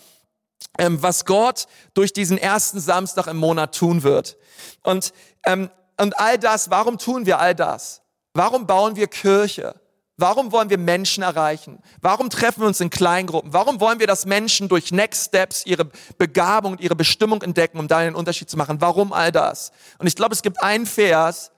ähm, 0.80 0.98
was 1.04 1.26
Gott 1.26 1.68
durch 1.94 2.12
diesen 2.12 2.40
ersten 2.40 2.80
Samstag 2.80 3.28
im 3.28 3.38
Monat 3.38 3.76
tun 3.76 4.02
wird. 4.02 4.36
Und 4.82 5.14
ähm, 5.46 5.70
und 5.98 6.20
all 6.20 6.38
das, 6.38 6.70
warum 6.70 6.98
tun 6.98 7.26
wir 7.26 7.40
all 7.40 7.56
das? 7.56 8.02
Warum 8.34 8.66
bauen 8.66 8.96
wir 8.96 9.08
Kirche? 9.08 9.76
Warum 10.18 10.52
wollen 10.52 10.70
wir 10.70 10.78
Menschen 10.78 11.24
erreichen? 11.24 11.80
Warum 12.00 12.30
treffen 12.30 12.62
wir 12.62 12.68
uns 12.68 12.80
in 12.80 12.92
Kleingruppen? 12.92 13.54
Warum 13.54 13.80
wollen 13.80 14.00
wir, 14.00 14.08
dass 14.08 14.26
Menschen 14.26 14.70
durch 14.70 14.92
Next 14.92 15.30
Steps 15.30 15.66
ihre 15.66 15.90
Begabung 16.18 16.74
und 16.74 16.82
ihre 16.82 16.96
Bestimmung 16.96 17.42
entdecken, 17.42 17.80
um 17.80 17.88
da 17.88 17.98
einen 17.98 18.16
Unterschied 18.16 18.50
zu 18.50 18.56
machen? 18.56 18.82
Warum 18.82 19.14
all 19.14 19.32
das? 19.32 19.72
Und 19.98 20.06
ich 20.06 20.16
glaube, 20.16 20.36
es 20.36 20.44
gibt 20.44 20.62
einen 20.62 20.86
Vers, 20.86 21.52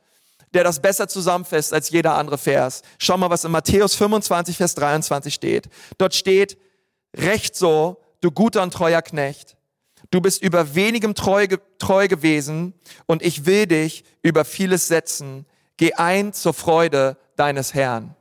der 0.54 0.64
das 0.64 0.80
besser 0.82 1.08
zusammenfasst 1.08 1.74
als 1.74 1.90
jeder 1.90 2.16
andere 2.16 2.38
Vers. 2.38 2.84
Schau 3.00 3.18
mal, 3.18 3.30
was 3.30 3.44
in 3.44 3.52
Matthäus 3.52 3.96
25, 3.96 4.56
Vers 4.56 4.76
23 4.76 5.34
steht. 5.34 5.68
Dort 5.98 6.16
steht, 6.16 6.58
recht 7.16 7.56
so, 7.56 8.02
du 8.22 8.32
guter 8.32 8.64
und 8.64 8.74
treuer 8.74 9.02
Knecht. 9.02 9.58
Du 10.14 10.22
bist 10.22 10.44
über 10.44 10.76
wenigem 10.76 11.16
treu, 11.16 11.48
treu 11.80 12.08
gewesen 12.08 12.76
und 13.08 13.24
ich 13.24 13.48
will 13.48 13.66
dich 13.66 14.06
über 14.22 14.46
vieles 14.46 14.88
setzen. 14.88 15.48
Geh 15.76 15.94
ein 15.94 16.34
zur 16.34 16.54
Freude 16.54 17.18
deines 17.36 17.74
Herrn. 17.74 18.16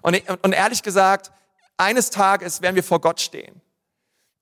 Und, 0.00 0.18
und 0.40 0.52
ehrlich 0.54 0.82
gesagt, 0.82 1.32
eines 1.76 2.08
Tages 2.08 2.62
werden 2.62 2.74
wir 2.74 2.82
vor 2.82 3.02
Gott 3.02 3.20
stehen. 3.20 3.60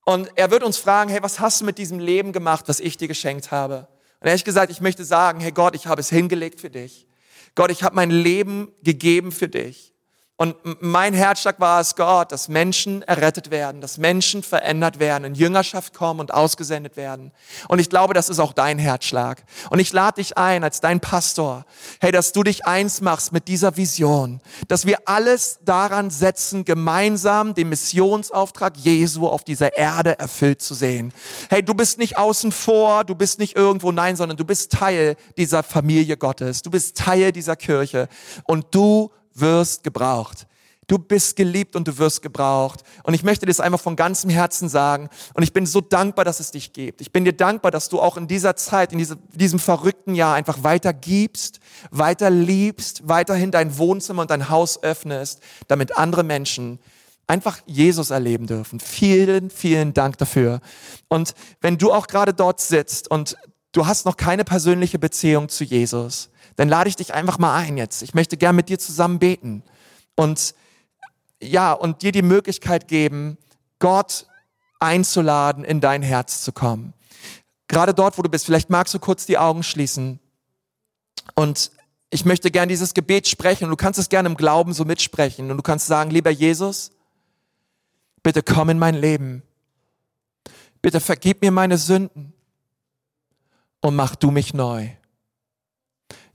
Und 0.05 0.31
er 0.37 0.53
wird 0.53 0.63
uns 0.63 0.77
fragen, 0.77 1.11
hey, 1.11 1.21
was 1.21 1.41
hast 1.41 1.63
du 1.63 1.65
mit 1.65 1.79
diesem 1.79 1.99
Leben 1.99 2.33
gemacht, 2.33 2.69
was 2.69 2.79
ich 2.79 2.97
dir 2.97 3.09
geschenkt 3.09 3.51
habe? 3.51 3.89
Und 4.21 4.29
ehrlich 4.29 4.45
gesagt, 4.45 4.71
ich 4.71 4.81
möchte 4.81 5.05
sagen, 5.05 5.41
hey 5.41 5.51
Gott, 5.51 5.75
ich 5.75 5.89
habe 5.89 6.01
es 6.01 6.11
hingelegt 6.11 6.61
für 6.61 6.71
dich. 6.71 7.09
Gott, 7.57 7.73
ich 7.73 7.83
habe 7.83 7.97
mein 7.97 8.13
Leben 8.13 8.73
gegeben 8.85 9.33
für 9.33 9.49
dich. 9.49 9.94
Und 10.37 10.57
mein 10.83 11.15
Herzschlag 11.15 11.61
war 11.61 11.81
es, 11.81 11.95
Gott, 11.95 12.33
dass 12.33 12.49
Menschen 12.49 13.03
errettet 13.03 13.53
werden, 13.53 13.81
dass 13.81 13.99
Menschen 13.99 14.43
verändert 14.43 14.99
werden, 14.99 15.23
in 15.23 15.35
Jüngerschaft 15.37 15.95
kommen 15.95 16.19
und 16.19 16.35
ausgesendet 16.35 16.97
werden. 16.97 17.31
Und 17.69 17.79
ich 17.79 17.89
glaube, 17.89 18.15
das 18.15 18.29
ist 18.29 18.41
auch 18.41 18.53
dein 18.53 18.81
Herzschlag. 18.81 19.45
Und 19.71 19.79
ich 19.79 19.93
lade 19.93 20.17
dich 20.17 20.37
ein 20.37 20.65
als 20.65 20.81
dein 20.81 20.99
Pastor, 20.99 21.65
hey, 22.01 22.11
dass 22.11 22.33
du 22.33 22.43
dich 22.43 22.67
eins 22.67 23.01
machst 23.01 23.31
mit 23.31 23.47
dieser 23.47 23.77
Vision, 23.77 24.41
dass 24.67 24.87
wir 24.87 25.09
alles 25.09 25.61
daran 25.65 26.11
setzen, 26.11 26.65
gemeinsam 26.65 27.55
den 27.55 27.69
Missionsauftrag 27.69 28.77
Jesu 28.77 29.29
auf 29.29 29.45
dieser 29.45 29.77
Erde 29.77 30.19
erfüllt 30.19 30.61
zu 30.61 30.75
sehen. 30.75 31.13
Hey, 31.49 31.63
du 31.63 31.75
bist 31.75 31.99
nicht 31.99 32.19
außen 32.19 32.51
vor, 32.51 33.05
du 33.05 33.15
bist 33.15 33.39
nicht 33.39 33.55
irgendwo 33.55 33.93
nein, 33.93 34.17
sondern 34.17 34.37
du 34.37 34.45
bist 34.45 34.73
Teil 34.73 35.15
dieser 35.37 35.63
Familie 35.63 36.17
Gottes. 36.17 36.63
Du 36.63 36.73
bist 36.73 36.97
Teil 36.97 37.31
dieser 37.31 37.55
Kirche. 37.55 38.09
Und 38.47 38.67
du 38.73 39.13
wirst 39.35 39.85
gebraucht. 39.85 40.47
Du 40.87 40.99
bist 40.99 41.37
geliebt 41.37 41.77
und 41.77 41.89
du 41.89 41.97
wirst 41.99 42.21
gebraucht. 42.21 42.83
Und 43.05 43.15
ich 43.15 43.23
möchte 43.23 43.47
dir 43.47 43.51
das 43.51 43.61
einfach 43.61 43.81
von 43.81 43.97
ganzem 43.97 44.31
Herzen 44.31 44.69
sagen. 44.69 45.09
Und 45.33 45.43
ich 45.43 45.53
bin 45.53 45.67
so 45.67 45.81
dankbar, 45.81 46.25
dass 46.25 46.41
es 46.41 46.51
dich 46.51 46.73
gibt. 46.73 47.01
Ich 47.01 47.11
bin 47.11 47.25
dir 47.25 47.33
dankbar, 47.33 47.71
dass 47.71 47.89
du 47.89 48.01
auch 48.01 48.17
in 48.17 48.29
dieser 48.29 48.57
Zeit, 48.57 48.93
in 48.93 48.99
diesem, 48.99 49.19
diesem 49.33 49.59
verrückten 49.59 50.15
Jahr 50.15 50.35
einfach 50.35 50.63
weiter 50.63 50.93
gibst, 50.93 51.61
weiter 51.91 52.29
liebst, 52.31 53.09
weiterhin 53.09 53.51
dein 53.51 53.79
Wohnzimmer 53.79 54.23
und 54.23 54.31
dein 54.31 54.51
Haus 54.51 54.83
öffnest, 54.83 55.41
damit 55.69 55.97
andere 55.97 56.23
Menschen 56.23 56.79
einfach 57.27 57.61
Jesus 57.67 58.11
erleben 58.11 58.47
dürfen. 58.47 58.81
Vielen, 58.81 59.49
vielen 59.49 59.95
Dank 59.95 60.19
dafür. 60.19 60.61
Und 61.09 61.35
wenn 61.63 61.79
du 61.79 61.93
auch 61.93 62.07
gerade 62.07 62.35
dort 62.35 62.61
sitzt 62.61 63.11
und 63.11 63.39
du 63.73 63.87
hast 63.87 64.05
noch 64.05 64.19
keine 64.19 64.45
persönliche 64.45 64.99
Beziehung 64.99 65.49
zu 65.49 65.65
Jesus, 65.65 66.31
dann 66.57 66.69
lade 66.69 66.89
ich 66.89 66.97
dich 66.97 67.15
einfach 67.15 67.39
mal 67.39 67.55
ein 67.57 67.77
jetzt. 67.77 68.03
Ich 68.03 68.15
möchte 68.15 68.37
gern 68.37 68.57
mit 68.57 68.69
dir 68.69 68.79
zusammen 68.79 69.19
beten 69.19 69.63
und 70.17 70.55
ja, 71.43 71.73
und 71.73 72.03
dir 72.03 72.13
die 72.13 72.23
Möglichkeit 72.23 72.89
geben, 72.89 73.37
Gott 73.79 74.27
einzuladen, 74.81 75.65
in 75.65 75.81
dein 75.81 76.03
Herz 76.03 76.43
zu 76.43 76.53
kommen. 76.53 76.95
Gerade 77.69 77.95
dort, 77.95 78.19
wo 78.19 78.23
du 78.23 78.29
bist, 78.29 78.47
vielleicht 78.47 78.71
magst 78.71 78.95
du 78.95 78.99
kurz 78.99 79.27
die 79.27 79.39
Augen 79.39 79.63
schließen 79.63 80.21
und 81.35 81.71
ich 82.11 82.25
möchte 82.25 82.51
gern 82.51 82.69
dieses 82.69 82.95
Gebet 82.95 83.27
sprechen 83.27 83.65
und 83.65 83.71
du 83.71 83.77
kannst 83.77 83.99
es 83.99 84.09
gerne 84.09 84.29
im 84.29 84.37
Glauben 84.37 84.73
so 84.73 84.85
mitsprechen 84.85 85.51
und 85.51 85.57
du 85.57 85.63
kannst 85.63 85.87
sagen, 85.87 86.11
lieber 86.11 86.31
Jesus, 86.31 86.93
bitte 88.23 88.43
komm 88.43 88.71
in 88.71 88.79
mein 88.79 88.95
Leben. 88.95 89.43
Bitte 90.81 91.01
vergib 91.01 91.43
mir 91.43 91.51
meine 91.51 91.79
Sünden 91.79 92.33
und 93.81 93.97
mach 93.97 94.15
du 94.15 94.31
mich 94.31 94.55
neu. 94.55 94.91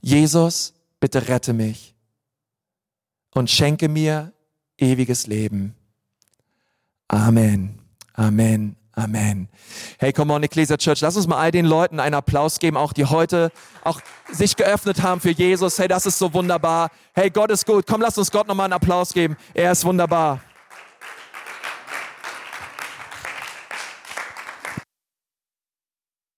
Jesus, 0.00 0.74
bitte 0.98 1.28
rette 1.28 1.52
mich 1.52 1.94
und 3.34 3.50
schenke 3.50 3.88
mir 3.88 4.32
ewiges 4.78 5.26
Leben. 5.26 5.74
Amen. 7.08 7.78
Amen. 8.14 8.76
Amen. 8.92 9.48
Hey, 9.98 10.12
come 10.12 10.32
on, 10.32 10.42
Ecclesia 10.42 10.76
Church, 10.76 11.00
lass 11.00 11.16
uns 11.16 11.26
mal 11.26 11.38
all 11.38 11.50
den 11.50 11.64
Leuten 11.64 12.00
einen 12.00 12.14
Applaus 12.14 12.58
geben, 12.58 12.76
auch 12.76 12.92
die 12.92 13.06
heute 13.06 13.50
auch 13.82 14.00
sich 14.30 14.56
geöffnet 14.56 15.02
haben 15.02 15.20
für 15.20 15.30
Jesus. 15.30 15.78
Hey, 15.78 15.88
das 15.88 16.06
ist 16.06 16.18
so 16.18 16.34
wunderbar. 16.34 16.90
Hey, 17.14 17.30
Gott 17.30 17.50
ist 17.50 17.64
gut. 17.64 17.86
Komm, 17.86 18.02
lass 18.02 18.18
uns 18.18 18.30
Gott 18.30 18.46
nochmal 18.46 18.64
einen 18.64 18.74
Applaus 18.74 19.14
geben. 19.14 19.36
Er 19.54 19.72
ist 19.72 19.84
wunderbar. 19.84 20.40